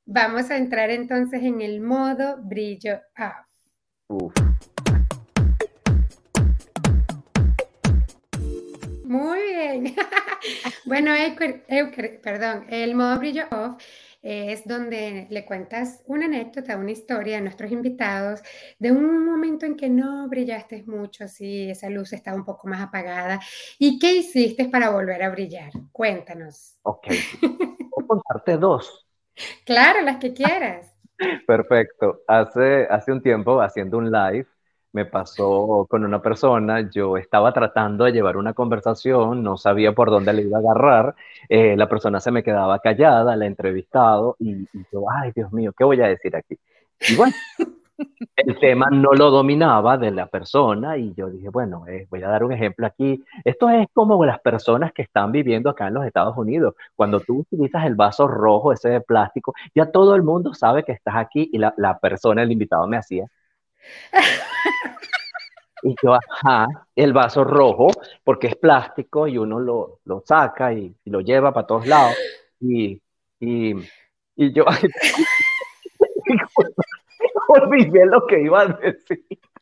vamos 0.05 0.49
a 0.51 0.57
entrar 0.57 0.89
entonces 0.89 1.41
en 1.43 1.61
el 1.61 1.81
modo 1.81 2.37
brillo 2.41 2.99
off. 3.17 4.72
Muy 9.13 9.41
bien. 9.43 9.95
bueno, 10.85 11.11
perdón, 12.23 12.65
el 12.67 12.95
modo 12.95 13.19
brillo 13.19 13.43
off 13.51 13.79
es 14.23 14.67
donde 14.67 15.27
le 15.29 15.45
cuentas 15.45 16.01
una 16.07 16.25
anécdota, 16.25 16.77
una 16.77 16.89
historia 16.89 17.37
a 17.37 17.41
nuestros 17.41 17.71
invitados 17.71 18.41
de 18.79 18.91
un 18.91 19.23
momento 19.23 19.67
en 19.67 19.75
que 19.75 19.87
no 19.87 20.27
brillaste 20.27 20.83
mucho, 20.87 21.25
así 21.25 21.69
esa 21.69 21.91
luz 21.91 22.11
estaba 22.13 22.35
un 22.35 22.43
poco 22.43 22.67
más 22.67 22.81
apagada. 22.81 23.39
¿Y 23.77 23.99
qué 23.99 24.15
hiciste 24.15 24.67
para 24.67 24.89
volver 24.89 25.21
a 25.21 25.29
brillar? 25.29 25.71
Cuéntanos. 25.91 26.79
Ok, 26.81 27.05
voy 27.43 28.07
contarte 28.07 28.57
dos. 28.57 29.05
Claro, 29.63 30.01
las 30.01 30.17
que 30.17 30.33
quieras. 30.33 30.91
Perfecto. 31.45 32.23
Hace, 32.27 32.87
hace 32.89 33.11
un 33.11 33.21
tiempo, 33.21 33.61
haciendo 33.61 33.99
un 33.99 34.11
live, 34.11 34.47
me 34.93 35.05
pasó 35.05 35.87
con 35.89 36.05
una 36.05 36.21
persona, 36.21 36.89
yo 36.89 37.17
estaba 37.17 37.51
tratando 37.51 38.05
de 38.05 38.11
llevar 38.11 38.37
una 38.37 38.53
conversación, 38.53 39.43
no 39.43 39.57
sabía 39.57 39.93
por 39.93 40.11
dónde 40.11 40.33
le 40.33 40.43
iba 40.43 40.59
a 40.59 40.61
agarrar, 40.61 41.15
eh, 41.49 41.75
la 41.75 41.89
persona 41.89 42.19
se 42.19 42.31
me 42.31 42.43
quedaba 42.43 42.79
callada, 42.79 43.35
la 43.35 43.45
he 43.45 43.47
entrevistado 43.47 44.35
y, 44.39 44.67
yo, 44.91 45.09
ay 45.09 45.31
Dios 45.35 45.51
mío, 45.51 45.73
¿qué 45.77 45.83
voy 45.83 45.99
a 46.01 46.07
decir 46.07 46.35
aquí? 46.35 46.57
Y 47.09 47.15
bueno, 47.15 47.33
el 48.35 48.59
tema 48.59 48.89
no 48.91 49.13
lo 49.13 49.31
dominaba 49.31 49.97
de 49.97 50.11
la 50.11 50.27
persona 50.27 50.95
y 50.97 51.13
yo 51.15 51.29
dije, 51.29 51.49
bueno, 51.49 51.87
eh, 51.87 52.07
voy 52.09 52.21
a 52.23 52.29
dar 52.29 52.43
un 52.43 52.53
ejemplo 52.53 52.85
aquí. 52.85 53.23
Esto 53.43 53.69
es 53.69 53.87
como 53.93 54.23
las 54.25 54.39
personas 54.41 54.93
que 54.93 55.01
están 55.01 55.31
viviendo 55.31 55.69
acá 55.69 55.87
en 55.87 55.95
los 55.95 56.05
Estados 56.05 56.37
Unidos. 56.37 56.75
Cuando 56.95 57.19
tú 57.19 57.39
utilizas 57.39 57.85
el 57.85 57.95
vaso 57.95 58.27
rojo, 58.27 58.71
ese 58.73 58.89
de 58.89 59.01
plástico, 59.01 59.53
ya 59.75 59.91
todo 59.91 60.15
el 60.15 60.23
mundo 60.23 60.53
sabe 60.53 60.83
que 60.83 60.91
estás 60.91 61.15
aquí 61.15 61.49
y 61.51 61.57
la, 61.57 61.73
la 61.77 61.99
persona, 61.99 62.43
el 62.43 62.51
invitado 62.51 62.87
me 62.87 62.97
hacía. 62.97 63.27
Y 65.85 65.93
yo, 66.01 66.13
ajá, 66.13 66.65
el 66.95 67.11
vaso 67.11 67.43
rojo, 67.43 67.89
porque 68.23 68.47
es 68.47 68.55
plástico 68.55 69.27
y 69.27 69.37
uno 69.37 69.59
lo, 69.59 69.99
lo 70.05 70.23
saca 70.25 70.71
y, 70.71 70.95
y, 71.03 71.09
lo 71.09 71.19
lleva 71.19 71.53
para 71.53 71.67
todos 71.67 71.85
lados. 71.85 72.15
Y, 72.61 73.01
y, 73.41 73.75
y 74.37 74.53
yo, 74.53 74.63
olvidé 77.49 78.05
lo 78.05 78.25
que 78.25 78.41
iba 78.41 78.61
a 78.61 78.67
decir. 78.67 79.25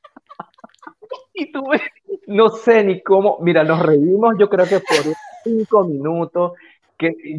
Y 1.34 1.51
tuve, 1.51 1.82
no 2.28 2.49
sé 2.49 2.84
ni 2.84 3.01
cómo, 3.01 3.38
mira, 3.41 3.63
nos 3.63 3.82
reímos 3.82 4.36
yo 4.38 4.49
creo 4.49 4.65
que 4.65 4.80
por 4.80 5.13
cinco 5.43 5.86
minutos, 5.86 6.53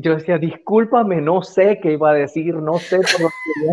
yo 0.00 0.16
decía, 0.16 0.38
discúlpame, 0.38 1.20
no 1.20 1.42
sé 1.42 1.78
qué 1.82 1.92
iba 1.92 2.10
a 2.10 2.14
decir, 2.14 2.54
no 2.54 2.78
sé 2.78 2.98
por 2.98 3.30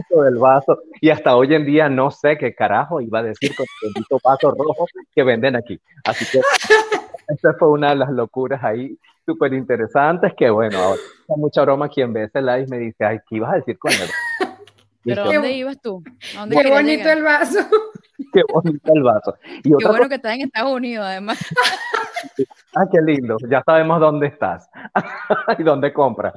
lo 0.10 0.24
del 0.24 0.38
vaso, 0.38 0.80
y 1.02 1.10
hasta 1.10 1.36
hoy 1.36 1.54
en 1.54 1.66
día 1.66 1.90
no 1.90 2.12
sé 2.12 2.38
qué 2.38 2.54
carajo 2.54 3.02
iba 3.02 3.20
a 3.20 3.24
decir 3.24 3.56
con 3.56 3.66
el 3.82 3.94
bendito 3.94 4.20
vaso 4.24 4.52
rojo 4.52 4.86
que 5.14 5.24
venden 5.24 5.56
aquí. 5.56 5.80
Así 6.06 6.26
que 6.32 6.40
esa 7.28 7.54
fue 7.58 7.70
una 7.70 7.90
de 7.90 7.96
las 7.96 8.10
locuras 8.10 8.64
ahí 8.64 8.98
súper 9.26 9.54
interesantes, 9.54 10.34
que 10.36 10.50
bueno, 10.50 10.78
ahora 10.80 11.02
mucha 11.38 11.62
broma 11.62 11.90
quien 11.90 12.14
ve 12.14 12.24
ese 12.24 12.42
live 12.42 12.68
me 12.70 12.80
dice, 12.80 13.06
ay, 13.06 13.20
¿qué 13.30 13.36
ibas 13.38 13.54
a 13.54 13.56
decir 13.58 13.78
con 13.78 13.92
él? 13.92 14.10
¿Pero 15.04 15.24
dónde 15.26 15.52
ibas 15.54 15.82
tú? 15.82 16.04
¿Dónde 16.36 16.56
qué 16.56 16.70
bonito 16.70 17.04
llegar? 17.04 17.18
el 17.18 17.24
vaso. 17.24 17.60
Qué 18.34 18.42
bonito 18.52 18.92
el 18.94 19.02
vaso. 19.02 19.34
Y 19.64 19.76
qué 19.78 19.88
bueno 19.88 20.10
que 20.10 20.16
estás 20.16 20.36
en 20.36 20.42
Estados 20.42 20.74
Unidos, 20.74 21.06
además. 21.08 21.40
ah, 22.76 22.86
qué 22.92 23.02
lindo. 23.02 23.38
Ya 23.50 23.64
sabemos 23.66 24.00
dónde 24.00 24.28
estás 24.28 24.70
y 25.58 25.64
dónde 25.64 25.94
compras. 25.94 26.34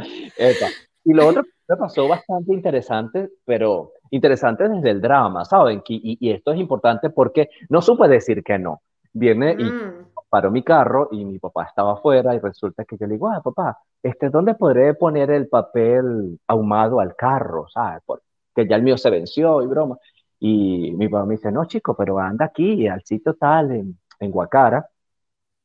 Y 1.04 1.12
lo 1.12 1.26
otro 1.26 1.42
que 1.42 1.50
me 1.68 1.76
pasó 1.76 2.06
bastante 2.06 2.54
interesante, 2.54 3.30
pero 3.44 3.92
interesante 4.10 4.68
desde 4.68 4.90
el 4.90 5.00
drama, 5.00 5.44
¿saben? 5.44 5.82
Y, 5.88 6.18
y, 6.20 6.30
esto 6.30 6.52
es 6.52 6.60
importante 6.60 7.10
porque 7.10 7.50
no 7.68 7.82
supe 7.82 8.06
decir 8.08 8.42
que 8.44 8.58
no. 8.58 8.80
Viene 9.12 9.56
y 9.58 9.64
mm. 9.64 10.06
paró 10.30 10.50
mi 10.50 10.62
carro 10.62 11.08
y 11.10 11.24
mi 11.24 11.38
papá 11.38 11.64
estaba 11.64 11.94
afuera 11.94 12.34
y 12.34 12.38
resulta 12.38 12.84
que 12.84 12.96
yo 12.96 13.06
le 13.06 13.14
digo, 13.14 13.28
ah, 13.28 13.42
papá, 13.42 13.78
este, 14.02 14.30
¿dónde 14.30 14.54
podré 14.54 14.94
poner 14.94 15.30
el 15.30 15.48
papel 15.48 16.38
ahumado 16.46 17.00
al 17.00 17.14
carro? 17.16 17.66
¿Sabes? 17.68 18.02
Porque 18.06 18.24
que 18.54 18.66
ya 18.66 18.76
el 18.76 18.82
mío 18.82 18.96
se 18.98 19.10
venció 19.10 19.62
y 19.62 19.66
broma. 19.66 19.96
Y 20.38 20.92
mi 20.96 21.08
papá 21.08 21.24
me 21.24 21.36
dice, 21.36 21.52
no, 21.52 21.64
chico, 21.66 21.94
pero 21.96 22.18
anda 22.18 22.46
aquí, 22.46 22.86
al 22.88 23.02
sitio 23.04 23.34
tal, 23.34 23.70
en, 23.72 23.98
en 24.18 24.30
Guacara, 24.30 24.86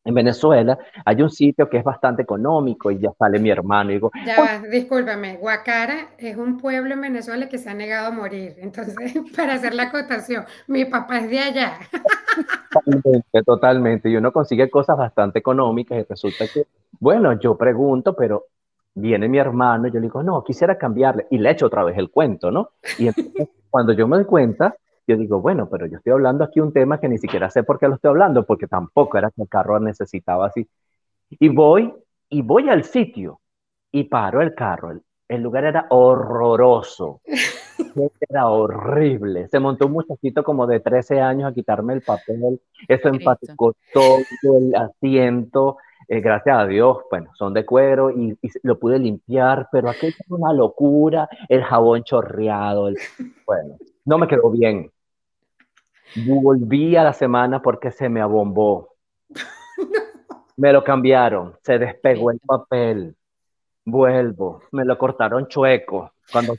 en 0.07 0.13
Venezuela, 0.13 0.77
hay 1.03 1.21
un 1.21 1.29
sitio 1.29 1.69
que 1.69 1.77
es 1.77 1.83
bastante 1.83 2.21
económico 2.21 2.89
y 2.89 2.99
ya 2.99 3.11
sale 3.19 3.39
mi 3.39 3.49
hermano 3.49 3.91
y 3.91 3.95
digo... 3.95 4.09
Ya 4.25 4.39
va, 4.39 4.67
discúlpame, 4.69 5.35
Guacara 5.35 6.11
es 6.17 6.37
un 6.37 6.57
pueblo 6.57 6.93
en 6.93 7.01
Venezuela 7.01 7.49
que 7.49 7.57
se 7.57 7.69
ha 7.69 7.73
negado 7.73 8.07
a 8.07 8.11
morir. 8.11 8.55
Entonces, 8.59 8.95
para 9.35 9.55
hacer 9.55 9.73
la 9.73 9.83
acotación, 9.83 10.45
mi 10.67 10.85
papá 10.85 11.19
es 11.19 11.29
de 11.29 11.39
allá. 11.39 11.73
Totalmente, 12.71 13.43
totalmente. 13.43 14.09
Y 14.09 14.15
uno 14.17 14.31
consigue 14.31 14.69
cosas 14.69 14.95
bastante 14.97 15.39
económicas 15.39 15.97
y 15.97 16.03
resulta 16.03 16.45
que, 16.47 16.67
bueno, 16.99 17.33
yo 17.39 17.57
pregunto, 17.57 18.15
pero 18.15 18.45
viene 18.97 19.29
mi 19.29 19.37
hermano 19.37 19.87
y 19.87 19.91
yo 19.91 19.99
le 19.99 20.07
digo, 20.07 20.23
no, 20.23 20.43
quisiera 20.43 20.77
cambiarle. 20.77 21.27
Y 21.29 21.37
le 21.37 21.51
echo 21.51 21.67
otra 21.67 21.83
vez 21.83 21.97
el 21.97 22.09
cuento, 22.09 22.51
¿no? 22.51 22.71
Y 22.97 23.07
entonces, 23.07 23.47
cuando 23.69 23.93
yo 23.93 24.07
me 24.07 24.17
doy 24.17 24.25
cuenta, 24.25 24.75
yo 25.07 25.15
digo, 25.15 25.39
bueno, 25.39 25.69
pero 25.69 25.85
yo 25.85 25.97
estoy 25.97 26.13
hablando 26.13 26.43
aquí 26.43 26.59
un 26.59 26.73
tema 26.73 26.99
que 26.99 27.07
ni 27.07 27.17
siquiera 27.17 27.49
sé 27.49 27.63
por 27.63 27.79
qué 27.79 27.87
lo 27.87 27.95
estoy 27.95 28.09
hablando, 28.09 28.45
porque 28.45 28.67
tampoco 28.67 29.17
era 29.17 29.31
que 29.31 29.43
el 29.43 29.49
carro 29.49 29.79
necesitaba 29.79 30.47
así. 30.47 30.67
Y 31.29 31.49
voy, 31.49 31.93
y 32.29 32.41
voy 32.41 32.69
al 32.69 32.83
sitio, 32.83 33.39
y 33.91 34.05
paro 34.05 34.41
el 34.41 34.53
carro. 34.55 34.91
El, 34.91 35.01
el 35.29 35.41
lugar 35.41 35.65
era 35.65 35.85
horroroso. 35.89 37.21
Era 38.29 38.47
horrible. 38.47 39.47
Se 39.47 39.59
montó 39.59 39.87
un 39.87 39.93
muchachito 39.93 40.43
como 40.43 40.67
de 40.67 40.79
13 40.79 41.19
años 41.19 41.49
a 41.49 41.53
quitarme 41.53 41.93
el 41.93 42.01
papel. 42.01 42.59
Eso 42.87 43.09
empaticó 43.09 43.75
todo 43.91 44.17
el 44.57 44.75
asiento. 44.75 45.77
Eh, 46.09 46.21
gracias 46.21 46.57
a 46.57 46.65
Dios, 46.65 46.99
bueno, 47.11 47.31
son 47.35 47.53
de 47.53 47.65
cuero 47.65 48.11
y, 48.11 48.37
lo 48.63 48.79
pude 48.79 48.97
limpiar, 48.97 49.67
pero 49.71 49.89
aquello 49.89 50.15
es 50.17 50.31
una 50.31 50.53
locura, 50.53 51.27
el 51.49 51.63
jabón 51.63 52.03
chorreado, 52.03 52.89
bueno, 53.45 53.75
no 54.05 54.17
me 54.17 54.27
quedó 54.27 54.49
bien. 54.49 54.89
Volví 56.25 56.95
a 56.95 57.03
la 57.03 57.11
semana 57.11 57.61
porque 57.61 57.91
se 57.91 58.07
me 58.07 58.21
abombó. 58.21 58.95
Me 60.55 60.71
lo 60.73 60.83
cambiaron, 60.83 61.55
se 61.61 61.77
despegó 61.77 62.31
el 62.31 62.39
papel. 62.39 63.15
Vuelvo, 63.85 64.61
me 64.71 64.85
lo 64.85 64.97
cortaron 64.97 65.47
chueco. 65.47 66.13
Cuando 66.31 66.55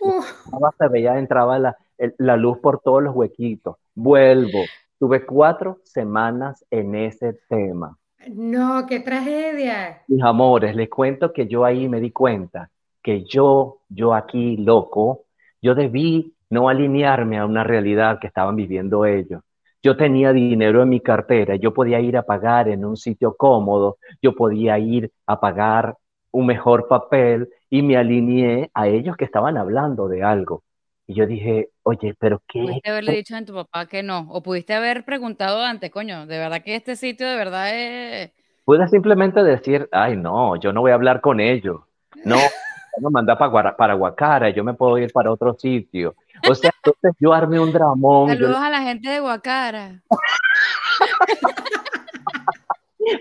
se 0.78 0.88
veía, 0.88 1.18
entraba 1.18 1.58
la, 1.58 1.76
la 2.18 2.36
luz 2.36 2.58
por 2.58 2.80
todos 2.80 3.02
los 3.02 3.14
huequitos. 3.14 3.76
Vuelvo. 3.94 4.60
Tuve 4.98 5.24
cuatro 5.24 5.78
semanas 5.84 6.64
en 6.70 6.94
ese 6.94 7.32
tema. 7.48 7.98
No, 8.34 8.86
qué 8.86 9.00
tragedia. 9.00 10.02
Mis 10.06 10.22
amores, 10.22 10.74
les 10.74 10.88
cuento 10.88 11.32
que 11.32 11.46
yo 11.46 11.64
ahí 11.64 11.88
me 11.88 12.00
di 12.00 12.10
cuenta 12.10 12.70
que 13.02 13.24
yo, 13.24 13.78
yo 13.88 14.14
aquí 14.14 14.56
loco, 14.56 15.24
yo 15.62 15.74
debí 15.74 16.34
no 16.50 16.68
alinearme 16.68 17.38
a 17.38 17.46
una 17.46 17.64
realidad 17.64 18.18
que 18.20 18.26
estaban 18.26 18.56
viviendo 18.56 19.04
ellos. 19.04 19.42
Yo 19.82 19.96
tenía 19.96 20.32
dinero 20.32 20.82
en 20.82 20.88
mi 20.88 21.00
cartera, 21.00 21.56
yo 21.56 21.72
podía 21.72 22.00
ir 22.00 22.16
a 22.16 22.22
pagar 22.22 22.68
en 22.68 22.84
un 22.84 22.96
sitio 22.96 23.34
cómodo, 23.36 23.98
yo 24.20 24.34
podía 24.34 24.78
ir 24.78 25.12
a 25.26 25.40
pagar 25.40 25.96
un 26.32 26.46
mejor 26.46 26.88
papel 26.88 27.48
y 27.70 27.82
me 27.82 27.96
alineé 27.96 28.70
a 28.74 28.88
ellos 28.88 29.16
que 29.16 29.24
estaban 29.24 29.56
hablando 29.56 30.08
de 30.08 30.22
algo. 30.22 30.62
Y 31.10 31.14
yo 31.14 31.26
dije, 31.26 31.70
oye, 31.84 32.14
pero 32.18 32.42
¿qué? 32.46 32.60
Pudiste 32.60 32.90
haberle 32.90 33.12
dicho 33.12 33.34
a 33.34 33.42
tu 33.42 33.54
papá 33.54 33.86
que 33.86 34.02
no, 34.02 34.26
o 34.28 34.42
pudiste 34.42 34.74
haber 34.74 35.06
preguntado 35.06 35.64
antes, 35.64 35.90
coño, 35.90 36.26
de 36.26 36.36
verdad 36.36 36.62
que 36.62 36.74
este 36.74 36.96
sitio 36.96 37.26
de 37.26 37.34
verdad 37.34 37.74
es... 37.74 38.30
Pude 38.66 38.86
simplemente 38.88 39.42
decir, 39.42 39.88
ay, 39.90 40.18
no, 40.18 40.56
yo 40.56 40.70
no 40.70 40.82
voy 40.82 40.90
a 40.90 40.94
hablar 40.94 41.22
con 41.22 41.40
ellos. 41.40 41.80
No, 42.26 42.36
no 43.00 43.10
manda 43.10 43.38
para, 43.38 43.74
para 43.74 43.94
Guacara, 43.94 44.50
yo 44.50 44.62
me 44.62 44.74
puedo 44.74 44.98
ir 44.98 45.10
para 45.10 45.32
otro 45.32 45.54
sitio. 45.54 46.14
O 46.46 46.54
sea, 46.54 46.72
entonces 46.84 47.12
yo 47.18 47.32
armé 47.32 47.58
un 47.58 47.72
dramón. 47.72 48.28
Saludos 48.28 48.58
a 48.58 48.68
la 48.68 48.82
gente 48.82 49.08
de 49.08 49.20
Guacara. 49.20 50.02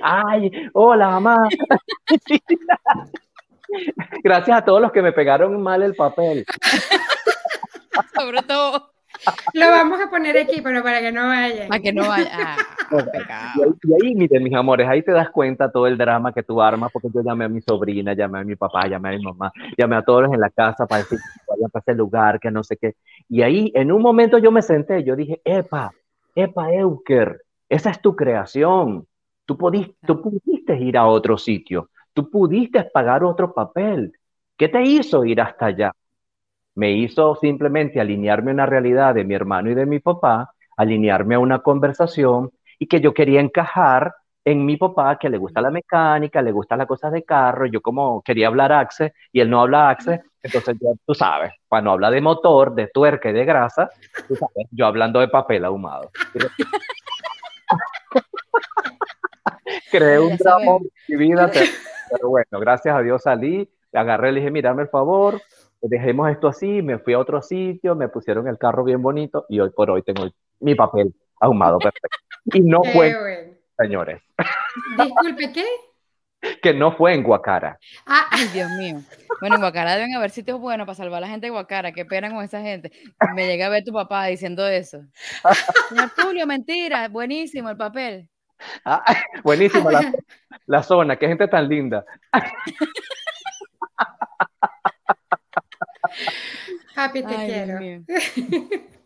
ay, 0.01 0.51
hola, 0.73 1.07
mamá. 1.07 1.47
Gracias 4.23 4.57
a 4.57 4.65
todos 4.65 4.81
los 4.81 4.91
que 4.91 5.01
me 5.01 5.13
pegaron 5.13 5.61
mal 5.61 5.83
el 5.83 5.95
papel. 5.95 6.45
Sobre 8.27 8.41
todo. 8.41 8.91
Lo 9.53 9.69
vamos 9.69 10.01
a 10.01 10.09
poner 10.09 10.37
aquí, 10.37 10.59
pero 10.61 10.83
para 10.83 10.99
que 10.99 11.13
no 11.13 11.27
vaya. 11.27 11.69
Para 11.69 11.81
que 11.81 11.93
no 11.93 12.09
vaya. 12.09 12.29
Ah, 12.33 13.55
y, 13.57 13.93
ahí, 13.93 14.15
miren, 14.15 14.43
mis 14.43 14.53
amores, 14.53 14.85
ahí 14.85 15.01
te 15.01 15.13
das 15.13 15.29
cuenta 15.29 15.71
todo 15.71 15.87
el 15.87 15.97
drama 15.97 16.33
que 16.33 16.43
tú 16.43 16.61
armas, 16.61 16.91
porque 16.91 17.07
yo 17.13 17.21
llamé 17.23 17.45
a 17.45 17.47
mi 17.47 17.61
sobrina, 17.61 18.13
llamé 18.13 18.39
a 18.39 18.43
mi 18.43 18.57
papá, 18.57 18.85
llamé 18.85 19.09
a 19.09 19.11
mi 19.17 19.23
mamá, 19.23 19.53
llamé 19.77 19.95
a 19.95 20.01
todos 20.01 20.25
en 20.25 20.41
la 20.41 20.49
casa 20.49 20.85
para 20.85 21.03
decir 21.03 21.19
que 21.19 21.41
vayan 21.47 21.71
para 21.71 21.83
ese 21.87 21.95
lugar, 21.95 22.37
que 22.41 22.51
no 22.51 22.65
sé 22.65 22.75
qué. 22.75 22.95
Y 23.29 23.43
ahí, 23.43 23.71
en 23.73 23.93
un 23.93 24.01
momento 24.01 24.39
yo 24.39 24.51
me 24.51 24.61
senté, 24.61 25.05
yo 25.05 25.15
dije, 25.15 25.39
epa, 25.45 25.93
epa, 26.35 26.73
Euker, 26.73 27.43
esa 27.69 27.91
es 27.91 28.01
tu 28.01 28.13
creación. 28.13 29.07
Tú 29.45 29.57
pudiste, 29.57 29.95
tú 30.05 30.21
pudiste 30.21 30.75
ir 30.75 30.97
a 30.97 31.07
otro 31.07 31.37
sitio, 31.37 31.91
tú 32.11 32.29
pudiste 32.29 32.83
pagar 32.83 33.23
otro 33.23 33.53
papel. 33.53 34.11
¿Qué 34.57 34.67
te 34.67 34.83
hizo 34.83 35.23
ir 35.23 35.39
hasta 35.39 35.67
allá? 35.67 35.93
Me 36.77 36.91
hizo 36.91 37.35
simplemente 37.35 37.99
alinearme 37.99 38.51
a 38.51 38.53
una 38.53 38.65
realidad 38.67 39.15
de 39.15 39.23
mi 39.23 39.33
hermano 39.33 39.71
y 39.71 39.73
de 39.73 39.87
mi 39.87 39.99
papá, 39.99 40.53
alinearme 40.77 41.33
a 41.33 41.39
una 41.39 41.63
conversación 41.63 42.51
y 42.77 42.85
que 42.85 43.01
yo 43.01 43.15
quería 43.15 43.41
encajar 43.41 44.13
en 44.45 44.63
mi 44.63 44.77
papá, 44.77 45.17
que 45.17 45.27
le 45.27 45.39
gusta 45.39 45.59
la 45.59 45.71
mecánica, 45.71 46.39
le 46.39 46.51
gusta 46.51 46.77
las 46.77 46.85
cosas 46.85 47.11
de 47.11 47.23
carro, 47.23 47.65
yo 47.65 47.81
como 47.81 48.21
quería 48.21 48.45
hablar 48.45 48.71
Axe 48.71 49.15
y 49.31 49.39
él 49.39 49.49
no 49.49 49.61
habla 49.61 49.89
Axe, 49.89 50.21
entonces 50.43 50.77
yo, 50.79 50.93
tú 51.03 51.15
sabes, 51.15 51.51
cuando 51.67 51.89
habla 51.89 52.11
de 52.11 52.21
motor, 52.21 52.75
de 52.75 52.89
tuerca 52.89 53.31
y 53.31 53.33
de 53.33 53.43
grasa, 53.43 53.89
tú 54.27 54.35
sabes, 54.35 54.67
yo 54.69 54.85
hablando 54.85 55.19
de 55.19 55.29
papel 55.29 55.65
ahumado. 55.65 56.11
Creé 59.91 60.19
un 60.19 60.37
drama 60.37 60.77
en 60.77 60.91
mi 61.07 61.15
vida, 61.15 61.49
pero 62.11 62.29
bueno, 62.29 62.59
gracias 62.59 62.95
a 62.95 63.01
Dios 63.01 63.23
salí, 63.23 63.67
agarré, 63.93 64.31
le 64.31 64.41
dije, 64.41 64.51
mírame 64.51 64.83
el 64.83 64.89
favor, 64.89 65.41
dejemos 65.81 66.29
esto 66.29 66.47
así, 66.47 66.81
me 66.81 66.99
fui 66.99 67.13
a 67.13 67.19
otro 67.19 67.41
sitio, 67.41 67.95
me 67.95 68.09
pusieron 68.09 68.47
el 68.47 68.57
carro 68.57 68.83
bien 68.83 69.01
bonito 69.01 69.45
y 69.49 69.59
hoy 69.59 69.69
por 69.69 69.89
hoy 69.91 70.01
tengo 70.01 70.29
mi 70.59 70.75
papel 70.75 71.13
ahumado 71.39 71.77
perfecto. 71.79 72.17
Y 72.45 72.61
no 72.61 72.81
fue, 72.83 73.57
señores. 73.77 74.21
Disculpe, 74.97 75.51
¿qué? 75.53 75.65
Que 76.61 76.73
no 76.73 76.95
fue 76.95 77.13
en 77.13 77.23
Guacara. 77.23 77.79
Ah, 78.05 78.27
ay, 78.31 78.47
Dios 78.53 78.69
mío. 78.71 78.99
Bueno, 79.39 79.55
en 79.55 79.61
Guacara 79.61 79.95
deben 79.95 80.15
haber 80.15 80.29
sitios 80.29 80.59
buenos 80.59 80.85
para 80.85 80.95
salvar 80.95 81.17
a 81.17 81.21
la 81.21 81.27
gente 81.27 81.47
de 81.47 81.51
Guacara. 81.51 81.91
Qué 81.91 82.05
pena 82.05 82.29
con 82.29 82.43
esa 82.43 82.61
gente. 82.61 82.91
Me 83.35 83.47
llega 83.47 83.65
a 83.65 83.69
ver 83.69 83.83
tu 83.83 83.91
papá 83.91 84.25
diciendo 84.25 84.65
eso. 84.67 85.01
Señor 85.89 86.11
Tulio, 86.15 86.45
mentira. 86.45 87.07
Buenísimo 87.09 87.69
el 87.69 87.77
papel. 87.77 88.29
Ah, 88.85 89.03
buenísimo 89.43 89.89
la, 89.91 90.13
la 90.65 90.83
zona. 90.83 91.17
Qué 91.17 91.27
gente 91.27 91.47
tan 91.47 91.67
linda. 91.67 92.05
Happy, 96.95 97.21
te 97.21 97.35
Ay, 97.35 97.47
quiero. 97.47 97.79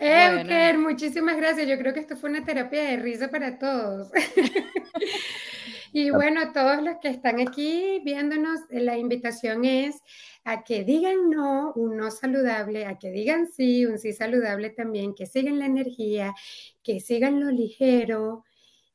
Euker, 0.00 0.78
muchísimas 0.78 1.36
gracias. 1.36 1.68
Yo 1.68 1.78
creo 1.78 1.92
que 1.92 2.00
esto 2.00 2.16
fue 2.16 2.30
una 2.30 2.44
terapia 2.44 2.82
de 2.82 2.96
risa 2.96 3.28
para 3.28 3.58
todos. 3.58 4.10
y 5.92 6.10
bueno, 6.10 6.52
todos 6.52 6.82
los 6.82 6.96
que 7.00 7.08
están 7.08 7.40
aquí 7.40 8.00
viéndonos, 8.04 8.60
la 8.70 8.96
invitación 8.96 9.64
es 9.64 9.96
a 10.44 10.64
que 10.64 10.84
digan 10.84 11.30
no, 11.30 11.72
un 11.74 11.96
no 11.96 12.10
saludable, 12.10 12.86
a 12.86 12.98
que 12.98 13.10
digan 13.10 13.48
sí, 13.50 13.86
un 13.86 13.98
sí 13.98 14.12
saludable 14.12 14.70
también, 14.70 15.14
que 15.14 15.26
sigan 15.26 15.58
la 15.58 15.66
energía, 15.66 16.34
que 16.82 17.00
sigan 17.00 17.40
lo 17.40 17.50
ligero. 17.50 18.44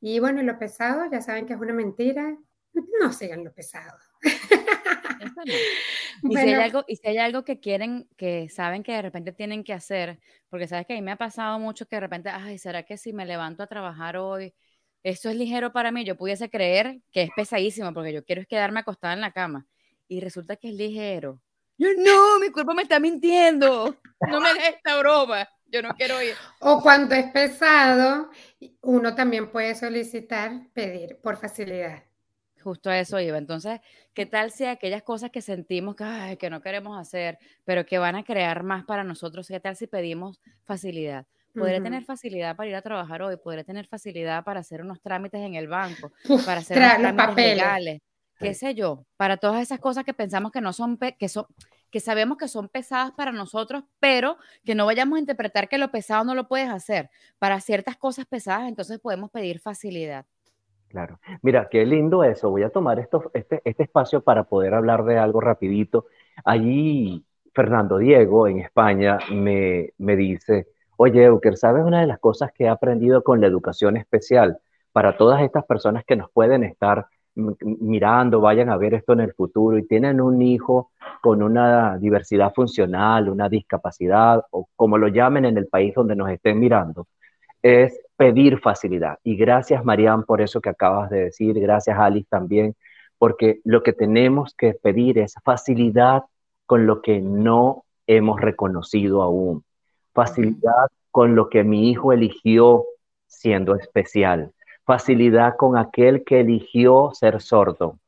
Y 0.00 0.18
bueno, 0.18 0.42
lo 0.42 0.58
pesado, 0.58 1.10
ya 1.10 1.20
saben 1.20 1.46
que 1.46 1.54
es 1.54 1.60
una 1.60 1.74
mentira. 1.74 2.36
No 3.00 3.12
sigan 3.12 3.44
lo 3.44 3.52
pesado. 3.52 3.98
Y, 6.22 6.36
si 6.36 6.38
hay 6.38 6.54
algo, 6.54 6.84
y 6.86 6.96
si 6.96 7.08
hay 7.08 7.18
algo 7.18 7.44
que 7.44 7.60
quieren, 7.60 8.08
que 8.16 8.48
saben 8.48 8.82
que 8.82 8.92
de 8.92 9.02
repente 9.02 9.32
tienen 9.32 9.64
que 9.64 9.72
hacer, 9.72 10.18
porque 10.48 10.66
sabes 10.66 10.86
que 10.86 10.94
a 10.94 10.96
mí 10.96 11.02
me 11.02 11.12
ha 11.12 11.16
pasado 11.16 11.58
mucho 11.58 11.86
que 11.86 11.96
de 11.96 12.00
repente, 12.00 12.28
ay, 12.28 12.58
¿será 12.58 12.82
que 12.82 12.96
si 12.96 13.12
me 13.12 13.26
levanto 13.26 13.62
a 13.62 13.66
trabajar 13.66 14.16
hoy, 14.16 14.54
esto 15.02 15.30
es 15.30 15.36
ligero 15.36 15.72
para 15.72 15.92
mí? 15.92 16.04
Yo 16.04 16.16
pudiese 16.16 16.50
creer 16.50 17.00
que 17.10 17.22
es 17.22 17.30
pesadísimo, 17.34 17.92
porque 17.94 18.12
yo 18.12 18.24
quiero 18.24 18.42
es 18.42 18.48
quedarme 18.48 18.80
acostada 18.80 19.14
en 19.14 19.20
la 19.20 19.32
cama. 19.32 19.66
Y 20.08 20.20
resulta 20.20 20.56
que 20.56 20.68
es 20.68 20.74
ligero. 20.74 21.40
Yo, 21.78 21.88
no, 21.96 22.38
mi 22.38 22.50
cuerpo 22.50 22.74
me 22.74 22.82
está 22.82 23.00
mintiendo. 23.00 23.96
No 24.28 24.40
me 24.40 24.50
hagas 24.50 24.68
esta 24.68 24.98
broma. 24.98 25.48
Yo 25.66 25.82
no 25.82 25.94
quiero 25.94 26.20
ir. 26.20 26.34
O 26.58 26.82
cuando 26.82 27.14
es 27.14 27.30
pesado, 27.30 28.28
uno 28.82 29.14
también 29.14 29.50
puede 29.50 29.74
solicitar 29.74 30.68
pedir 30.74 31.18
por 31.22 31.36
facilidad. 31.38 32.09
Justo 32.62 32.90
a 32.90 32.98
eso 32.98 33.18
iba. 33.20 33.38
Entonces, 33.38 33.80
¿qué 34.14 34.26
tal 34.26 34.50
si 34.50 34.64
aquellas 34.64 35.02
cosas 35.02 35.30
que 35.30 35.40
sentimos 35.42 35.96
que, 35.96 36.04
ay, 36.04 36.36
que 36.36 36.50
no 36.50 36.60
queremos 36.60 36.98
hacer, 36.98 37.38
pero 37.64 37.86
que 37.86 37.98
van 37.98 38.16
a 38.16 38.24
crear 38.24 38.62
más 38.62 38.84
para 38.84 39.04
nosotros, 39.04 39.48
qué 39.48 39.60
tal 39.60 39.76
si 39.76 39.86
pedimos 39.86 40.40
facilidad? 40.64 41.26
Podré 41.52 41.80
tener 41.80 42.04
facilidad 42.04 42.54
para 42.54 42.68
ir 42.68 42.76
a 42.76 42.82
trabajar 42.82 43.22
hoy, 43.22 43.36
podré 43.36 43.64
tener 43.64 43.86
facilidad 43.86 44.44
para 44.44 44.60
hacer 44.60 44.82
unos 44.82 45.00
trámites 45.00 45.40
en 45.40 45.56
el 45.56 45.66
banco, 45.66 46.12
Uf, 46.28 46.44
para 46.44 46.60
hacer 46.60 46.78
unos 46.78 46.92
los 46.92 47.00
trámites 47.00 47.26
papeles. 47.26 47.56
legales, 47.56 48.00
qué 48.38 48.54
sé 48.54 48.74
yo, 48.74 49.04
para 49.16 49.36
todas 49.36 49.60
esas 49.60 49.80
cosas 49.80 50.04
que 50.04 50.14
pensamos 50.14 50.52
que 50.52 50.60
no 50.60 50.72
son, 50.72 50.96
que 50.96 51.28
son, 51.28 51.46
que 51.90 51.98
sabemos 51.98 52.38
que 52.38 52.46
son 52.46 52.68
pesadas 52.68 53.12
para 53.12 53.32
nosotros, 53.32 53.82
pero 53.98 54.38
que 54.64 54.74
no 54.76 54.86
vayamos 54.86 55.16
a 55.16 55.20
interpretar 55.20 55.68
que 55.68 55.76
lo 55.76 55.90
pesado 55.90 56.24
no 56.24 56.34
lo 56.34 56.46
puedes 56.46 56.68
hacer. 56.68 57.10
Para 57.38 57.60
ciertas 57.60 57.96
cosas 57.96 58.26
pesadas, 58.26 58.68
entonces 58.68 59.00
podemos 59.00 59.30
pedir 59.30 59.58
facilidad. 59.58 60.26
Claro. 60.90 61.20
Mira, 61.42 61.68
qué 61.70 61.86
lindo 61.86 62.24
eso. 62.24 62.50
Voy 62.50 62.64
a 62.64 62.70
tomar 62.70 62.98
esto, 62.98 63.30
este, 63.32 63.62
este 63.64 63.84
espacio 63.84 64.22
para 64.22 64.42
poder 64.44 64.74
hablar 64.74 65.04
de 65.04 65.18
algo 65.18 65.40
rapidito. 65.40 66.06
Allí, 66.44 67.24
Fernando 67.54 67.98
Diego, 67.98 68.48
en 68.48 68.58
España, 68.58 69.18
me, 69.30 69.92
me 69.98 70.16
dice, 70.16 70.66
oye, 70.96 71.22
Euker, 71.24 71.56
¿sabes 71.56 71.84
una 71.84 72.00
de 72.00 72.08
las 72.08 72.18
cosas 72.18 72.50
que 72.52 72.64
he 72.64 72.68
aprendido 72.68 73.22
con 73.22 73.40
la 73.40 73.46
educación 73.46 73.96
especial? 73.96 74.58
Para 74.90 75.16
todas 75.16 75.40
estas 75.42 75.64
personas 75.64 76.04
que 76.04 76.16
nos 76.16 76.28
pueden 76.32 76.64
estar 76.64 77.06
mirando, 77.36 78.40
vayan 78.40 78.68
a 78.68 78.76
ver 78.76 78.94
esto 78.94 79.12
en 79.12 79.20
el 79.20 79.32
futuro 79.32 79.78
y 79.78 79.86
tienen 79.86 80.20
un 80.20 80.42
hijo 80.42 80.90
con 81.22 81.40
una 81.40 81.98
diversidad 81.98 82.52
funcional, 82.52 83.28
una 83.28 83.48
discapacidad, 83.48 84.44
o 84.50 84.68
como 84.74 84.98
lo 84.98 85.06
llamen 85.06 85.44
en 85.44 85.56
el 85.56 85.68
país 85.68 85.94
donde 85.94 86.16
nos 86.16 86.30
estén 86.30 86.58
mirando 86.58 87.06
es 87.62 88.00
pedir 88.20 88.60
facilidad. 88.60 89.18
Y 89.24 89.34
gracias, 89.34 89.82
Marian, 89.82 90.24
por 90.24 90.42
eso 90.42 90.60
que 90.60 90.68
acabas 90.68 91.08
de 91.08 91.24
decir. 91.24 91.58
Gracias, 91.58 91.98
Alice, 91.98 92.26
también, 92.28 92.76
porque 93.16 93.60
lo 93.64 93.82
que 93.82 93.94
tenemos 93.94 94.54
que 94.54 94.74
pedir 94.74 95.18
es 95.18 95.36
facilidad 95.42 96.24
con 96.66 96.86
lo 96.86 97.00
que 97.00 97.22
no 97.22 97.84
hemos 98.06 98.38
reconocido 98.38 99.22
aún. 99.22 99.64
Facilidad 100.12 100.88
con 101.10 101.34
lo 101.34 101.48
que 101.48 101.64
mi 101.64 101.90
hijo 101.90 102.12
eligió 102.12 102.84
siendo 103.26 103.74
especial. 103.74 104.52
Facilidad 104.84 105.56
con 105.56 105.78
aquel 105.78 106.22
que 106.22 106.40
eligió 106.40 107.12
ser 107.14 107.40
sordo. 107.40 108.00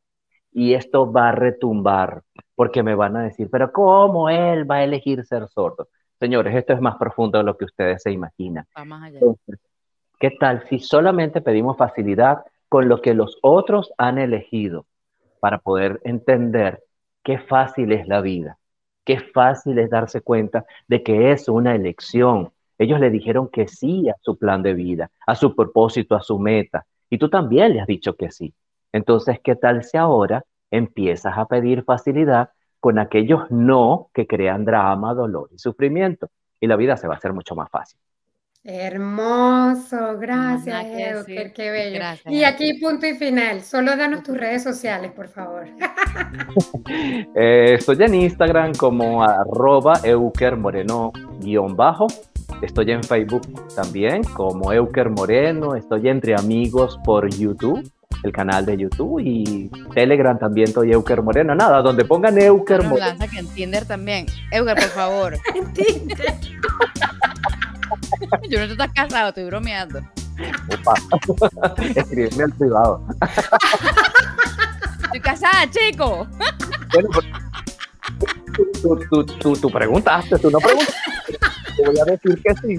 Y 0.52 0.74
esto 0.74 1.10
va 1.10 1.30
a 1.30 1.32
retumbar, 1.32 2.22
porque 2.54 2.82
me 2.82 2.94
van 2.94 3.16
a 3.16 3.22
decir, 3.22 3.48
pero 3.50 3.72
¿cómo 3.72 4.28
él 4.28 4.70
va 4.70 4.74
a 4.74 4.84
elegir 4.84 5.24
ser 5.24 5.48
sordo? 5.48 5.88
Señores, 6.20 6.54
esto 6.54 6.74
es 6.74 6.82
más 6.82 6.96
profundo 6.96 7.38
de 7.38 7.44
lo 7.44 7.56
que 7.56 7.64
ustedes 7.64 8.02
se 8.02 8.10
imaginan. 8.10 8.66
Allá. 8.74 9.08
Entonces, 9.08 9.58
¿qué 10.22 10.30
tal 10.30 10.62
si 10.68 10.78
solamente 10.78 11.40
pedimos 11.40 11.76
facilidad 11.76 12.44
con 12.68 12.88
lo 12.88 13.02
que 13.02 13.12
los 13.12 13.38
otros 13.42 13.92
han 13.98 14.18
elegido 14.18 14.86
para 15.40 15.58
poder 15.58 16.00
entender 16.04 16.84
qué 17.24 17.38
fácil 17.38 17.90
es 17.90 18.06
la 18.06 18.20
vida? 18.20 18.56
Qué 19.04 19.18
fácil 19.18 19.80
es 19.80 19.90
darse 19.90 20.20
cuenta 20.20 20.64
de 20.86 21.02
que 21.02 21.32
es 21.32 21.48
una 21.48 21.74
elección. 21.74 22.52
Ellos 22.78 23.00
le 23.00 23.10
dijeron 23.10 23.48
que 23.48 23.66
sí 23.66 24.08
a 24.10 24.14
su 24.20 24.38
plan 24.38 24.62
de 24.62 24.74
vida, 24.74 25.10
a 25.26 25.34
su 25.34 25.56
propósito, 25.56 26.14
a 26.14 26.22
su 26.22 26.38
meta. 26.38 26.86
Y 27.10 27.18
tú 27.18 27.28
también 27.28 27.72
le 27.72 27.80
has 27.80 27.88
dicho 27.88 28.14
que 28.14 28.30
sí. 28.30 28.54
Entonces, 28.92 29.40
¿qué 29.42 29.56
tal 29.56 29.82
si 29.82 29.96
ahora 29.96 30.44
empiezas 30.70 31.36
a 31.36 31.46
pedir 31.46 31.82
facilidad 31.82 32.50
con 32.78 33.00
aquellos 33.00 33.50
no 33.50 34.08
que 34.14 34.28
crean 34.28 34.64
drama, 34.64 35.14
dolor 35.14 35.48
y 35.50 35.58
sufrimiento? 35.58 36.30
Y 36.60 36.68
la 36.68 36.76
vida 36.76 36.96
se 36.96 37.08
va 37.08 37.14
a 37.14 37.16
hacer 37.16 37.32
mucho 37.32 37.56
más 37.56 37.68
fácil. 37.70 37.98
Hermoso, 38.64 40.18
gracias, 40.18 40.84
Euker, 40.84 41.16
decir. 41.16 41.52
qué 41.52 41.70
bello. 41.70 41.94
Gracias, 41.96 42.32
Y 42.32 42.44
Euker. 42.44 42.54
aquí 42.54 42.80
punto 42.80 43.06
y 43.06 43.14
final. 43.14 43.60
Solo 43.62 43.96
danos 43.96 44.22
tus 44.22 44.36
redes 44.36 44.62
sociales, 44.62 45.10
por 45.12 45.28
favor. 45.28 45.66
Eh, 47.34 47.74
estoy 47.78 47.96
en 48.02 48.14
Instagram 48.14 48.72
como 48.74 49.22
arroba 49.22 49.94
Euker 50.04 50.56
Moreno 50.56 51.12
guion 51.40 51.74
bajo. 51.76 52.06
Estoy 52.60 52.90
en 52.90 53.02
Facebook 53.02 53.42
también 53.74 54.22
como 54.24 54.72
Euker 54.72 55.08
Moreno. 55.10 55.74
Estoy 55.74 56.08
entre 56.08 56.34
amigos 56.34 56.98
por 57.04 57.28
YouTube, 57.30 57.88
el 58.24 58.32
canal 58.32 58.66
de 58.66 58.76
YouTube 58.76 59.20
y 59.24 59.70
Telegram 59.94 60.38
también 60.38 60.68
estoy 60.68 60.92
Euker 60.92 61.22
Moreno. 61.22 61.54
Nada, 61.54 61.80
donde 61.82 62.04
pongan 62.04 62.36
Euker 62.38 62.78
Carlos 62.78 62.90
Moreno. 62.90 63.08
lanza 63.08 63.28
que 63.28 63.38
en 63.38 63.46
Tinder 63.48 63.84
también. 63.86 64.26
Euger, 64.50 64.74
por 64.76 64.84
favor. 64.88 65.34
Yo 68.48 68.58
no 68.58 68.64
estoy 68.64 68.72
estás 68.72 68.92
casado, 68.92 69.28
estoy 69.28 69.44
bromeando. 69.44 70.00
Opa. 70.68 70.94
Escríbeme 71.94 72.44
al 72.44 72.52
privado. 72.52 73.06
Estoy 75.04 75.20
casada, 75.20 75.70
chico. 75.70 76.26
Bueno, 76.92 77.08
pues, 77.12 77.26
tú, 78.82 78.98
tú, 79.10 79.24
tú, 79.24 79.56
tú 79.56 79.70
preguntaste, 79.70 80.38
tú 80.38 80.50
no 80.50 80.58
preguntaste. 80.58 80.94
Te 81.76 81.86
voy 81.86 81.98
a 82.00 82.04
decir 82.04 82.42
que 82.42 82.54
sí. 82.54 82.78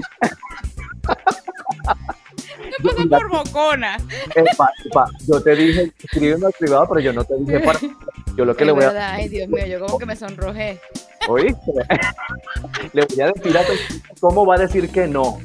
Me 2.79 2.89
pasó 2.89 3.09
por 3.09 3.29
bocona. 3.29 3.97
Epa, 4.35 4.71
epa, 4.85 5.09
yo 5.27 5.41
te 5.41 5.55
dije, 5.55 5.93
escríbeme 6.03 6.47
al 6.47 6.53
privado, 6.53 6.87
pero 6.89 6.99
yo 6.99 7.13
no 7.13 7.23
te 7.23 7.35
dije 7.37 7.59
para. 7.59 7.79
Yo 8.35 8.45
lo 8.45 8.55
que 8.55 8.63
Es 8.63 8.65
le 8.65 8.73
voy 8.73 8.83
a 8.83 8.87
verdad, 8.87 9.11
ay 9.11 9.29
Dios 9.29 9.47
mío, 9.47 9.63
yo 9.67 9.79
como 9.79 9.99
que 9.99 10.07
me 10.07 10.15
sonrojé. 10.15 10.81
¿Oíste? 11.29 11.71
Le 12.93 13.05
voy 13.05 13.21
a 13.21 13.31
decir 13.31 13.57
a 13.57 13.61
tu 13.65 13.73
cómo 14.19 14.45
va 14.45 14.55
a 14.55 14.59
decir 14.59 14.89
que 14.89 15.07
no. 15.07 15.37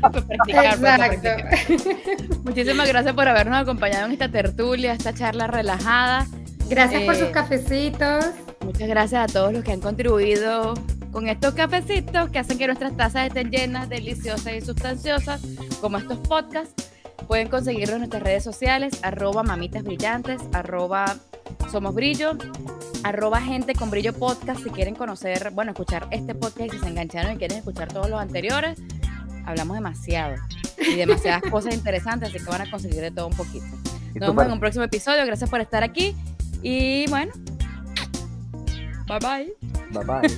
Practicar. 0.00 1.12
Exacto. 1.12 1.28
Muchísimas 2.44 2.88
gracias 2.88 3.14
por 3.14 3.28
habernos 3.28 3.60
acompañado 3.60 4.06
en 4.06 4.12
esta 4.12 4.30
tertulia, 4.30 4.92
esta 4.92 5.12
charla 5.12 5.46
relajada. 5.46 6.26
Gracias 6.68 7.02
por 7.02 7.14
Eh, 7.14 7.18
sus 7.20 7.28
cafecitos. 7.30 8.24
Muchas 8.64 8.88
gracias 8.88 9.30
a 9.30 9.32
todos 9.32 9.52
los 9.52 9.62
que 9.64 9.72
han 9.72 9.80
contribuido 9.80 10.74
con 11.12 11.28
estos 11.28 11.54
cafecitos 11.54 12.30
que 12.30 12.38
hacen 12.38 12.58
que 12.58 12.66
nuestras 12.66 12.96
tazas 12.96 13.26
estén 13.28 13.50
llenas, 13.50 13.88
deliciosas 13.88 14.52
y 14.54 14.60
sustanciosas, 14.60 15.40
como 15.80 15.98
estos 15.98 16.18
podcasts. 16.18 16.90
Pueden 17.26 17.48
conseguirlos 17.48 17.94
en 17.94 17.98
nuestras 18.00 18.22
redes 18.22 18.44
sociales, 18.44 19.00
arroba 19.02 19.42
mamitas 19.42 19.82
brillantes, 19.82 20.40
arroba 20.52 21.16
somos 21.70 21.94
brillo, 21.94 22.36
arroba 23.06 23.40
gente 23.40 23.74
con 23.74 23.88
brillo 23.88 24.12
podcast. 24.12 24.64
Si 24.64 24.70
quieren 24.70 24.96
conocer, 24.96 25.52
bueno, 25.52 25.70
escuchar 25.70 26.08
este 26.10 26.34
podcast 26.34 26.66
y 26.66 26.70
si 26.70 26.78
se 26.78 26.88
engancharon 26.88 27.32
y 27.32 27.36
quieren 27.36 27.58
escuchar 27.58 27.86
todos 27.88 28.10
los 28.10 28.20
anteriores, 28.20 28.80
hablamos 29.44 29.76
demasiado 29.76 30.34
y 30.78 30.96
demasiadas 30.96 31.42
cosas 31.50 31.74
interesantes, 31.74 32.30
así 32.30 32.44
que 32.44 32.50
van 32.50 32.62
a 32.62 32.70
conseguir 32.70 33.00
de 33.00 33.12
todo 33.12 33.28
un 33.28 33.36
poquito. 33.36 33.64
Nos 34.14 34.30
vemos 34.30 34.46
en 34.46 34.52
un 34.52 34.60
próximo 34.60 34.84
episodio. 34.84 35.24
Gracias 35.24 35.48
por 35.48 35.60
estar 35.60 35.84
aquí. 35.84 36.16
Y 36.62 37.08
bueno, 37.08 37.32
bye 39.06 39.20
bye. 39.20 39.54
Bye 39.90 40.04
bye. 40.04 40.28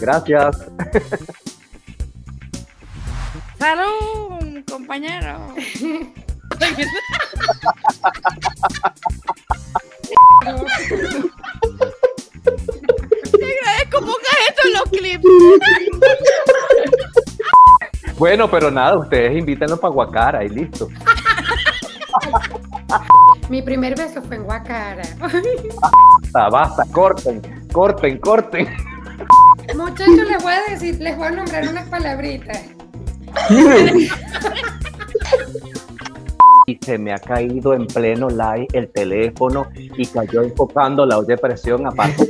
Gracias. 0.00 0.66
Salud, 3.58 4.64
compañero. 4.68 5.54
con 14.62 14.72
los 14.72 14.82
clips. 14.90 15.24
Bueno, 18.18 18.50
pero 18.50 18.70
nada, 18.70 18.98
ustedes 18.98 19.36
invítenlo 19.38 19.78
para 19.78 19.94
Guacara 19.94 20.44
y 20.44 20.50
listo. 20.50 20.88
Mi 23.48 23.62
primer 23.62 23.96
beso 23.96 24.20
fue 24.22 24.36
en 24.36 24.44
Guacara. 24.44 25.02
Basta, 26.32 26.48
basta, 26.50 26.84
corten, 26.92 27.40
corten, 27.72 28.18
corten. 28.18 28.68
Muchachos, 29.74 30.28
les 30.28 30.42
voy 30.42 30.52
a 30.52 30.70
decir, 30.70 31.00
les 31.00 31.16
voy 31.16 31.28
a 31.28 31.30
nombrar 31.30 31.66
unas 31.68 31.88
palabritas. 31.88 32.62
Y 36.66 36.78
se 36.84 36.98
me 36.98 37.12
ha 37.12 37.18
caído 37.18 37.74
en 37.74 37.86
pleno 37.86 38.28
live 38.28 38.68
el 38.74 38.88
teléfono 38.90 39.66
y 39.74 40.06
cayó 40.06 40.42
enfocando 40.42 41.06
la 41.06 41.18
olla 41.18 41.28
de 41.28 41.38
presión 41.38 41.86
aparte. 41.86 42.28